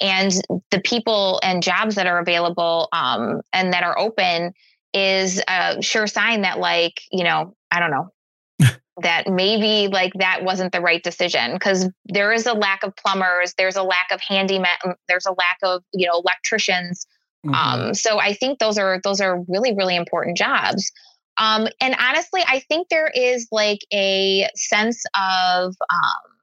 and 0.00 0.32
the 0.70 0.80
people 0.80 1.40
and 1.42 1.62
jobs 1.62 1.94
that 1.94 2.06
are 2.06 2.18
available 2.18 2.88
um, 2.92 3.40
and 3.52 3.72
that 3.72 3.82
are 3.82 3.98
open 3.98 4.52
is 4.92 5.42
a 5.48 5.82
sure 5.82 6.06
sign 6.06 6.42
that 6.42 6.58
like 6.58 7.02
you 7.10 7.24
know 7.24 7.54
i 7.70 7.80
don't 7.80 7.90
know 7.90 8.12
that 9.02 9.28
maybe 9.28 9.88
like 9.92 10.12
that 10.14 10.42
wasn't 10.42 10.72
the 10.72 10.80
right 10.80 11.02
decision. 11.02 11.52
Because 11.52 11.88
there 12.06 12.32
is 12.32 12.46
a 12.46 12.54
lack 12.54 12.82
of 12.82 12.94
plumbers 12.96 13.54
there's 13.58 13.76
a 13.76 13.82
lack 13.82 14.08
of 14.10 14.20
handyman 14.20 14.76
mm, 14.84 14.94
there's 15.08 15.26
a 15.26 15.32
lack 15.32 15.58
of 15.62 15.82
you 15.92 16.06
know 16.06 16.22
electricians. 16.24 17.06
Mm-hmm. 17.44 17.54
um, 17.54 17.94
so 17.94 18.18
i 18.18 18.32
think 18.32 18.58
those 18.58 18.78
are 18.78 19.00
those 19.04 19.20
are 19.20 19.42
really 19.48 19.74
really 19.74 19.96
important 19.96 20.36
jobs. 20.36 20.90
Um, 21.38 21.68
and 21.80 21.94
honestly 21.98 22.42
i 22.46 22.60
think 22.60 22.88
there 22.88 23.10
is 23.14 23.46
like 23.52 23.80
a 23.92 24.48
sense 24.54 25.04
of 25.14 25.74
um, 25.90 26.35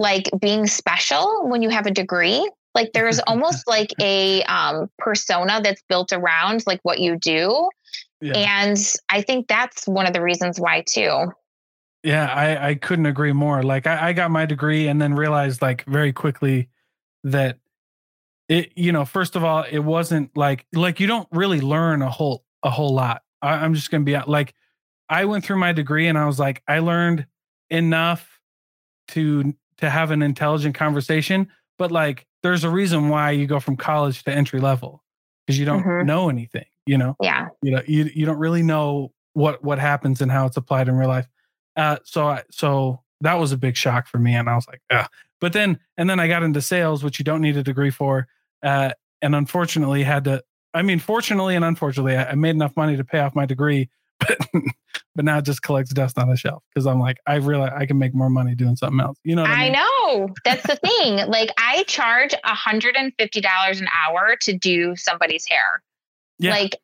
like 0.00 0.30
being 0.40 0.66
special 0.66 1.46
when 1.48 1.62
you 1.62 1.68
have 1.68 1.86
a 1.86 1.90
degree. 1.90 2.50
Like 2.74 2.92
there's 2.94 3.20
almost 3.26 3.68
like 3.68 3.90
a 4.00 4.42
um, 4.44 4.88
persona 4.98 5.60
that's 5.62 5.82
built 5.88 6.12
around 6.12 6.64
like 6.66 6.80
what 6.82 6.98
you 6.98 7.16
do. 7.16 7.68
Yeah. 8.22 8.36
and 8.36 8.76
i 9.08 9.22
think 9.22 9.48
that's 9.48 9.88
one 9.88 10.06
of 10.06 10.12
the 10.12 10.20
reasons 10.20 10.60
why 10.60 10.84
too. 10.86 11.32
Yeah 12.02 12.26
i 12.26 12.68
i 12.68 12.74
couldn't 12.74 13.06
agree 13.06 13.32
more. 13.32 13.62
Like 13.62 13.86
I, 13.86 14.08
I 14.08 14.12
got 14.12 14.30
my 14.30 14.44
degree 14.44 14.88
and 14.88 15.00
then 15.00 15.14
realized 15.14 15.62
like 15.62 15.84
very 15.86 16.12
quickly 16.12 16.68
that 17.24 17.58
it 18.50 18.72
you 18.76 18.92
know 18.92 19.06
first 19.06 19.36
of 19.36 19.44
all 19.44 19.62
it 19.62 19.78
wasn't 19.78 20.36
like 20.36 20.66
like 20.74 21.00
you 21.00 21.06
don't 21.06 21.28
really 21.32 21.62
learn 21.62 22.02
a 22.02 22.10
whole 22.10 22.44
a 22.62 22.68
whole 22.68 22.92
lot. 22.92 23.22
I, 23.40 23.64
i'm 23.64 23.72
just 23.72 23.90
gonna 23.90 24.04
be 24.04 24.18
like 24.26 24.54
i 25.08 25.24
went 25.24 25.44
through 25.44 25.56
my 25.58 25.72
degree 25.72 26.08
and 26.08 26.18
i 26.18 26.26
was 26.26 26.38
like 26.38 26.62
i 26.68 26.80
learned 26.80 27.26
enough 27.70 28.38
to 29.08 29.54
to 29.80 29.90
have 29.90 30.10
an 30.10 30.22
intelligent 30.22 30.74
conversation 30.74 31.48
but 31.78 31.90
like 31.90 32.26
there's 32.42 32.64
a 32.64 32.70
reason 32.70 33.08
why 33.08 33.30
you 33.30 33.46
go 33.46 33.60
from 33.60 33.76
college 33.76 34.22
to 34.24 34.32
entry 34.32 34.60
level 34.60 35.02
because 35.46 35.58
you 35.58 35.64
don't 35.64 35.82
mm-hmm. 35.82 36.06
know 36.06 36.28
anything 36.28 36.64
you 36.86 36.96
know 36.96 37.16
yeah 37.20 37.48
you 37.62 37.70
know 37.70 37.82
you, 37.86 38.10
you 38.14 38.26
don't 38.26 38.38
really 38.38 38.62
know 38.62 39.12
what 39.32 39.62
what 39.64 39.78
happens 39.78 40.20
and 40.20 40.30
how 40.30 40.46
it's 40.46 40.56
applied 40.56 40.88
in 40.88 40.94
real 40.94 41.08
life 41.08 41.28
uh 41.76 41.96
so 42.04 42.28
I, 42.28 42.42
so 42.50 43.00
that 43.20 43.34
was 43.34 43.52
a 43.52 43.56
big 43.56 43.76
shock 43.76 44.06
for 44.06 44.18
me 44.18 44.34
and 44.34 44.48
i 44.48 44.54
was 44.54 44.66
like 44.68 44.80
Ugh. 44.90 45.08
but 45.40 45.52
then 45.52 45.78
and 45.96 46.08
then 46.08 46.20
i 46.20 46.28
got 46.28 46.42
into 46.42 46.60
sales 46.60 47.02
which 47.02 47.18
you 47.18 47.24
don't 47.24 47.40
need 47.40 47.56
a 47.56 47.62
degree 47.62 47.90
for 47.90 48.28
uh 48.62 48.90
and 49.22 49.34
unfortunately 49.34 50.02
had 50.02 50.24
to 50.24 50.42
i 50.74 50.82
mean 50.82 50.98
fortunately 50.98 51.56
and 51.56 51.64
unfortunately 51.64 52.16
i, 52.16 52.30
I 52.30 52.34
made 52.34 52.50
enough 52.50 52.76
money 52.76 52.96
to 52.96 53.04
pay 53.04 53.20
off 53.20 53.34
my 53.34 53.46
degree 53.46 53.88
but 54.20 54.38
but 55.14 55.24
now 55.24 55.38
it 55.38 55.44
just 55.44 55.62
collects 55.62 55.92
dust 55.92 56.18
on 56.18 56.28
the 56.28 56.36
shelf 56.36 56.62
because 56.72 56.86
I'm 56.86 57.00
like, 57.00 57.18
I 57.26 57.36
realize 57.36 57.72
I 57.74 57.86
can 57.86 57.98
make 57.98 58.14
more 58.14 58.30
money 58.30 58.54
doing 58.54 58.76
something 58.76 59.00
else. 59.00 59.18
You 59.24 59.36
know 59.36 59.44
I, 59.44 59.46
I 59.46 59.62
mean? 59.64 59.72
know. 59.72 60.34
That's 60.44 60.66
the 60.66 60.76
thing. 60.84 61.28
Like 61.28 61.50
I 61.58 61.84
charge 61.84 62.34
$150 62.44 63.80
an 63.80 63.88
hour 64.06 64.36
to 64.42 64.56
do 64.56 64.94
somebody's 64.96 65.46
hair. 65.46 65.82
Yeah. 66.38 66.52
Like 66.52 66.76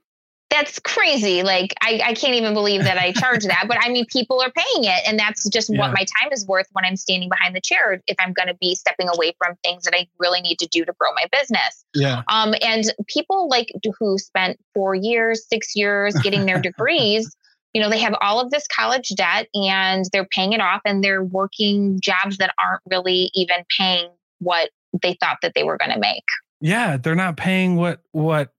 that's 0.48 0.78
crazy. 0.78 1.42
Like 1.42 1.74
I, 1.80 2.00
I 2.04 2.14
can't 2.14 2.34
even 2.34 2.54
believe 2.54 2.84
that 2.84 2.98
I 2.98 3.12
charge 3.12 3.44
that. 3.44 3.64
But 3.66 3.78
I 3.80 3.88
mean 3.90 4.06
people 4.06 4.40
are 4.40 4.50
paying 4.50 4.84
it. 4.84 5.02
And 5.06 5.18
that's 5.18 5.48
just 5.48 5.70
yeah. 5.70 5.80
what 5.80 5.92
my 5.92 6.04
time 6.20 6.32
is 6.32 6.46
worth 6.46 6.66
when 6.72 6.84
I'm 6.84 6.96
standing 6.96 7.28
behind 7.28 7.56
the 7.56 7.60
chair 7.60 8.00
if 8.06 8.16
I'm 8.20 8.32
gonna 8.32 8.54
be 8.54 8.74
stepping 8.74 9.08
away 9.08 9.34
from 9.38 9.56
things 9.64 9.84
that 9.84 9.94
I 9.94 10.06
really 10.18 10.40
need 10.40 10.58
to 10.60 10.66
do 10.66 10.84
to 10.84 10.92
grow 10.98 11.10
my 11.14 11.26
business. 11.32 11.84
Yeah. 11.94 12.22
Um 12.28 12.54
and 12.62 12.84
people 13.08 13.48
like 13.48 13.68
who 13.98 14.18
spent 14.18 14.58
four 14.72 14.94
years, 14.94 15.46
six 15.48 15.74
years 15.74 16.14
getting 16.22 16.46
their 16.46 16.60
degrees 16.62 17.36
you 17.76 17.82
know, 17.82 17.90
they 17.90 17.98
have 17.98 18.14
all 18.22 18.40
of 18.40 18.50
this 18.50 18.66
college 18.66 19.10
debt 19.10 19.48
and 19.52 20.06
they're 20.10 20.24
paying 20.24 20.54
it 20.54 20.62
off 20.62 20.80
and 20.86 21.04
they're 21.04 21.22
working 21.22 22.00
jobs 22.00 22.38
that 22.38 22.54
aren't 22.58 22.80
really 22.90 23.30
even 23.34 23.56
paying 23.76 24.08
what 24.38 24.70
they 25.02 25.14
thought 25.20 25.36
that 25.42 25.52
they 25.54 25.62
were 25.62 25.76
going 25.76 25.90
to 25.90 25.98
make. 25.98 26.24
Yeah, 26.62 26.96
they're 26.96 27.14
not 27.14 27.36
paying 27.36 27.76
what 27.76 28.00
what 28.12 28.54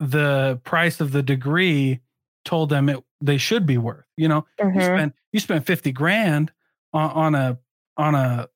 the 0.00 0.60
price 0.64 1.00
of 1.00 1.12
the 1.12 1.22
degree 1.22 2.00
told 2.44 2.68
them 2.68 2.90
it 2.90 3.02
they 3.22 3.38
should 3.38 3.64
be 3.64 3.78
worth. 3.78 4.04
You 4.18 4.28
know, 4.28 4.44
mm-hmm. 4.60 4.78
you 4.78 4.84
spent 4.84 5.14
you 5.32 5.40
spent 5.40 5.64
50 5.64 5.90
grand 5.92 6.52
on, 6.92 7.10
on 7.10 7.34
a 7.34 7.58
on 7.96 8.14
a 8.14 8.48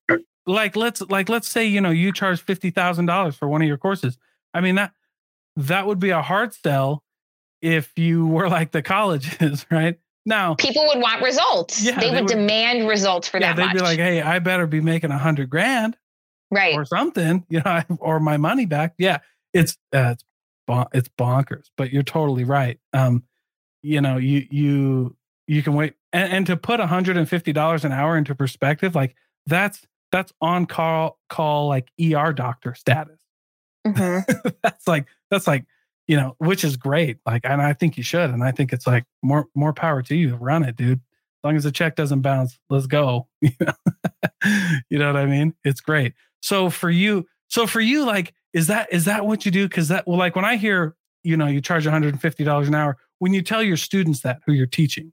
like 0.47 0.77
let's 0.77 1.01
like 1.01 1.31
let's 1.31 1.49
say 1.49 1.65
you 1.65 1.81
know 1.81 1.89
you 1.89 2.13
charge 2.13 2.43
fifty 2.43 2.69
thousand 2.69 3.07
dollars 3.07 3.35
for 3.35 3.49
one 3.49 3.63
of 3.63 3.69
your 3.69 3.79
courses. 3.79 4.19
I 4.53 4.61
mean 4.61 4.75
that 4.75 4.93
that 5.57 5.87
would 5.87 6.01
be 6.01 6.11
a 6.11 6.21
hard 6.21 6.53
sell 6.53 7.03
if 7.63 7.97
you 7.97 8.27
were 8.27 8.49
like 8.49 8.73
the 8.73 8.83
colleges, 8.83 9.65
right? 9.71 9.99
Now 10.27 10.55
people 10.55 10.85
would 10.87 11.01
want 11.01 11.23
results. 11.23 11.83
Yeah, 11.83 11.99
they, 11.99 12.09
they 12.09 12.15
would, 12.15 12.23
would- 12.25 12.29
demand 12.29 12.87
results 12.89 13.29
for 13.29 13.41
yeah, 13.41 13.55
that 13.55 13.57
they'd 13.57 13.67
much. 13.67 13.75
be 13.75 13.81
like, 13.81 13.99
"Hey, 13.99 14.21
I 14.21 14.39
better 14.39 14.67
be 14.67 14.81
making 14.81 15.11
a 15.11 15.19
hundred 15.19 15.51
grand 15.51 15.97
right. 16.51 16.75
or 16.75 16.85
something, 16.85 17.45
you 17.51 17.61
know, 17.65 17.83
or 17.99 18.21
my 18.21 18.37
money 18.37 18.67
back." 18.67 18.95
Yeah, 18.99 19.19
it's 19.53 19.77
uh, 19.93 20.11
it's 20.13 20.25
bon- 20.67 20.87
it's 20.93 21.09
bonkers, 21.19 21.71
but 21.77 21.93
you're 21.93 22.03
totally 22.05 22.45
right. 22.45 22.79
Um, 22.93 23.25
you 23.83 24.01
know, 24.01 24.17
you 24.17 24.47
you 24.51 25.17
you 25.49 25.63
can 25.65 25.75
wait, 25.75 25.95
and, 26.13 26.33
and 26.33 26.47
to 26.47 26.57
put 26.57 26.79
150 26.79 27.53
dollars 27.53 27.85
an 27.85 27.91
hour 27.91 28.17
into 28.17 28.35
perspective, 28.37 28.95
like 28.95 29.17
that's 29.47 29.85
that's 30.13 30.33
on 30.41 30.67
call 30.67 31.19
call 31.29 31.67
like 31.67 31.91
ER 32.01 32.33
doctor 32.33 32.75
status. 32.75 33.19
Mhm. 33.85 34.55
that's 34.63 34.87
like 34.87 35.07
that's 35.33 35.49
like 35.49 35.65
you 36.09 36.17
know 36.17 36.35
which 36.39 36.65
is 36.65 36.77
great 36.77 37.19
like 37.27 37.43
and 37.45 37.63
i 37.63 37.73
think 37.73 37.97
you 37.97 38.03
should 38.03 38.31
and 38.31 38.43
i 38.43 38.51
think 38.51 38.73
it's 38.73 38.87
like 38.87 39.05
more 39.23 39.47
more 39.55 39.73
power 39.73 40.03
to 40.03 40.15
you 40.17 40.35
run 40.37 40.65
it 40.65 40.77
dude. 40.77 40.99
As 40.99 41.45
long 41.49 41.57
as 41.57 41.65
the 41.65 41.73
check 41.73 41.97
doesn't 41.97 42.21
bounce 42.23 42.59
let's 42.71 42.87
go 42.87 43.27
you 43.41 43.51
know? 43.61 43.73
You 44.91 44.99
know 44.99 45.07
what 45.13 45.17
i 45.17 45.27
mean? 45.27 45.55
It's 45.65 45.81
great. 45.81 46.15
So 46.41 46.71
for 46.71 46.91
you 46.91 47.27
so 47.49 47.67
for 47.67 47.81
you 47.81 48.05
like 48.05 48.35
is 48.53 48.67
that 48.69 48.93
is 48.93 49.05
that 49.07 49.27
what 49.27 49.45
you 49.47 49.53
do? 49.53 49.69
Because 49.69 49.89
that 49.89 50.07
well 50.07 50.19
like 50.19 50.37
when 50.37 50.45
i 50.45 50.57
hear 50.57 50.95
you 51.25 51.37
know 51.37 51.47
you 51.47 51.61
charge 51.61 51.85
150 51.87 52.45
dollars 52.45 52.69
an 52.69 52.75
hour 52.75 52.97
when 53.21 53.33
you 53.33 53.43
tell 53.43 53.63
your 53.63 53.77
students 53.77 54.21
that 54.23 54.41
who 54.47 54.53
you're 54.53 54.67
teaching 54.67 55.13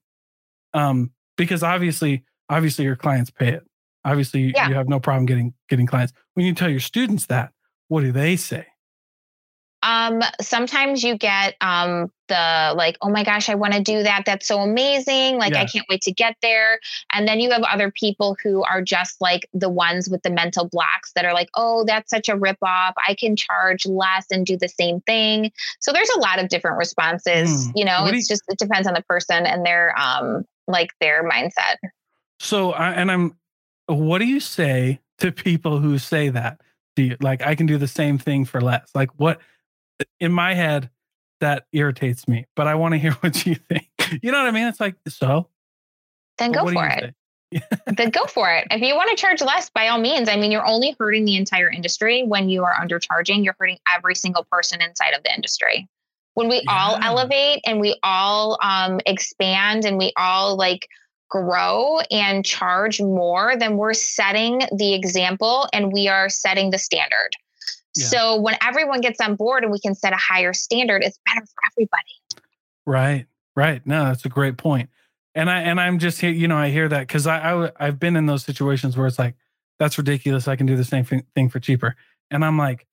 um 0.74 1.12
because 1.38 1.62
obviously 1.64 2.24
obviously 2.50 2.84
your 2.86 2.96
clients 2.96 3.30
pay 3.32 3.50
it. 3.50 3.64
Obviously 4.06 4.52
Yeah. 4.56 4.68
you 4.70 4.76
have 4.76 4.88
no 4.90 5.00
problem 5.00 5.26
getting 5.26 5.54
getting 5.70 5.86
clients. 5.86 6.14
When 6.34 6.46
you 6.46 6.54
tell 6.56 6.70
your 6.70 6.80
students 6.80 7.28
that 7.28 7.52
what 7.90 8.02
do 8.02 8.12
they 8.12 8.36
say 8.36 8.66
Um, 9.82 10.22
sometimes 10.42 11.04
you 11.04 11.18
get 11.18 11.56
um 11.62 12.12
the 12.28 12.74
like, 12.76 12.98
oh 13.02 13.10
my 13.10 13.24
gosh, 13.24 13.50
I 13.50 13.56
want 13.56 13.74
to 13.74 13.82
do 13.82 14.04
that. 14.04 14.24
That's 14.26 14.48
so 14.48 14.60
amazing. 14.60 15.38
Like 15.38 15.54
Yeah. 15.54 15.62
I 15.62 15.66
can't 15.66 15.86
wait 15.90 16.02
to 16.02 16.12
get 16.12 16.36
there. 16.42 16.80
And 17.14 17.28
then 17.28 17.40
you 17.40 17.52
have 17.52 17.64
other 17.64 17.92
people 17.92 18.38
who 18.44 18.64
are 18.64 18.82
just 18.82 19.20
like 19.20 19.48
the 19.54 19.70
ones 19.70 20.10
with 20.10 20.22
the 20.24 20.30
mental 20.30 20.68
blocks 20.70 21.12
that 21.16 21.26
are 21.26 21.34
like, 21.34 21.50
oh, 21.56 21.86
that's 21.86 22.10
such 22.10 22.30
a 22.30 22.36
ripoff. 22.36 22.94
I 23.08 23.16
can 23.20 23.36
charge 23.36 23.86
less 23.86 24.28
and 24.32 24.46
do 24.46 24.58
the 24.58 24.70
same 24.70 25.02
thing. 25.02 25.52
So 25.80 25.92
there's 25.92 26.10
a 26.16 26.20
lot 26.20 26.40
of 26.40 26.50
different 26.50 26.78
responses. 26.78 27.66
Hmm. 27.66 27.72
You 27.76 27.86
know, 27.86 28.04
What 28.04 28.14
it's 28.14 28.28
just 28.28 28.44
it 28.48 28.60
depends 28.60 28.88
on 28.88 28.94
the 28.94 29.04
person 29.04 29.46
and 29.46 29.66
their 29.66 29.98
um 30.00 30.46
like 30.68 30.92
their 31.02 31.28
mindset. 31.28 31.78
So, 32.40 32.72
I, 32.72 32.92
and 32.92 33.12
I'm, 33.12 33.36
what 33.88 34.20
do 34.20 34.26
you 34.26 34.40
say 34.40 35.00
to 35.18 35.32
people 35.32 35.80
who 35.80 35.98
say 35.98 36.30
that? 36.30 36.62
Do 36.96 37.04
you 37.04 37.18
like, 37.20 37.42
I 37.42 37.56
can 37.56 37.66
do 37.66 37.78
the 37.78 37.88
same 37.88 38.18
thing 38.18 38.46
for 38.46 38.62
less? 38.62 38.90
Like, 38.96 39.10
what 39.18 39.40
in 40.20 40.32
my 40.32 40.54
head 40.54 40.90
that 41.40 41.66
irritates 41.72 42.28
me, 42.28 42.46
but 42.56 42.68
I 42.68 42.76
want 42.76 42.94
to 42.94 42.98
hear 42.98 43.12
what 43.22 43.46
you 43.46 43.56
think. 43.56 43.90
You 44.22 44.32
know 44.32 44.40
what 44.40 44.48
I 44.48 44.52
mean? 44.52 44.68
It's 44.68 44.80
like, 44.80 44.96
so 45.08 45.50
Then 46.38 46.52
go 46.52 46.68
for 46.68 46.88
it. 46.88 47.16
then 47.98 48.10
go 48.10 48.26
for 48.26 48.52
it. 48.52 48.68
If 48.70 48.82
you 48.82 48.96
want 48.96 49.10
to 49.10 49.16
charge 49.16 49.42
less, 49.42 49.70
by 49.70 49.88
all 49.88 50.00
means. 50.00 50.30
I 50.30 50.36
mean, 50.36 50.52
you're 50.52 50.66
only 50.66 50.96
hurting 51.00 51.26
the 51.26 51.36
entire 51.36 51.70
industry 51.70 52.24
when 52.24 52.50
you 52.50 52.64
are 52.64 52.76
undercharging. 52.76 53.44
You're 53.44 53.56
hurting 53.60 53.80
every 53.96 54.16
single 54.16 54.46
person 54.52 54.82
inside 54.82 55.12
of 55.12 55.24
the 55.24 55.34
industry. 55.34 55.88
When 56.36 56.48
we 56.48 56.64
all 56.70 56.98
elevate 57.02 57.62
and 57.66 57.82
we 57.82 58.00
all 58.04 58.58
um, 58.62 59.02
expand 59.06 59.84
and 59.84 59.98
we 59.98 60.14
all 60.16 60.56
like 60.56 60.88
grow 61.30 62.00
and 62.12 62.46
charge 62.46 63.02
more, 63.02 63.56
then 63.58 63.78
we're 63.78 63.94
setting 63.94 64.62
the 64.76 64.94
example 64.94 65.68
and 65.74 65.92
we 65.92 66.08
are 66.08 66.30
setting 66.30 66.70
the 66.70 66.78
standard. 66.78 67.32
Yeah. 67.96 68.06
So 68.06 68.40
when 68.40 68.56
everyone 68.62 69.02
gets 69.02 69.20
on 69.20 69.36
board 69.36 69.64
and 69.64 69.72
we 69.72 69.80
can 69.80 69.96
set 69.96 70.14
a 70.14 70.18
higher 70.18 70.54
standard, 70.54 71.04
it's 71.04 71.20
better 71.26 71.46
for 71.46 71.62
everybody. 71.74 72.46
Right, 72.86 73.26
right. 73.56 73.86
No, 73.86 74.06
that's 74.06 74.26
a 74.26 74.30
great 74.30 74.58
point. 74.58 74.90
And 75.36 75.50
I 75.50 75.62
and 75.62 75.80
I'm 75.80 76.00
just 76.00 76.22
here, 76.22 76.32
you 76.32 76.48
know, 76.48 76.58
I 76.58 76.70
hear 76.70 76.88
that 76.90 77.02
because 77.02 77.28
I 77.28 77.72
I've 77.80 78.00
been 78.00 78.16
in 78.16 78.26
those 78.26 78.44
situations 78.44 78.98
where 78.98 79.08
it's 79.08 79.20
like, 79.20 79.36
that's 79.78 79.98
ridiculous. 79.98 80.48
I 80.48 80.56
can 80.56 80.66
do 80.66 80.76
the 80.76 80.84
same 80.84 81.06
thing, 81.06 81.24
thing 81.36 81.50
for 81.50 81.60
cheaper, 81.60 81.96
and 82.32 82.44
I'm 82.44 82.58
like, 82.58 82.86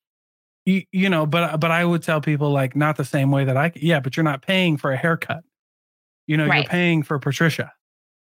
you, 0.67 0.83
you 0.93 1.09
know, 1.09 1.27
but 1.27 1.59
but 1.59 1.71
I 1.71 1.85
would 1.85 2.03
tell 2.03 2.21
people 2.21 2.51
like 2.51 2.77
not 2.77 2.97
the 2.97 3.05
same 3.05 3.31
way 3.31 3.45
that 3.45 3.57
I 3.57 3.73
yeah, 3.75 4.01
but 4.01 4.17
you're 4.17 4.25
not 4.25 4.43
paying 4.43 4.77
for 4.77 4.93
a 4.93 4.97
haircut. 4.97 5.45
You 6.27 6.37
know, 6.37 6.45
you're 6.45 6.65
paying 6.65 7.03
for 7.03 7.19
Patricia. 7.19 7.73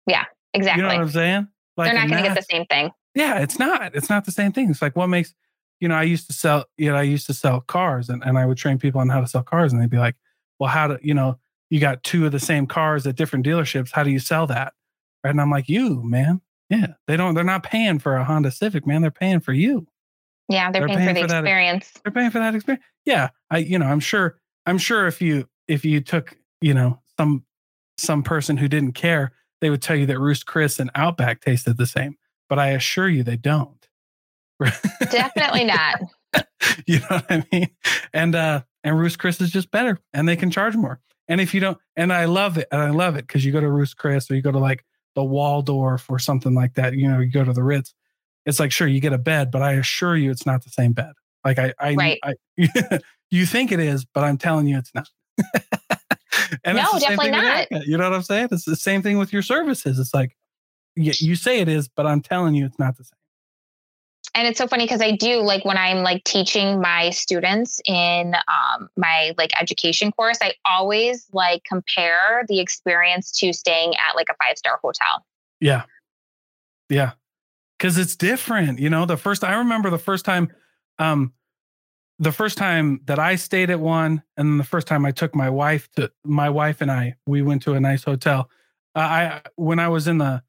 Yeah, 0.06 0.24
exactly. 0.52 0.82
You 0.82 0.88
know 0.88 0.94
what 0.94 1.02
I'm 1.02 1.10
saying? 1.10 1.48
Like, 1.76 1.92
They're 1.92 2.00
not 2.00 2.08
going 2.10 2.22
to 2.22 2.28
get 2.28 2.36
the 2.36 2.42
same 2.42 2.66
thing. 2.66 2.90
yeah, 3.14 3.38
it's 3.40 3.58
not. 3.58 3.94
It's 3.94 4.10
not 4.10 4.24
the 4.24 4.32
same 4.32 4.52
thing. 4.52 4.70
It's 4.70 4.82
like 4.82 4.94
what 4.96 5.06
makes 5.06 5.34
you 5.80 5.88
know, 5.88 5.94
I 5.94 6.02
used 6.04 6.26
to 6.28 6.32
sell, 6.32 6.64
you 6.76 6.90
know, 6.90 6.96
I 6.96 7.02
used 7.02 7.26
to 7.26 7.34
sell 7.34 7.60
cars 7.60 8.08
and, 8.08 8.22
and 8.24 8.38
I 8.38 8.46
would 8.46 8.56
train 8.58 8.78
people 8.78 9.00
on 9.00 9.08
how 9.08 9.20
to 9.20 9.26
sell 9.26 9.42
cars 9.42 9.72
and 9.72 9.80
they'd 9.82 9.90
be 9.90 9.98
like, 9.98 10.16
Well, 10.58 10.70
how 10.70 10.88
do 10.88 10.98
you 11.02 11.14
know, 11.14 11.38
you 11.70 11.80
got 11.80 12.02
two 12.02 12.26
of 12.26 12.32
the 12.32 12.40
same 12.40 12.66
cars 12.66 13.06
at 13.06 13.16
different 13.16 13.44
dealerships. 13.44 13.90
How 13.92 14.02
do 14.02 14.10
you 14.10 14.18
sell 14.18 14.46
that? 14.46 14.72
Right. 15.22 15.30
And 15.30 15.40
I'm 15.40 15.50
like, 15.50 15.68
you, 15.68 16.02
man. 16.04 16.40
Yeah. 16.70 16.94
They 17.06 17.16
don't 17.16 17.34
they're 17.34 17.44
not 17.44 17.62
paying 17.62 17.98
for 17.98 18.16
a 18.16 18.24
Honda 18.24 18.50
Civic, 18.50 18.86
man. 18.86 19.02
They're 19.02 19.10
paying 19.10 19.40
for 19.40 19.52
you. 19.52 19.86
Yeah, 20.48 20.70
they're, 20.70 20.86
They're 20.86 20.96
paying, 20.96 21.08
for 21.08 21.14
the 21.14 21.20
for 21.22 21.26
that- 21.28 21.38
experience. 21.44 21.92
They're 22.04 22.12
paying 22.12 22.30
for 22.30 22.38
that 22.38 22.54
experience. 22.54 22.84
Yeah. 23.04 23.30
I 23.50 23.58
you 23.58 23.78
know, 23.78 23.86
I'm 23.86 24.00
sure 24.00 24.38
I'm 24.66 24.78
sure 24.78 25.06
if 25.06 25.20
you 25.20 25.48
if 25.68 25.84
you 25.84 26.00
took, 26.00 26.36
you 26.60 26.74
know, 26.74 27.00
some 27.18 27.44
some 27.98 28.22
person 28.22 28.56
who 28.56 28.68
didn't 28.68 28.92
care, 28.92 29.32
they 29.60 29.70
would 29.70 29.82
tell 29.82 29.96
you 29.96 30.06
that 30.06 30.18
Ruth's 30.18 30.42
Chris 30.42 30.78
and 30.78 30.90
Outback 30.94 31.40
tasted 31.40 31.76
the 31.76 31.86
same. 31.86 32.16
But 32.48 32.58
I 32.58 32.70
assure 32.70 33.08
you 33.08 33.22
they 33.22 33.36
don't. 33.36 33.83
Definitely 35.10 35.64
not. 35.64 36.00
you 36.86 36.98
know 36.98 37.06
what 37.08 37.26
I 37.30 37.44
mean? 37.52 37.70
And 38.12 38.34
uh 38.34 38.62
and 38.82 38.98
Ruth's 38.98 39.16
Chris 39.16 39.40
is 39.40 39.50
just 39.50 39.70
better 39.70 39.98
and 40.12 40.28
they 40.28 40.36
can 40.36 40.50
charge 40.50 40.76
more. 40.76 41.00
And 41.28 41.40
if 41.40 41.54
you 41.54 41.60
don't 41.60 41.78
and 41.96 42.12
I 42.12 42.26
love 42.26 42.58
it, 42.58 42.68
and 42.70 42.80
I 42.80 42.90
love 42.90 43.16
it 43.16 43.26
because 43.26 43.44
you 43.44 43.52
go 43.52 43.60
to 43.60 43.70
Ruth's 43.70 43.94
Chris 43.94 44.30
or 44.30 44.34
you 44.34 44.42
go 44.42 44.52
to 44.52 44.58
like 44.58 44.84
the 45.14 45.24
Waldorf 45.24 46.10
or 46.10 46.18
something 46.18 46.54
like 46.54 46.74
that, 46.74 46.94
you 46.94 47.08
know, 47.08 47.20
you 47.20 47.30
go 47.30 47.44
to 47.44 47.52
the 47.52 47.62
Ritz, 47.62 47.94
it's 48.46 48.60
like 48.60 48.72
sure 48.72 48.88
you 48.88 49.00
get 49.00 49.12
a 49.12 49.18
bed, 49.18 49.50
but 49.50 49.62
I 49.62 49.72
assure 49.72 50.16
you 50.16 50.30
it's 50.30 50.46
not 50.46 50.64
the 50.64 50.70
same 50.70 50.92
bed. 50.92 51.12
Like 51.44 51.58
I 51.58 51.72
I, 51.78 51.94
Right. 51.94 52.20
I 52.24 52.34
you 53.30 53.46
think 53.46 53.72
it 53.72 53.80
is, 53.80 54.04
but 54.04 54.24
I'm 54.24 54.38
telling 54.38 54.66
you 54.66 54.78
it's 54.78 54.94
not. 54.94 55.08
and 56.64 56.76
No, 56.76 56.82
it's 56.82 56.92
the 56.92 57.00
same 57.00 57.16
definitely 57.16 57.30
thing 57.30 57.68
not. 57.70 57.86
You 57.86 57.98
know 57.98 58.04
what 58.04 58.14
I'm 58.14 58.22
saying? 58.22 58.48
It's 58.52 58.64
the 58.64 58.76
same 58.76 59.02
thing 59.02 59.18
with 59.18 59.32
your 59.32 59.42
services. 59.42 59.98
It's 59.98 60.14
like 60.14 60.36
you 60.96 61.34
say 61.34 61.60
it 61.60 61.68
is, 61.68 61.88
but 61.88 62.06
I'm 62.06 62.20
telling 62.20 62.54
you 62.54 62.66
it's 62.66 62.78
not 62.78 62.96
the 62.96 63.04
same. 63.04 63.18
And 64.34 64.48
it's 64.48 64.58
so 64.58 64.66
funny 64.66 64.84
because 64.84 65.00
I 65.00 65.12
do 65.12 65.40
like 65.40 65.64
when 65.64 65.76
I'm 65.76 66.02
like 66.02 66.24
teaching 66.24 66.80
my 66.80 67.10
students 67.10 67.80
in 67.86 68.34
um, 68.34 68.88
my 68.96 69.32
like 69.38 69.52
education 69.60 70.10
course, 70.12 70.38
I 70.40 70.54
always 70.64 71.28
like 71.32 71.62
compare 71.64 72.44
the 72.48 72.60
experience 72.60 73.30
to 73.38 73.52
staying 73.52 73.94
at 73.94 74.16
like 74.16 74.28
a 74.30 74.34
five 74.42 74.58
star 74.58 74.78
hotel. 74.82 75.24
Yeah. 75.60 75.84
Yeah. 76.88 77.12
Cause 77.78 77.96
it's 77.98 78.16
different. 78.16 78.78
You 78.78 78.90
know, 78.90 79.06
the 79.06 79.16
first 79.16 79.44
I 79.44 79.54
remember 79.54 79.90
the 79.90 79.98
first 79.98 80.24
time 80.24 80.52
um 80.98 81.32
the 82.18 82.32
first 82.32 82.56
time 82.56 83.00
that 83.06 83.18
I 83.18 83.36
stayed 83.36 83.70
at 83.70 83.80
one 83.80 84.22
and 84.36 84.48
then 84.48 84.58
the 84.58 84.64
first 84.64 84.86
time 84.86 85.04
I 85.04 85.10
took 85.10 85.34
my 85.34 85.50
wife 85.50 85.88
to 85.96 86.10
my 86.24 86.48
wife 86.50 86.80
and 86.80 86.90
I 86.90 87.14
we 87.26 87.42
went 87.42 87.62
to 87.62 87.74
a 87.74 87.80
nice 87.80 88.04
hotel. 88.04 88.50
Uh, 88.96 89.00
I 89.00 89.42
when 89.56 89.78
I 89.78 89.88
was 89.88 90.08
in 90.08 90.18
the 90.18 90.42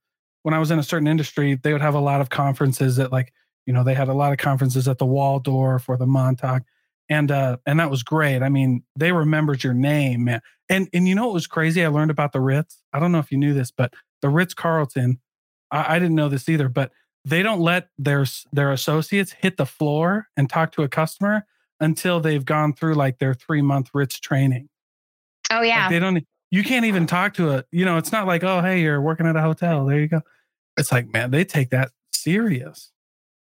when 0.45 0.53
I 0.53 0.59
was 0.59 0.69
in 0.69 0.77
a 0.77 0.83
certain 0.83 1.07
industry, 1.07 1.55
they 1.55 1.73
would 1.73 1.81
have 1.81 1.95
a 1.95 1.99
lot 1.99 2.21
of 2.21 2.29
conferences 2.29 2.97
that 2.97 3.11
like, 3.11 3.33
you 3.65 3.73
know, 3.73 3.83
they 3.83 3.93
had 3.93 4.07
a 4.07 4.13
lot 4.13 4.31
of 4.31 4.37
conferences 4.37 4.87
at 4.87 4.97
the 4.97 5.05
Waldorf 5.05 5.89
or 5.89 5.97
the 5.97 6.05
Montauk. 6.05 6.63
And 7.07 7.31
uh 7.31 7.57
and 7.65 7.79
that 7.79 7.91
was 7.91 8.01
great. 8.01 8.41
I 8.41 8.49
mean, 8.49 8.83
they 8.97 9.11
remembered 9.11 9.63
your 9.63 9.73
name, 9.73 10.23
man. 10.25 10.41
And 10.69 10.89
and 10.93 11.07
you 11.07 11.13
know 11.13 11.25
what 11.25 11.33
was 11.33 11.47
crazy? 11.47 11.83
I 11.83 11.87
learned 11.87 12.11
about 12.11 12.31
the 12.31 12.41
Ritz. 12.41 12.81
I 12.93 12.99
don't 12.99 13.11
know 13.11 13.19
if 13.19 13.31
you 13.31 13.37
knew 13.37 13.53
this, 13.53 13.71
but 13.71 13.93
the 14.21 14.29
Ritz 14.29 14.55
Carlton, 14.55 15.19
I, 15.69 15.95
I 15.95 15.99
didn't 15.99 16.15
know 16.15 16.29
this 16.29 16.49
either, 16.49 16.67
but 16.67 16.91
they 17.25 17.43
don't 17.43 17.59
let 17.59 17.89
their 17.97 18.25
their 18.51 18.71
associates 18.71 19.33
hit 19.33 19.57
the 19.57 19.65
floor 19.65 20.27
and 20.37 20.49
talk 20.49 20.71
to 20.73 20.83
a 20.83 20.87
customer 20.87 21.45
until 21.79 22.19
they've 22.19 22.45
gone 22.45 22.73
through 22.73 22.93
like 22.93 23.19
their 23.19 23.33
three 23.33 23.61
month 23.61 23.89
Ritz 23.93 24.19
training. 24.19 24.69
Oh 25.51 25.57
Like, 25.57 25.67
yeah. 25.67 25.89
they 25.89 25.99
don't. 25.99 26.23
You 26.51 26.63
can't 26.63 26.85
even 26.85 27.07
talk 27.07 27.33
to 27.35 27.51
a. 27.51 27.63
You 27.71 27.85
know, 27.85 27.97
it's 27.97 28.11
not 28.11 28.27
like 28.27 28.43
oh 28.43 28.61
hey 28.61 28.81
you're 28.81 29.01
working 29.01 29.25
at 29.25 29.35
a 29.35 29.41
hotel. 29.41 29.85
There 29.85 29.99
you 29.99 30.07
go. 30.07 30.21
It's 30.77 30.91
like 30.91 31.11
man, 31.11 31.31
they 31.31 31.43
take 31.43 31.71
that 31.71 31.91
serious. 32.13 32.91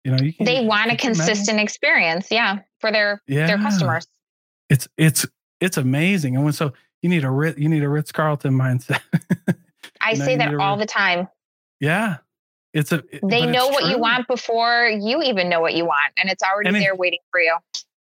You 0.03 0.11
know, 0.11 0.17
you 0.23 0.33
they 0.39 0.65
want 0.65 0.91
a 0.91 0.95
can 0.97 1.11
you 1.11 1.15
imagine? 1.15 1.25
consistent 1.27 1.59
experience, 1.59 2.27
yeah, 2.29 2.59
for 2.79 2.91
their 2.91 3.21
yeah. 3.27 3.47
their 3.47 3.57
customers. 3.57 4.05
It's 4.69 4.87
it's 4.97 5.25
it's 5.61 5.77
amazing. 5.77 6.35
And 6.35 6.43
when 6.43 6.53
so 6.53 6.73
you 7.01 7.09
need 7.09 7.23
a 7.23 7.29
Ritz, 7.31 7.57
you 7.57 7.69
need 7.69 7.83
a 7.83 7.89
Ritz 7.95 8.11
Carlton 8.11 8.53
mindset. 8.53 8.99
I 10.01 10.13
say 10.15 10.35
that 10.37 10.55
all 10.55 10.75
the 10.77 10.85
time. 10.85 11.27
yeah, 11.79 12.17
it's 12.73 12.91
a. 12.91 13.03
it- 13.11 13.21
They 13.27 13.45
know 13.45 13.67
what 13.69 13.85
you 13.89 13.97
want 13.97 14.27
before 14.27 14.87
you 14.87 15.21
even 15.21 15.47
know 15.49 15.61
what 15.61 15.73
you 15.73 15.85
want, 15.85 16.13
and 16.17 16.29
it's 16.29 16.43
already 16.43 16.67
And 16.69 16.77
it- 16.77 16.81
there 16.81 16.95
waiting 16.95 17.19
for 17.31 17.39
you. 17.39 17.55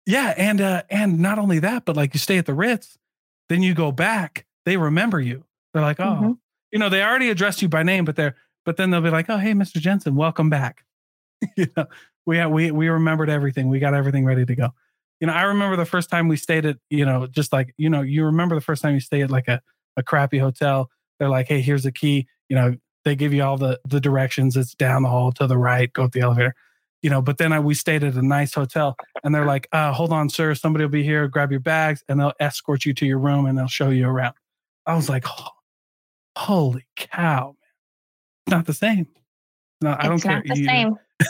Yeah, 0.06 0.32
and 0.36 0.60
uh 0.60 0.82
and 0.90 1.20
not 1.20 1.38
only 1.38 1.58
that, 1.60 1.84
but 1.84 1.96
like 1.96 2.14
you 2.14 2.20
stay 2.20 2.38
at 2.38 2.46
the 2.46 2.54
Ritz, 2.54 2.96
then 3.48 3.62
you 3.62 3.74
go 3.74 3.92
back, 3.92 4.46
they 4.64 4.76
remember 4.76 5.20
you. 5.20 5.44
They're 5.72 5.82
like, 5.82 6.00
oh, 6.00 6.04
Mhm. 6.22 6.38
you 6.72 6.78
know, 6.78 6.88
they 6.88 7.02
already 7.02 7.30
addressed 7.30 7.62
you 7.62 7.68
by 7.68 7.82
name, 7.82 8.04
but 8.04 8.16
they're 8.16 8.36
but 8.64 8.76
then 8.76 8.90
they'll 8.90 9.00
be 9.00 9.10
like, 9.10 9.28
oh, 9.28 9.38
hey, 9.38 9.52
Mr. 9.54 9.80
Jensen, 9.80 10.14
welcome 10.16 10.50
back. 10.50 10.84
you 11.56 11.66
know, 11.76 11.86
we 12.26 12.44
we 12.46 12.70
we 12.70 12.88
remembered 12.88 13.30
everything. 13.30 13.68
We 13.68 13.78
got 13.78 13.94
everything 13.94 14.24
ready 14.24 14.44
to 14.46 14.54
go. 14.54 14.70
you 15.20 15.26
know, 15.26 15.32
I 15.34 15.42
remember 15.42 15.76
the 15.76 15.84
first 15.84 16.10
time 16.10 16.28
we 16.28 16.36
stayed 16.36 16.64
at, 16.66 16.78
you 16.88 17.04
know, 17.04 17.26
just 17.26 17.52
like, 17.52 17.74
you 17.76 17.90
know, 17.90 18.02
you 18.02 18.24
remember 18.24 18.54
the 18.54 18.60
first 18.62 18.82
time 18.82 18.94
you 18.94 19.00
stayed 19.00 19.22
at 19.22 19.30
like 19.30 19.48
a, 19.48 19.60
a 19.96 20.02
crappy 20.02 20.38
hotel. 20.38 20.90
They're 21.18 21.28
like, 21.28 21.48
hey, 21.48 21.60
here's 21.60 21.82
the 21.82 21.92
key. 21.92 22.26
You 22.48 22.56
know, 22.56 22.76
they 23.04 23.16
give 23.16 23.32
you 23.34 23.42
all 23.42 23.56
the 23.58 23.78
the 23.86 24.00
directions. 24.00 24.56
It's 24.56 24.74
down 24.74 25.02
the 25.02 25.08
hall 25.10 25.32
to 25.32 25.46
the 25.46 25.58
right, 25.58 25.92
go 25.92 26.04
up 26.04 26.12
the 26.12 26.20
elevator. 26.20 26.54
You 27.02 27.10
know, 27.10 27.22
but 27.22 27.38
then 27.38 27.52
I, 27.52 27.60
we 27.60 27.74
stayed 27.74 28.04
at 28.04 28.14
a 28.14 28.22
nice 28.22 28.54
hotel 28.54 28.96
and 29.24 29.34
they're 29.34 29.46
like, 29.46 29.68
uh, 29.72 29.92
hold 29.92 30.12
on, 30.12 30.28
sir, 30.28 30.54
somebody 30.54 30.84
will 30.84 30.90
be 30.90 31.02
here, 31.02 31.28
grab 31.28 31.50
your 31.50 31.60
bags, 31.60 32.04
and 32.08 32.20
they'll 32.20 32.34
escort 32.40 32.84
you 32.84 32.92
to 32.94 33.06
your 33.06 33.18
room 33.18 33.46
and 33.46 33.56
they'll 33.58 33.68
show 33.68 33.88
you 33.90 34.06
around. 34.06 34.34
I 34.86 34.94
was 34.96 35.08
like, 35.08 35.24
oh, 35.28 35.48
holy 36.36 36.86
cow, 36.96 37.56
man. 38.48 38.58
Not 38.58 38.66
the 38.66 38.74
same. 38.74 39.06
No, 39.82 39.96
I 39.98 40.04
don't 40.04 40.14
it's 40.14 40.24
care. 40.24 40.34
not 40.36 40.44
the 40.46 40.58
You- 40.58 40.66
same. 40.66 40.94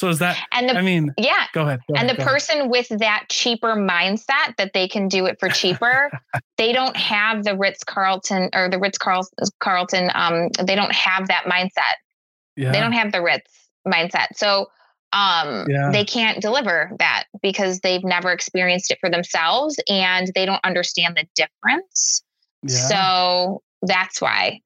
So 0.00 0.08
is 0.10 0.20
that 0.20 0.38
And 0.52 0.68
the 0.68 0.76
I 0.76 0.82
mean, 0.82 1.12
yeah, 1.18 1.46
go 1.52 1.62
ahead. 1.62 1.80
go 1.88 1.94
and 1.96 2.08
the 2.08 2.12
ahead, 2.12 2.20
ahead. 2.20 2.28
person 2.28 2.70
with 2.70 2.86
that 3.00 3.24
cheaper 3.30 3.74
mindset 3.74 4.54
that 4.56 4.70
they 4.72 4.86
can 4.86 5.08
do 5.08 5.26
it 5.26 5.40
for 5.40 5.48
cheaper, 5.48 6.08
they 6.56 6.72
don't 6.72 6.96
have 6.96 7.42
the 7.42 7.56
Ritz 7.56 7.82
Carlton 7.82 8.48
or 8.54 8.70
the 8.70 8.78
Ritz 8.78 8.96
Carlton. 8.96 10.10
Um, 10.14 10.50
they 10.64 10.76
don't 10.76 10.94
have 10.94 11.26
that 11.26 11.46
mindset. 11.46 11.94
yeah. 12.54 12.70
They 12.70 12.78
don't 12.78 12.92
have 12.92 13.10
the 13.10 13.20
Ritz 13.20 13.50
mindset. 13.88 14.28
So 14.36 14.66
um, 15.12 15.66
Yeah. 15.68 15.90
they 15.90 16.04
can't 16.04 16.40
deliver 16.40 16.92
that 17.00 17.24
because 17.42 17.80
they've 17.80 18.04
never 18.04 18.30
experienced 18.30 18.92
it 18.92 18.98
for 19.00 19.10
themselves 19.10 19.80
and 19.88 20.30
they 20.36 20.46
don't 20.46 20.64
understand 20.64 21.16
the 21.16 21.26
difference. 21.34 22.22
yeah. 22.62 22.76
So 22.76 23.62
that's 23.82 24.20
why 24.20 24.60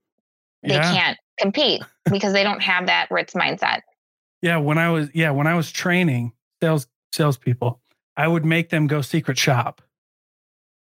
they 0.63 0.75
yeah. 0.75 0.93
can't 0.93 1.19
compete 1.43 1.82
because 2.11 2.32
they 2.32 2.45
don't 2.45 2.62
have 2.62 2.86
that 2.86 3.11
Ritz 3.11 3.34
mindset. 3.34 3.80
Yeah, 4.40 4.57
when 4.57 4.78
I 4.78 4.90
was 4.90 5.09
yeah, 5.14 5.30
when 5.30 5.47
I 5.47 5.55
was 5.55 5.70
training 5.70 6.32
sales 6.62 6.86
salespeople, 7.12 7.80
I 8.16 8.26
would 8.28 8.45
make 8.45 8.70
them 8.70 8.86
go 8.86 9.03
secret 9.03 9.38
shop. 9.38 9.82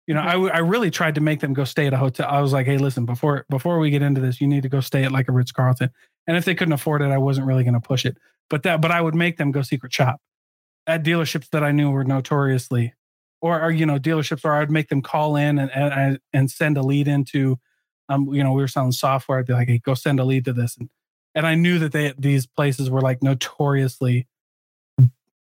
You 0.07 0.14
know, 0.14 0.20
I 0.20 0.24
mm-hmm. 0.24 0.32
w- 0.32 0.52
I 0.52 0.59
really 0.59 0.90
tried 0.90 1.14
to 1.14 1.20
make 1.20 1.40
them 1.40 1.55
go 1.55 1.64
stay 1.64 1.86
at 1.86 1.92
a 1.92 1.96
hotel. 1.96 2.28
I 2.28 2.40
was 2.40 2.52
like, 2.52 2.66
hey, 2.66 2.78
listen, 2.78 3.07
before 3.07 3.46
before 3.48 3.78
we 3.78 3.90
get 3.90 4.02
into 4.02 4.20
this, 4.20 4.40
you 4.40 4.46
need 4.46 4.62
to 4.64 4.68
go 4.68 4.80
stay 4.80 5.05
at 5.05 5.12
like 5.12 5.28
a 5.28 5.32
Ritz 5.32 5.52
Carlton. 5.52 5.90
And 6.26 6.36
if 6.36 6.44
they 6.44 6.55
couldn't 6.55 6.72
afford 6.72 7.02
it, 7.02 7.11
I 7.11 7.18
wasn't 7.18 7.46
really 7.46 7.64
going 7.64 7.74
to 7.74 7.80
push 7.80 8.05
it. 8.05 8.16
But 8.50 8.62
that 8.64 8.80
but 8.80 8.90
I 8.90 9.00
would 9.00 9.14
make 9.14 9.36
them 9.36 9.52
go 9.52 9.62
secret 9.62 9.92
shop 9.92 10.20
at 10.86 11.02
dealerships 11.02 11.48
that 11.50 11.64
I 11.64 11.72
knew 11.72 11.90
were 11.90 12.05
notoriously, 12.05 12.92
or, 13.40 13.61
or 13.61 13.70
you 13.70 13.86
know 13.86 13.98
dealerships, 13.98 14.44
or 14.44 14.52
I'd 14.52 14.70
make 14.70 14.88
them 14.88 15.02
call 15.02 15.36
in 15.36 15.59
and 15.59 15.70
and 15.70 16.18
and 16.32 16.50
send 16.50 16.76
a 16.76 16.82
lead 16.82 17.09
into, 17.09 17.59
um, 18.09 18.32
you 18.34 18.42
know, 18.42 18.52
we 18.52 18.62
were 18.62 18.68
selling 18.68 18.92
software. 18.92 19.38
I'd 19.38 19.46
be 19.46 19.52
like, 19.52 19.68
hey, 19.68 19.78
go 19.78 19.94
send 19.94 20.20
a 20.20 20.24
lead 20.24 20.44
to 20.46 20.52
this, 20.52 20.76
and 20.76 20.88
and 21.34 21.46
I 21.46 21.55
knew 21.55 21.78
that 21.78 21.92
they 21.92 22.14
these 22.18 22.46
places 22.46 22.90
were 22.90 23.00
like 23.00 23.22
notoriously 23.22 24.26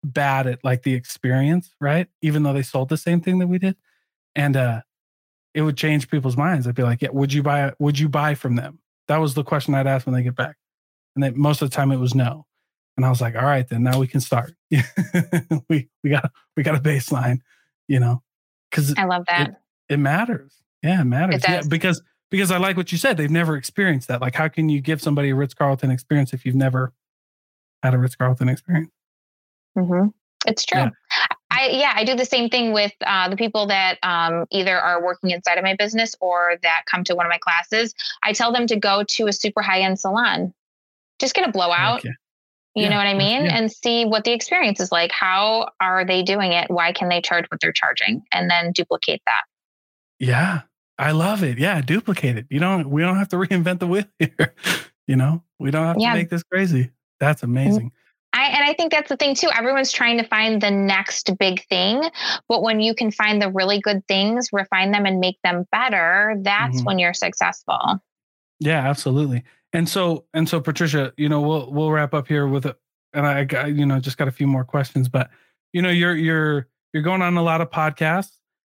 bad 0.03 0.47
at 0.47 0.63
like 0.63 0.83
the 0.83 0.95
experience, 0.95 1.75
right? 1.81 2.09
Even 2.23 2.43
though 2.43 2.53
they 2.53 2.63
sold 2.63 2.89
the 2.89 2.97
same 2.97 3.21
thing 3.21 3.39
that 3.39 3.47
we 3.47 3.59
did, 3.59 3.77
and 4.35 4.57
uh, 4.57 4.81
it 5.55 5.63
would 5.63 5.77
change 5.77 6.11
people's 6.11 6.37
minds. 6.37 6.67
I'd 6.67 6.75
be 6.75 6.83
like, 6.83 7.03
yeah, 7.03 7.11
would 7.13 7.33
you 7.33 7.43
buy? 7.43 7.73
Would 7.79 7.99
you 7.99 8.09
buy 8.09 8.35
from 8.35 8.57
them? 8.57 8.79
That 9.09 9.19
was 9.19 9.35
the 9.35 9.45
question 9.45 9.75
I'd 9.75 9.87
ask 9.87 10.07
when 10.07 10.15
they 10.15 10.23
get 10.23 10.37
back, 10.37 10.57
and 11.15 11.25
they, 11.25 11.31
most 11.31 11.63
of 11.63 11.71
the 11.71 11.75
time 11.75 11.91
it 11.91 11.99
was 11.99 12.15
no. 12.15 12.47
And 12.97 13.05
I 13.05 13.11
was 13.11 13.21
like, 13.21 13.35
all 13.35 13.43
right, 13.43 13.69
then 13.69 13.83
now 13.83 13.99
we 13.99 14.07
can 14.07 14.21
start. 14.21 14.55
we 15.69 15.89
we 16.03 16.11
got 16.11 16.31
we 16.57 16.63
got 16.63 16.77
a 16.77 16.81
baseline, 16.81 17.39
you 17.89 17.99
know, 17.99 18.23
because 18.71 18.95
I 18.97 19.05
love 19.05 19.25
that. 19.27 19.63
it 19.89 19.99
matters. 19.99 20.55
Yeah, 20.83 21.01
it 21.01 21.05
matters. 21.05 21.37
It 21.37 21.49
yeah, 21.49 21.63
because 21.69 22.01
because 22.35 22.51
I 22.51 22.57
like 22.57 22.77
what 22.77 22.91
you 22.91 22.99
said. 22.99 23.17
They've 23.17 23.31
never 23.31 23.55
experienced 23.55 24.09
that. 24.09 24.21
Like, 24.21 24.35
how 24.35 24.49
can 24.49 24.69
you 24.69 24.81
give 24.81 25.01
somebody 25.01 25.31
a 25.31 25.37
Ritz 25.37 25.55
Carlton 25.55 25.93
experience 25.93 26.33
if 26.33 26.45
you've 26.45 26.57
never 26.57 26.93
had 27.81 27.95
a 27.95 27.99
Ritz 27.99 28.17
Carlton 28.17 28.49
experience? 28.49 28.91
hmm 29.79 30.09
It's 30.45 30.65
true. 30.65 30.81
Yeah. 30.81 30.91
I 31.53 31.69
yeah, 31.69 31.93
I 31.95 32.03
do 32.03 32.17
the 32.17 32.25
same 32.25 32.51
thing 32.51 32.73
with 32.73 32.91
uh, 33.07 33.29
the 33.29 33.37
people 33.37 33.69
that 33.69 33.99
um, 34.03 34.47
either 34.51 34.77
are 34.77 35.01
working 35.01 35.31
inside 35.31 35.59
of 35.59 35.63
my 35.63 35.77
business 35.77 36.17
or 36.21 36.57
that 36.65 36.83
come 36.91 37.05
to 37.05 37.15
one 37.15 37.25
of 37.25 37.31
my 37.31 37.39
classes. 37.39 37.95
I 38.25 38.33
tell 38.33 38.53
them 38.53 38.67
to 38.67 38.75
go 38.75 39.05
to 39.11 39.29
a 39.29 39.33
super 39.33 39.63
high 39.63 39.83
end 39.83 40.01
salon, 40.01 40.53
just 41.21 41.37
get 41.37 41.49
a 41.49 41.53
blowout. 41.53 42.01
Okay. 42.01 42.15
You 42.75 42.83
Yeah, 42.83 42.89
know 42.91 42.97
what 42.97 43.07
I 43.07 43.15
mean? 43.15 43.45
yeah. 43.45 43.57
And 43.57 43.71
see 43.71 44.05
what 44.07 44.25
the 44.25 44.33
experience 44.33 44.81
is 44.81 44.91
like. 44.91 45.13
How 45.13 45.69
are 45.81 46.05
they 46.05 46.25
doing 46.25 46.51
it? 46.51 46.69
Why 46.69 46.93
can 46.93 47.09
they 47.09 47.21
charge 47.21 47.45
what 47.49 47.61
they're 47.61 47.71
charging? 47.73 48.25
And 48.33 48.51
then 48.51 48.73
duplicate 48.73 49.23
that. 49.27 49.43
Yeah, 50.19 50.63
I 50.99 51.11
love 51.13 51.43
it. 51.43 51.59
Yeah, 51.59 51.81
duplicate 51.81 52.37
it. 52.39 52.47
You 52.51 52.61
don't. 52.61 52.89
We 52.91 53.03
don't 53.03 53.17
have 53.17 53.29
to 53.31 53.37
reinvent 53.45 53.81
the 53.81 53.87
wheel 53.87 54.05
here. 54.19 54.55
you 55.07 55.17
know, 55.17 55.43
we 55.59 55.71
don't 55.71 55.85
have 55.87 55.97
Yeah. 55.99 56.11
to 56.13 56.17
make 56.19 56.31
this 56.31 56.43
crazy. 56.43 56.91
That's 57.21 57.43
amazing. 57.43 57.93
I, 58.33 58.47
and 58.47 58.65
I 58.65 58.75
think 58.75 58.91
that's 58.91 59.09
the 59.09 59.17
thing 59.17 59.37
too. 59.37 59.49
Everyone's 59.57 59.93
trying 59.93 60.19
to 60.19 60.25
find 60.27 60.61
the 60.61 60.71
next 60.71 61.31
big 61.39 61.65
thing, 61.69 62.03
but 62.49 62.63
when 62.63 62.81
you 62.81 62.93
can 62.93 63.13
find 63.13 63.41
the 63.41 63.49
really 63.53 63.81
good 63.81 64.05
things, 64.09 64.49
refine 64.53 64.91
them, 64.91 65.07
and 65.07 65.21
make 65.21 65.37
them 65.45 65.67
better, 65.71 66.35
that's 66.43 66.81
Mhm. 66.81 66.85
when 66.85 66.99
you're 66.99 67.15
successful. 67.15 68.03
Yeah, 68.59 68.89
absolutely. 68.89 69.45
And 69.73 69.89
so 69.89 70.25
and 70.35 70.49
so, 70.49 70.61
Patricia, 70.61 71.13
you 71.17 71.29
know, 71.29 71.41
we'll 71.43 71.73
we'll 71.73 71.91
wrap 71.93 72.13
up 72.13 72.27
here 72.27 72.47
with, 72.49 72.67
a, 72.67 72.77
and 73.13 73.25
I 73.27 73.45
got 73.45 73.73
you 73.73 73.87
know 73.87 74.01
just 74.01 74.17
got 74.19 74.27
a 74.29 74.33
few 74.33 74.47
more 74.49 74.65
questions, 74.65 75.09
but 75.09 75.31
you 75.73 75.81
know, 75.83 75.91
you're 75.91 76.15
you're 76.17 76.67
you're 76.93 77.03
going 77.05 77.23
on 77.23 77.37
a 77.37 77.43
lot 77.43 77.61
of 77.61 77.71
podcasts. 77.71 78.33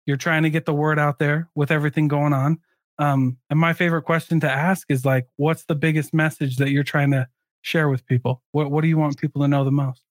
You're 0.07 0.17
trying 0.17 0.43
to 0.43 0.49
get 0.49 0.65
the 0.65 0.73
word 0.73 0.97
out 0.97 1.19
there 1.19 1.49
with 1.53 1.69
everything 1.69 2.07
going 2.07 2.33
on. 2.33 2.59
Um, 2.97 3.37
and 3.51 3.59
my 3.59 3.73
favorite 3.73 4.03
question 4.03 4.39
to 4.39 4.51
ask 4.51 4.89
is 4.89 5.05
like, 5.05 5.27
what's 5.35 5.65
the 5.65 5.75
biggest 5.75 6.13
message 6.13 6.55
that 6.55 6.71
you're 6.71 6.83
trying 6.83 7.11
to 7.11 7.27
share 7.61 7.89
with 7.89 8.05
people? 8.07 8.41
What 8.53 8.71
what 8.71 8.81
do 8.81 8.87
you 8.87 8.97
want 8.97 9.19
people 9.19 9.41
to 9.43 9.47
know 9.47 9.63
the 9.63 9.71
most? 9.71 10.01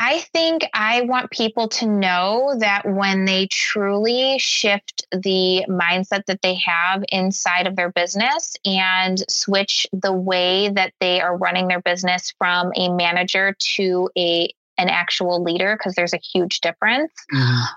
I 0.00 0.20
think 0.32 0.62
I 0.74 1.02
want 1.02 1.32
people 1.32 1.68
to 1.68 1.86
know 1.86 2.54
that 2.60 2.88
when 2.88 3.24
they 3.24 3.48
truly 3.48 4.38
shift 4.38 5.04
the 5.10 5.64
mindset 5.68 6.24
that 6.26 6.40
they 6.40 6.54
have 6.54 7.02
inside 7.10 7.66
of 7.66 7.74
their 7.74 7.90
business 7.90 8.54
and 8.64 9.18
switch 9.28 9.88
the 9.92 10.12
way 10.12 10.70
that 10.70 10.92
they 11.00 11.20
are 11.20 11.36
running 11.36 11.66
their 11.66 11.82
business 11.82 12.32
from 12.38 12.70
a 12.76 12.88
manager 12.90 13.56
to 13.58 14.08
a 14.16 14.54
an 14.78 14.88
actual 14.88 15.42
leader 15.42 15.76
because 15.76 15.94
there's 15.94 16.14
a 16.14 16.20
huge 16.32 16.60
difference 16.60 17.12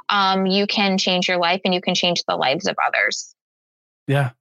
um, 0.09 0.45
you 0.45 0.65
can 0.67 0.97
change 0.97 1.27
your 1.27 1.37
life 1.37 1.61
and 1.65 1.73
you 1.73 1.81
can 1.81 1.95
change 1.95 2.23
the 2.27 2.35
lives 2.35 2.67
of 2.67 2.75
others 2.85 3.35
Yeah, 4.07 4.31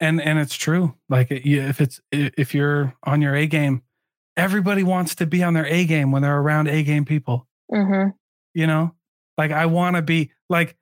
and 0.00 0.20
and 0.20 0.38
it's 0.38 0.54
true. 0.54 0.94
Like 1.08 1.28
if 1.30 1.80
it's 1.80 2.00
if 2.12 2.54
you're 2.54 2.94
on 3.04 3.22
your 3.22 3.34
A 3.34 3.46
game, 3.46 3.82
everybody 4.36 4.82
wants 4.82 5.14
to 5.16 5.26
be 5.26 5.42
on 5.42 5.54
their 5.54 5.66
A 5.66 5.84
game 5.84 6.10
when 6.10 6.22
they're 6.22 6.38
around 6.38 6.68
A 6.68 6.82
game 6.82 7.04
people. 7.04 7.46
hmm 7.70 8.08
You 8.54 8.66
know, 8.66 8.94
like 9.38 9.50
I 9.52 9.66
want 9.66 9.96
to 9.96 10.02
be 10.02 10.30
like 10.48 10.76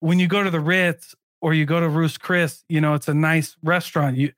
when 0.00 0.18
you 0.18 0.26
go 0.28 0.42
to 0.42 0.50
the 0.50 0.60
Ritz 0.60 1.14
or 1.40 1.54
you 1.54 1.64
go 1.66 1.80
to 1.80 1.88
Ruth's 1.88 2.18
Chris. 2.18 2.64
You 2.68 2.80
know, 2.80 2.94
it's 2.94 3.08
a 3.08 3.14
nice 3.14 3.56
restaurant. 3.62 4.16
You 4.16 4.32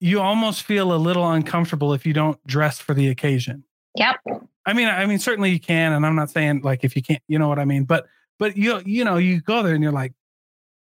you 0.00 0.20
almost 0.20 0.62
feel 0.62 0.92
a 0.92 0.96
little 0.96 1.28
uncomfortable 1.30 1.92
if 1.94 2.06
you 2.06 2.12
don't 2.12 2.44
dress 2.46 2.78
for 2.78 2.94
the 2.94 3.08
occasion. 3.08 3.64
Yep 3.94 4.16
I 4.66 4.72
mean, 4.72 4.88
I 4.88 5.06
mean, 5.06 5.18
certainly 5.18 5.50
you 5.50 5.60
can, 5.60 5.92
and 5.92 6.06
I'm 6.06 6.16
not 6.16 6.30
saying 6.30 6.62
like 6.62 6.84
if 6.84 6.96
you 6.96 7.02
can't, 7.02 7.22
you 7.28 7.38
know 7.38 7.48
what 7.48 7.58
I 7.58 7.64
mean. 7.64 7.84
But 7.84 8.06
but 8.38 8.56
you 8.56 8.80
you 8.84 9.04
know 9.04 9.16
you 9.16 9.40
go 9.40 9.62
there 9.62 9.74
and 9.74 9.82
you're 9.82 9.92
like, 9.92 10.12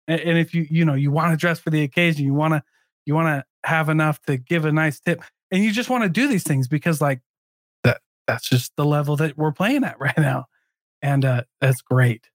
and, 0.06 0.20
and 0.20 0.38
if 0.38 0.54
you 0.54 0.66
you 0.68 0.84
know 0.84 0.94
you 0.94 1.10
want 1.10 1.32
to 1.32 1.36
dress 1.36 1.58
for 1.58 1.70
the 1.70 1.82
occasion, 1.82 2.24
you 2.24 2.34
want 2.34 2.54
to 2.54 2.62
you 3.06 3.14
want 3.14 3.28
to 3.28 3.44
have 3.68 3.88
enough 3.88 4.20
to 4.22 4.36
give 4.36 4.64
a 4.64 4.72
nice 4.72 5.00
tip, 5.00 5.22
and 5.50 5.62
you 5.62 5.72
just 5.72 5.90
want 5.90 6.02
to 6.04 6.08
do 6.08 6.26
these 6.28 6.42
things 6.42 6.66
because 6.66 7.00
like 7.00 7.20
that 7.84 8.00
that's 8.26 8.48
just 8.48 8.72
the 8.76 8.84
level 8.84 9.16
that 9.16 9.36
we're 9.36 9.52
playing 9.52 9.84
at 9.84 9.98
right 10.00 10.18
now, 10.18 10.46
and 11.00 11.24
uh 11.24 11.42
that's 11.60 11.82
great. 11.82 12.28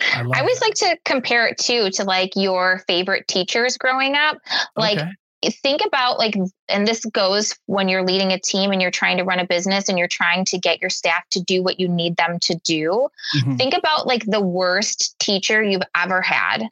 I, 0.00 0.22
I 0.22 0.40
always 0.40 0.58
that. 0.58 0.64
like 0.64 0.74
to 0.74 0.98
compare 1.04 1.46
it 1.46 1.58
too 1.58 1.90
to 1.90 2.04
like 2.04 2.32
your 2.34 2.82
favorite 2.88 3.28
teachers 3.28 3.76
growing 3.76 4.16
up. 4.16 4.38
Like 4.74 4.98
Okay. 4.98 5.10
Think 5.50 5.82
about 5.84 6.18
like 6.18 6.36
and 6.68 6.86
this 6.86 7.04
goes 7.06 7.54
when 7.66 7.88
you're 7.88 8.04
leading 8.04 8.32
a 8.32 8.38
team 8.38 8.70
and 8.70 8.80
you're 8.80 8.90
trying 8.90 9.16
to 9.16 9.24
run 9.24 9.38
a 9.38 9.46
business 9.46 9.88
and 9.88 9.98
you're 9.98 10.08
trying 10.08 10.44
to 10.46 10.58
get 10.58 10.80
your 10.80 10.90
staff 10.90 11.22
to 11.30 11.42
do 11.42 11.62
what 11.62 11.80
you 11.80 11.88
need 11.88 12.16
them 12.16 12.38
to 12.40 12.54
do. 12.64 13.08
Mhm. 13.36 13.58
Think 13.58 13.74
about 13.74 14.06
like 14.06 14.24
the 14.26 14.40
worst 14.40 15.18
teacher 15.18 15.62
you've 15.62 15.82
ever 15.96 16.22
had. 16.22 16.68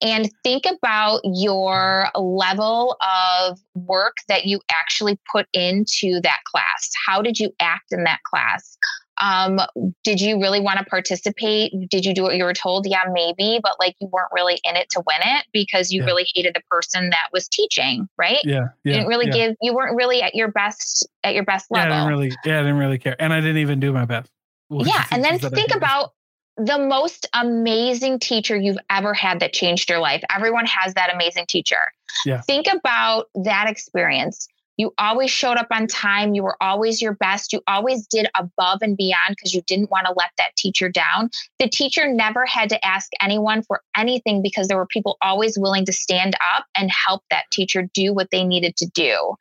And 0.00 0.30
think 0.42 0.64
about 0.66 1.20
your 1.24 2.08
level 2.14 2.96
of 3.00 3.58
work 3.74 4.16
that 4.28 4.46
you 4.46 4.60
actually 4.70 5.18
put 5.32 5.46
into 5.52 6.20
that 6.20 6.40
class. 6.44 6.90
How 7.06 7.22
did 7.22 7.38
you 7.38 7.52
act 7.60 7.92
in 7.92 8.04
that 8.04 8.20
class? 8.22 8.76
Um, 9.20 9.60
did 10.02 10.20
you 10.20 10.40
really 10.40 10.60
want 10.60 10.78
to 10.78 10.84
participate? 10.84 11.72
Did 11.88 12.04
you 12.04 12.14
do 12.14 12.22
what 12.22 12.36
you 12.36 12.44
were 12.44 12.54
told? 12.54 12.86
Yeah, 12.86 13.02
maybe, 13.12 13.60
but 13.62 13.76
like 13.78 13.94
you 14.00 14.08
weren't 14.08 14.30
really 14.32 14.58
in 14.64 14.76
it 14.76 14.88
to 14.90 15.02
win 15.06 15.18
it 15.22 15.46
because 15.52 15.92
you 15.92 16.00
Yeah. 16.00 16.06
really 16.06 16.26
hated 16.34 16.54
the 16.54 16.62
person 16.70 17.10
that 17.10 17.28
was 17.32 17.48
teaching, 17.48 18.08
right? 18.18 18.40
yeah, 18.44 18.52
yeah, 18.52 18.64
you 18.84 18.92
didn't 18.92 19.08
really 19.08 19.26
yeah. 19.26 19.32
give 19.48 19.56
you 19.60 19.74
weren't 19.74 19.96
really 19.96 20.22
at 20.22 20.34
your 20.34 20.48
best 20.50 21.06
at 21.22 21.34
your 21.34 21.44
best 21.44 21.66
Yeah, 21.70 21.78
I 21.78 21.80
level. 21.82 21.96
didn't 21.96 22.08
really, 22.08 22.36
yeah, 22.44 22.58
I 22.58 22.62
didn't 22.62 22.78
really 22.78 22.98
care, 22.98 23.16
and 23.18 23.32
I 23.32 23.40
didn't 23.40 23.58
even 23.58 23.80
do 23.80 23.92
my 23.92 24.04
best. 24.04 24.30
yeah, 24.70 25.04
and 25.10 25.22
then 25.22 25.34
teachers 25.34 25.50
that 25.50 25.52
I 25.52 25.56
think 25.56 25.74
about 25.74 26.12
the 26.56 26.78
most 26.78 27.28
amazing 27.34 28.18
teacher 28.20 28.56
you've 28.56 28.78
ever 28.90 29.12
had 29.12 29.40
that 29.40 29.52
changed 29.52 29.90
your 29.90 29.98
life. 29.98 30.22
Everyone 30.34 30.66
has 30.66 30.94
that 30.94 31.12
amazing 31.12 31.46
teacher. 31.48 31.80
Yeah. 32.24 32.42
Think 32.42 32.66
about 32.72 33.26
that 33.44 33.68
experience. 33.68 34.46
You 34.76 34.92
always 34.98 35.30
showed 35.30 35.56
up 35.56 35.68
on 35.70 35.86
time. 35.86 36.34
You 36.34 36.42
were 36.42 36.56
always 36.60 37.00
your 37.00 37.14
best. 37.14 37.52
You 37.52 37.60
always 37.66 38.06
did 38.06 38.28
above 38.36 38.78
and 38.82 38.96
beyond 38.96 39.36
because 39.36 39.54
you 39.54 39.62
didn't 39.66 39.90
want 39.90 40.06
to 40.06 40.14
let 40.16 40.30
that 40.38 40.56
teacher 40.56 40.88
down. 40.88 41.30
The 41.58 41.68
teacher 41.68 42.12
never 42.12 42.44
had 42.46 42.68
to 42.70 42.86
ask 42.86 43.08
anyone 43.20 43.62
for 43.62 43.82
anything 43.96 44.42
because 44.42 44.68
there 44.68 44.76
were 44.76 44.86
people 44.86 45.16
always 45.22 45.58
willing 45.58 45.86
to 45.86 45.92
stand 45.92 46.34
up 46.54 46.66
and 46.76 46.90
help 46.90 47.22
that 47.30 47.44
teacher 47.52 47.88
do 47.94 48.12
what 48.12 48.28
they 48.30 48.44
needed 48.44 48.76
to 48.76 48.86
do. 48.94 49.36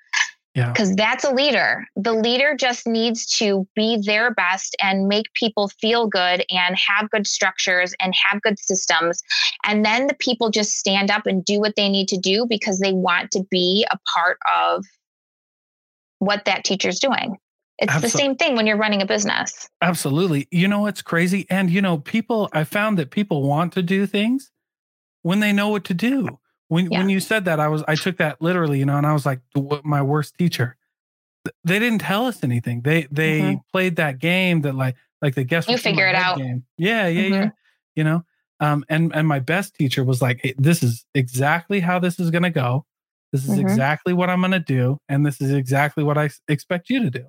Yeah. 0.56 0.72
Because 0.72 0.96
that's 0.96 1.24
a 1.24 1.34
leader. 1.34 1.88
The 1.96 2.14
leader 2.14 2.56
just 2.56 2.86
needs 2.86 3.26
to 3.38 3.68
be 3.76 4.00
their 4.06 4.32
best 4.36 4.76
and 4.80 5.08
make 5.08 5.26
people 5.34 5.70
feel 5.82 6.08
good 6.08 6.46
and 6.52 6.78
have 6.78 7.10
good 7.10 7.26
structures 7.26 7.96
and 8.00 8.14
have 8.14 8.40
good 8.44 8.60
systems. 8.60 9.24
And 9.66 9.84
then 9.84 10.06
the 10.06 10.14
people 10.14 10.52
just 10.52 10.74
stand 10.74 11.10
up 11.10 11.26
and 11.26 11.44
do 11.44 11.60
what 11.60 11.76
they 11.76 11.90
need 11.90 12.08
to 12.10 12.18
do 12.18 12.46
because 12.48 12.80
they 12.80 12.94
want 12.94 13.32
to 13.32 13.44
be 13.50 13.88
a 13.90 13.98
part 14.14 14.38
of 14.56 14.86
what 16.26 16.46
that 16.46 16.64
teacher's 16.64 17.00
doing. 17.00 17.38
It's 17.80 18.00
the 18.02 18.10
same 18.10 18.36
thing 18.36 18.56
when 18.56 18.68
you're 18.68 18.78
running 18.78 19.02
a 19.02 19.06
business. 19.06 19.68
Absolutely. 19.82 20.48
You 20.52 20.68
know 20.68 20.82
what's 20.82 21.02
crazy? 21.02 21.46
And 21.50 21.70
you 21.70 21.82
know, 21.82 21.98
people 21.98 22.50
I 22.54 22.64
found 22.64 22.98
that 23.00 23.10
people 23.12 23.44
want 23.44 23.74
to 23.74 23.82
do 23.82 24.06
things 24.06 24.52
when 25.24 25.40
they 25.40 25.52
know 25.52 25.70
what 25.70 25.84
to 25.86 25.94
do. 25.94 26.40
When 26.68 26.92
Yeah. 26.92 27.00
when 27.00 27.10
you 27.10 27.20
said 27.20 27.46
that, 27.46 27.60
I 27.60 27.68
was 27.68 27.84
I 27.88 27.96
took 27.96 28.18
that 28.18 28.42
literally, 28.42 28.80
you 28.80 28.86
know, 28.86 28.98
and 28.98 29.06
I 29.08 29.14
was 29.14 29.26
like, 29.26 29.42
"What 29.54 29.84
my 29.86 30.02
worst 30.02 30.38
teacher. 30.38 30.78
They 31.66 31.78
didn't 31.80 32.00
tell 32.00 32.26
us 32.26 32.44
anything. 32.44 32.82
They 32.82 33.08
they 33.12 33.42
Mhm. 33.42 33.62
played 33.72 33.96
that 33.98 34.20
game 34.20 34.62
that 34.62 34.76
like 34.76 34.96
like 35.22 35.36
the 35.36 35.44
guess 35.44 35.68
You 35.68 35.74
what's 35.74 35.86
in 35.86 35.92
my 35.92 35.96
figure 35.96 36.08
it 36.08 36.16
out. 36.16 36.38
Game. 36.38 36.64
Yeah, 36.78 37.08
yeah, 37.08 37.22
yeah. 37.28 37.44
Mhm. 37.46 37.52
You 37.96 38.04
know, 38.06 38.26
um, 38.60 38.86
and 38.88 39.14
and 39.14 39.28
my 39.28 39.40
best 39.40 39.76
teacher 39.76 40.04
was 40.04 40.22
like, 40.22 40.40
hey, 40.42 40.54
"This 40.58 40.84
is 40.84 41.06
exactly 41.14 41.80
how 41.82 42.00
this 42.00 42.20
is 42.20 42.30
going 42.32 42.44
to 42.44 42.50
go. 42.50 42.86
This 43.34 43.44
is 43.46 43.58
Mhm. 43.58 43.62
exactly 43.62 44.14
what 44.14 44.30
I'm 44.30 44.40
going 44.40 44.52
to 44.52 44.60
do, 44.60 45.00
and 45.10 45.26
this 45.26 45.42
is 45.42 45.52
exactly 45.52 46.04
what 46.06 46.18
I 46.18 46.30
expect 46.48 46.90
you 46.90 47.02
to 47.04 47.10
do." 47.10 47.26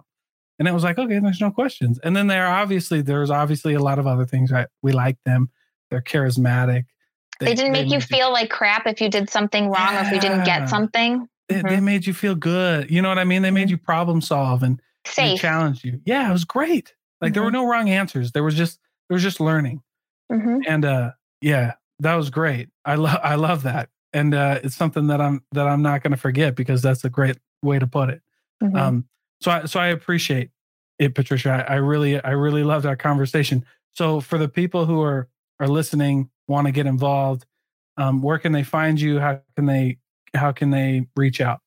And 0.58 0.68
it 0.68 0.72
was 0.72 0.84
like, 0.84 0.98
okay, 0.98 1.18
there's 1.18 1.40
no 1.40 1.50
questions. 1.50 1.98
And 2.04 2.14
then 2.14 2.28
there 2.28 2.46
obviously 2.46 3.02
there's 3.02 3.30
obviously 3.30 3.74
a 3.74 3.80
lot 3.80 3.98
of 3.98 4.06
other 4.06 4.24
things, 4.24 4.52
right? 4.52 4.68
We 4.82 4.92
like 4.92 5.16
them. 5.24 5.50
They're 5.90 6.00
charismatic. 6.00 6.84
They, 7.40 7.54
didn't 7.54 7.72
make 7.72 7.86
you 7.86 7.98
made 7.98 8.04
feel 8.04 8.32
like 8.32 8.50
crap 8.50 8.86
if 8.86 9.00
you 9.00 9.08
did 9.08 9.28
something 9.28 9.68
wrong 9.68 9.96
or 9.96 10.02
if 10.02 10.12
you 10.12 10.20
didn't 10.20 10.44
get 10.44 10.68
something. 10.68 11.28
they, 11.48 11.62
they 11.62 11.80
made 11.80 12.06
you 12.06 12.14
feel 12.14 12.36
good. 12.36 12.90
You 12.90 13.02
know 13.02 13.08
what 13.08 13.18
I 13.18 13.24
mean? 13.24 13.42
They 13.42 13.50
made 13.50 13.66
Mhm. 13.66 13.72
you 13.72 13.78
problem 13.78 14.20
solve 14.20 14.62
and 14.62 14.80
they 15.04 15.12
Safe. 15.12 15.40
challenged 15.40 15.84
you. 15.84 16.00
Yeah, 16.04 16.28
it 16.28 16.32
was 16.32 16.44
great. 16.44 16.94
Like 17.20 17.34
there 17.34 17.42
were 17.42 17.50
no 17.50 17.66
wrong 17.66 17.90
answers. 17.90 18.32
There 18.32 18.44
was 18.44 18.54
just 18.54 18.78
there 19.08 19.14
was 19.14 19.22
just 19.22 19.40
learning. 19.40 19.82
hmm 20.30 20.60
And 20.66 20.84
uh 20.84 21.12
yeah, 21.40 21.74
that 21.98 22.14
was 22.14 22.30
great. 22.30 22.68
I 22.84 22.94
love 22.94 23.18
I 23.22 23.34
love 23.34 23.64
that. 23.64 23.88
And 24.14 24.34
uh 24.34 24.60
it's 24.64 24.76
something 24.76 25.08
that 25.08 25.20
I'm 25.20 25.44
that 25.52 25.68
I'm 25.68 25.82
not 25.82 26.02
gonna 26.04 26.18
forget 26.18 26.56
because 26.56 26.82
that's 26.82 27.04
a 27.04 27.10
great 27.10 27.38
way 27.62 27.80
to 27.80 27.88
put 27.88 28.10
it. 28.10 28.22
hmm 28.62 28.76
Um, 28.76 29.06
so 29.42 29.52
I 29.52 29.66
so 29.66 29.80
I 29.80 29.88
appreciate 29.88 30.50
it, 31.00 31.14
Patricia. 31.16 31.66
I, 31.68 31.74
I 31.74 31.76
really 31.76 32.22
I 32.24 32.32
really 32.32 32.64
loved 32.64 32.86
our 32.86 32.96
conversation. 32.96 33.66
So 33.94 34.20
for 34.22 34.38
the 34.38 34.48
people 34.48 34.86
who 34.86 35.02
are 35.02 35.28
are 35.60 35.68
listening, 35.68 36.30
want 36.48 36.68
to 36.68 36.72
get 36.72 36.86
involved, 36.86 37.46
um, 37.98 38.22
where 38.22 38.38
can 38.38 38.52
they 38.52 38.64
find 38.64 39.00
you? 39.00 39.20
How 39.20 39.42
can 39.56 39.66
they 39.66 39.98
how 40.34 40.52
can 40.52 40.70
they 40.70 41.08
reach 41.16 41.40
out? 41.42 41.60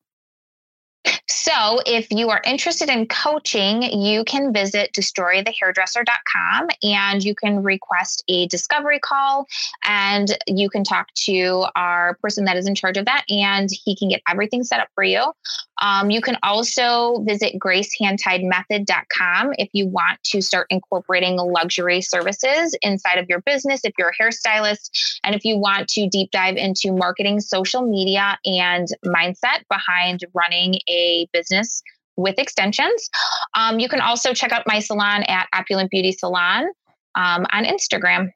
So, 1.30 1.80
if 1.84 2.08
you 2.10 2.30
are 2.30 2.40
interested 2.44 2.88
in 2.88 3.06
coaching, 3.06 3.82
you 3.82 4.24
can 4.24 4.50
visit 4.52 4.92
destroythehairdresser.com 4.94 6.68
and 6.82 7.22
you 7.22 7.34
can 7.34 7.62
request 7.62 8.24
a 8.28 8.46
discovery 8.48 8.98
call 8.98 9.46
and 9.84 10.36
you 10.46 10.70
can 10.70 10.84
talk 10.84 11.12
to 11.26 11.66
our 11.76 12.14
person 12.22 12.46
that 12.46 12.56
is 12.56 12.66
in 12.66 12.74
charge 12.74 12.96
of 12.96 13.04
that 13.04 13.24
and 13.28 13.68
he 13.84 13.94
can 13.94 14.08
get 14.08 14.22
everything 14.26 14.64
set 14.64 14.80
up 14.80 14.88
for 14.94 15.04
you. 15.04 15.32
Um, 15.80 16.10
you 16.10 16.20
can 16.20 16.36
also 16.42 17.22
visit 17.24 17.54
gracehandtiedmethod.com 17.58 19.52
if 19.58 19.68
you 19.72 19.86
want 19.86 20.22
to 20.24 20.40
start 20.40 20.66
incorporating 20.70 21.36
luxury 21.36 22.00
services 22.00 22.76
inside 22.82 23.18
of 23.18 23.26
your 23.28 23.40
business, 23.42 23.84
if 23.84 23.92
you're 23.98 24.08
a 24.10 24.22
hairstylist, 24.22 24.90
and 25.24 25.34
if 25.34 25.44
you 25.44 25.58
want 25.58 25.88
to 25.90 26.08
deep 26.08 26.30
dive 26.30 26.56
into 26.56 26.92
marketing, 26.92 27.40
social 27.40 27.82
media, 27.82 28.38
and 28.44 28.88
mindset 29.04 29.64
behind 29.68 30.24
running 30.34 30.80
a 31.22 31.28
business 31.32 31.82
with 32.16 32.38
extensions. 32.38 33.08
Um, 33.54 33.78
you 33.78 33.88
can 33.88 34.00
also 34.00 34.34
check 34.34 34.52
out 34.52 34.64
my 34.66 34.80
salon 34.80 35.22
at 35.24 35.46
Opulent 35.54 35.90
Beauty 35.90 36.12
Salon 36.12 36.66
um, 37.14 37.46
on 37.52 37.64
Instagram. 37.64 38.30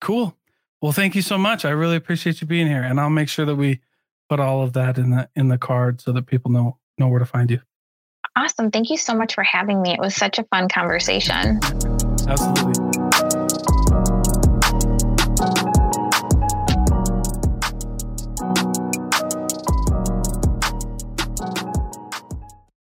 Cool. 0.00 0.36
Well, 0.82 0.92
thank 0.92 1.14
you 1.14 1.22
so 1.22 1.38
much. 1.38 1.64
I 1.64 1.70
really 1.70 1.96
appreciate 1.96 2.40
you 2.40 2.46
being 2.46 2.66
here, 2.66 2.82
and 2.82 3.00
I'll 3.00 3.10
make 3.10 3.28
sure 3.28 3.46
that 3.46 3.56
we 3.56 3.80
put 4.28 4.40
all 4.40 4.62
of 4.62 4.74
that 4.74 4.98
in 4.98 5.10
the 5.10 5.28
in 5.34 5.48
the 5.48 5.58
card 5.58 6.00
so 6.00 6.12
that 6.12 6.26
people 6.26 6.50
know 6.50 6.78
know 6.98 7.08
where 7.08 7.18
to 7.18 7.26
find 7.26 7.50
you. 7.50 7.60
Awesome. 8.36 8.70
Thank 8.70 8.90
you 8.90 8.98
so 8.98 9.14
much 9.14 9.34
for 9.34 9.42
having 9.42 9.80
me. 9.80 9.92
It 9.94 10.00
was 10.00 10.14
such 10.14 10.38
a 10.38 10.44
fun 10.44 10.68
conversation. 10.68 11.58
Absolutely. 12.28 12.95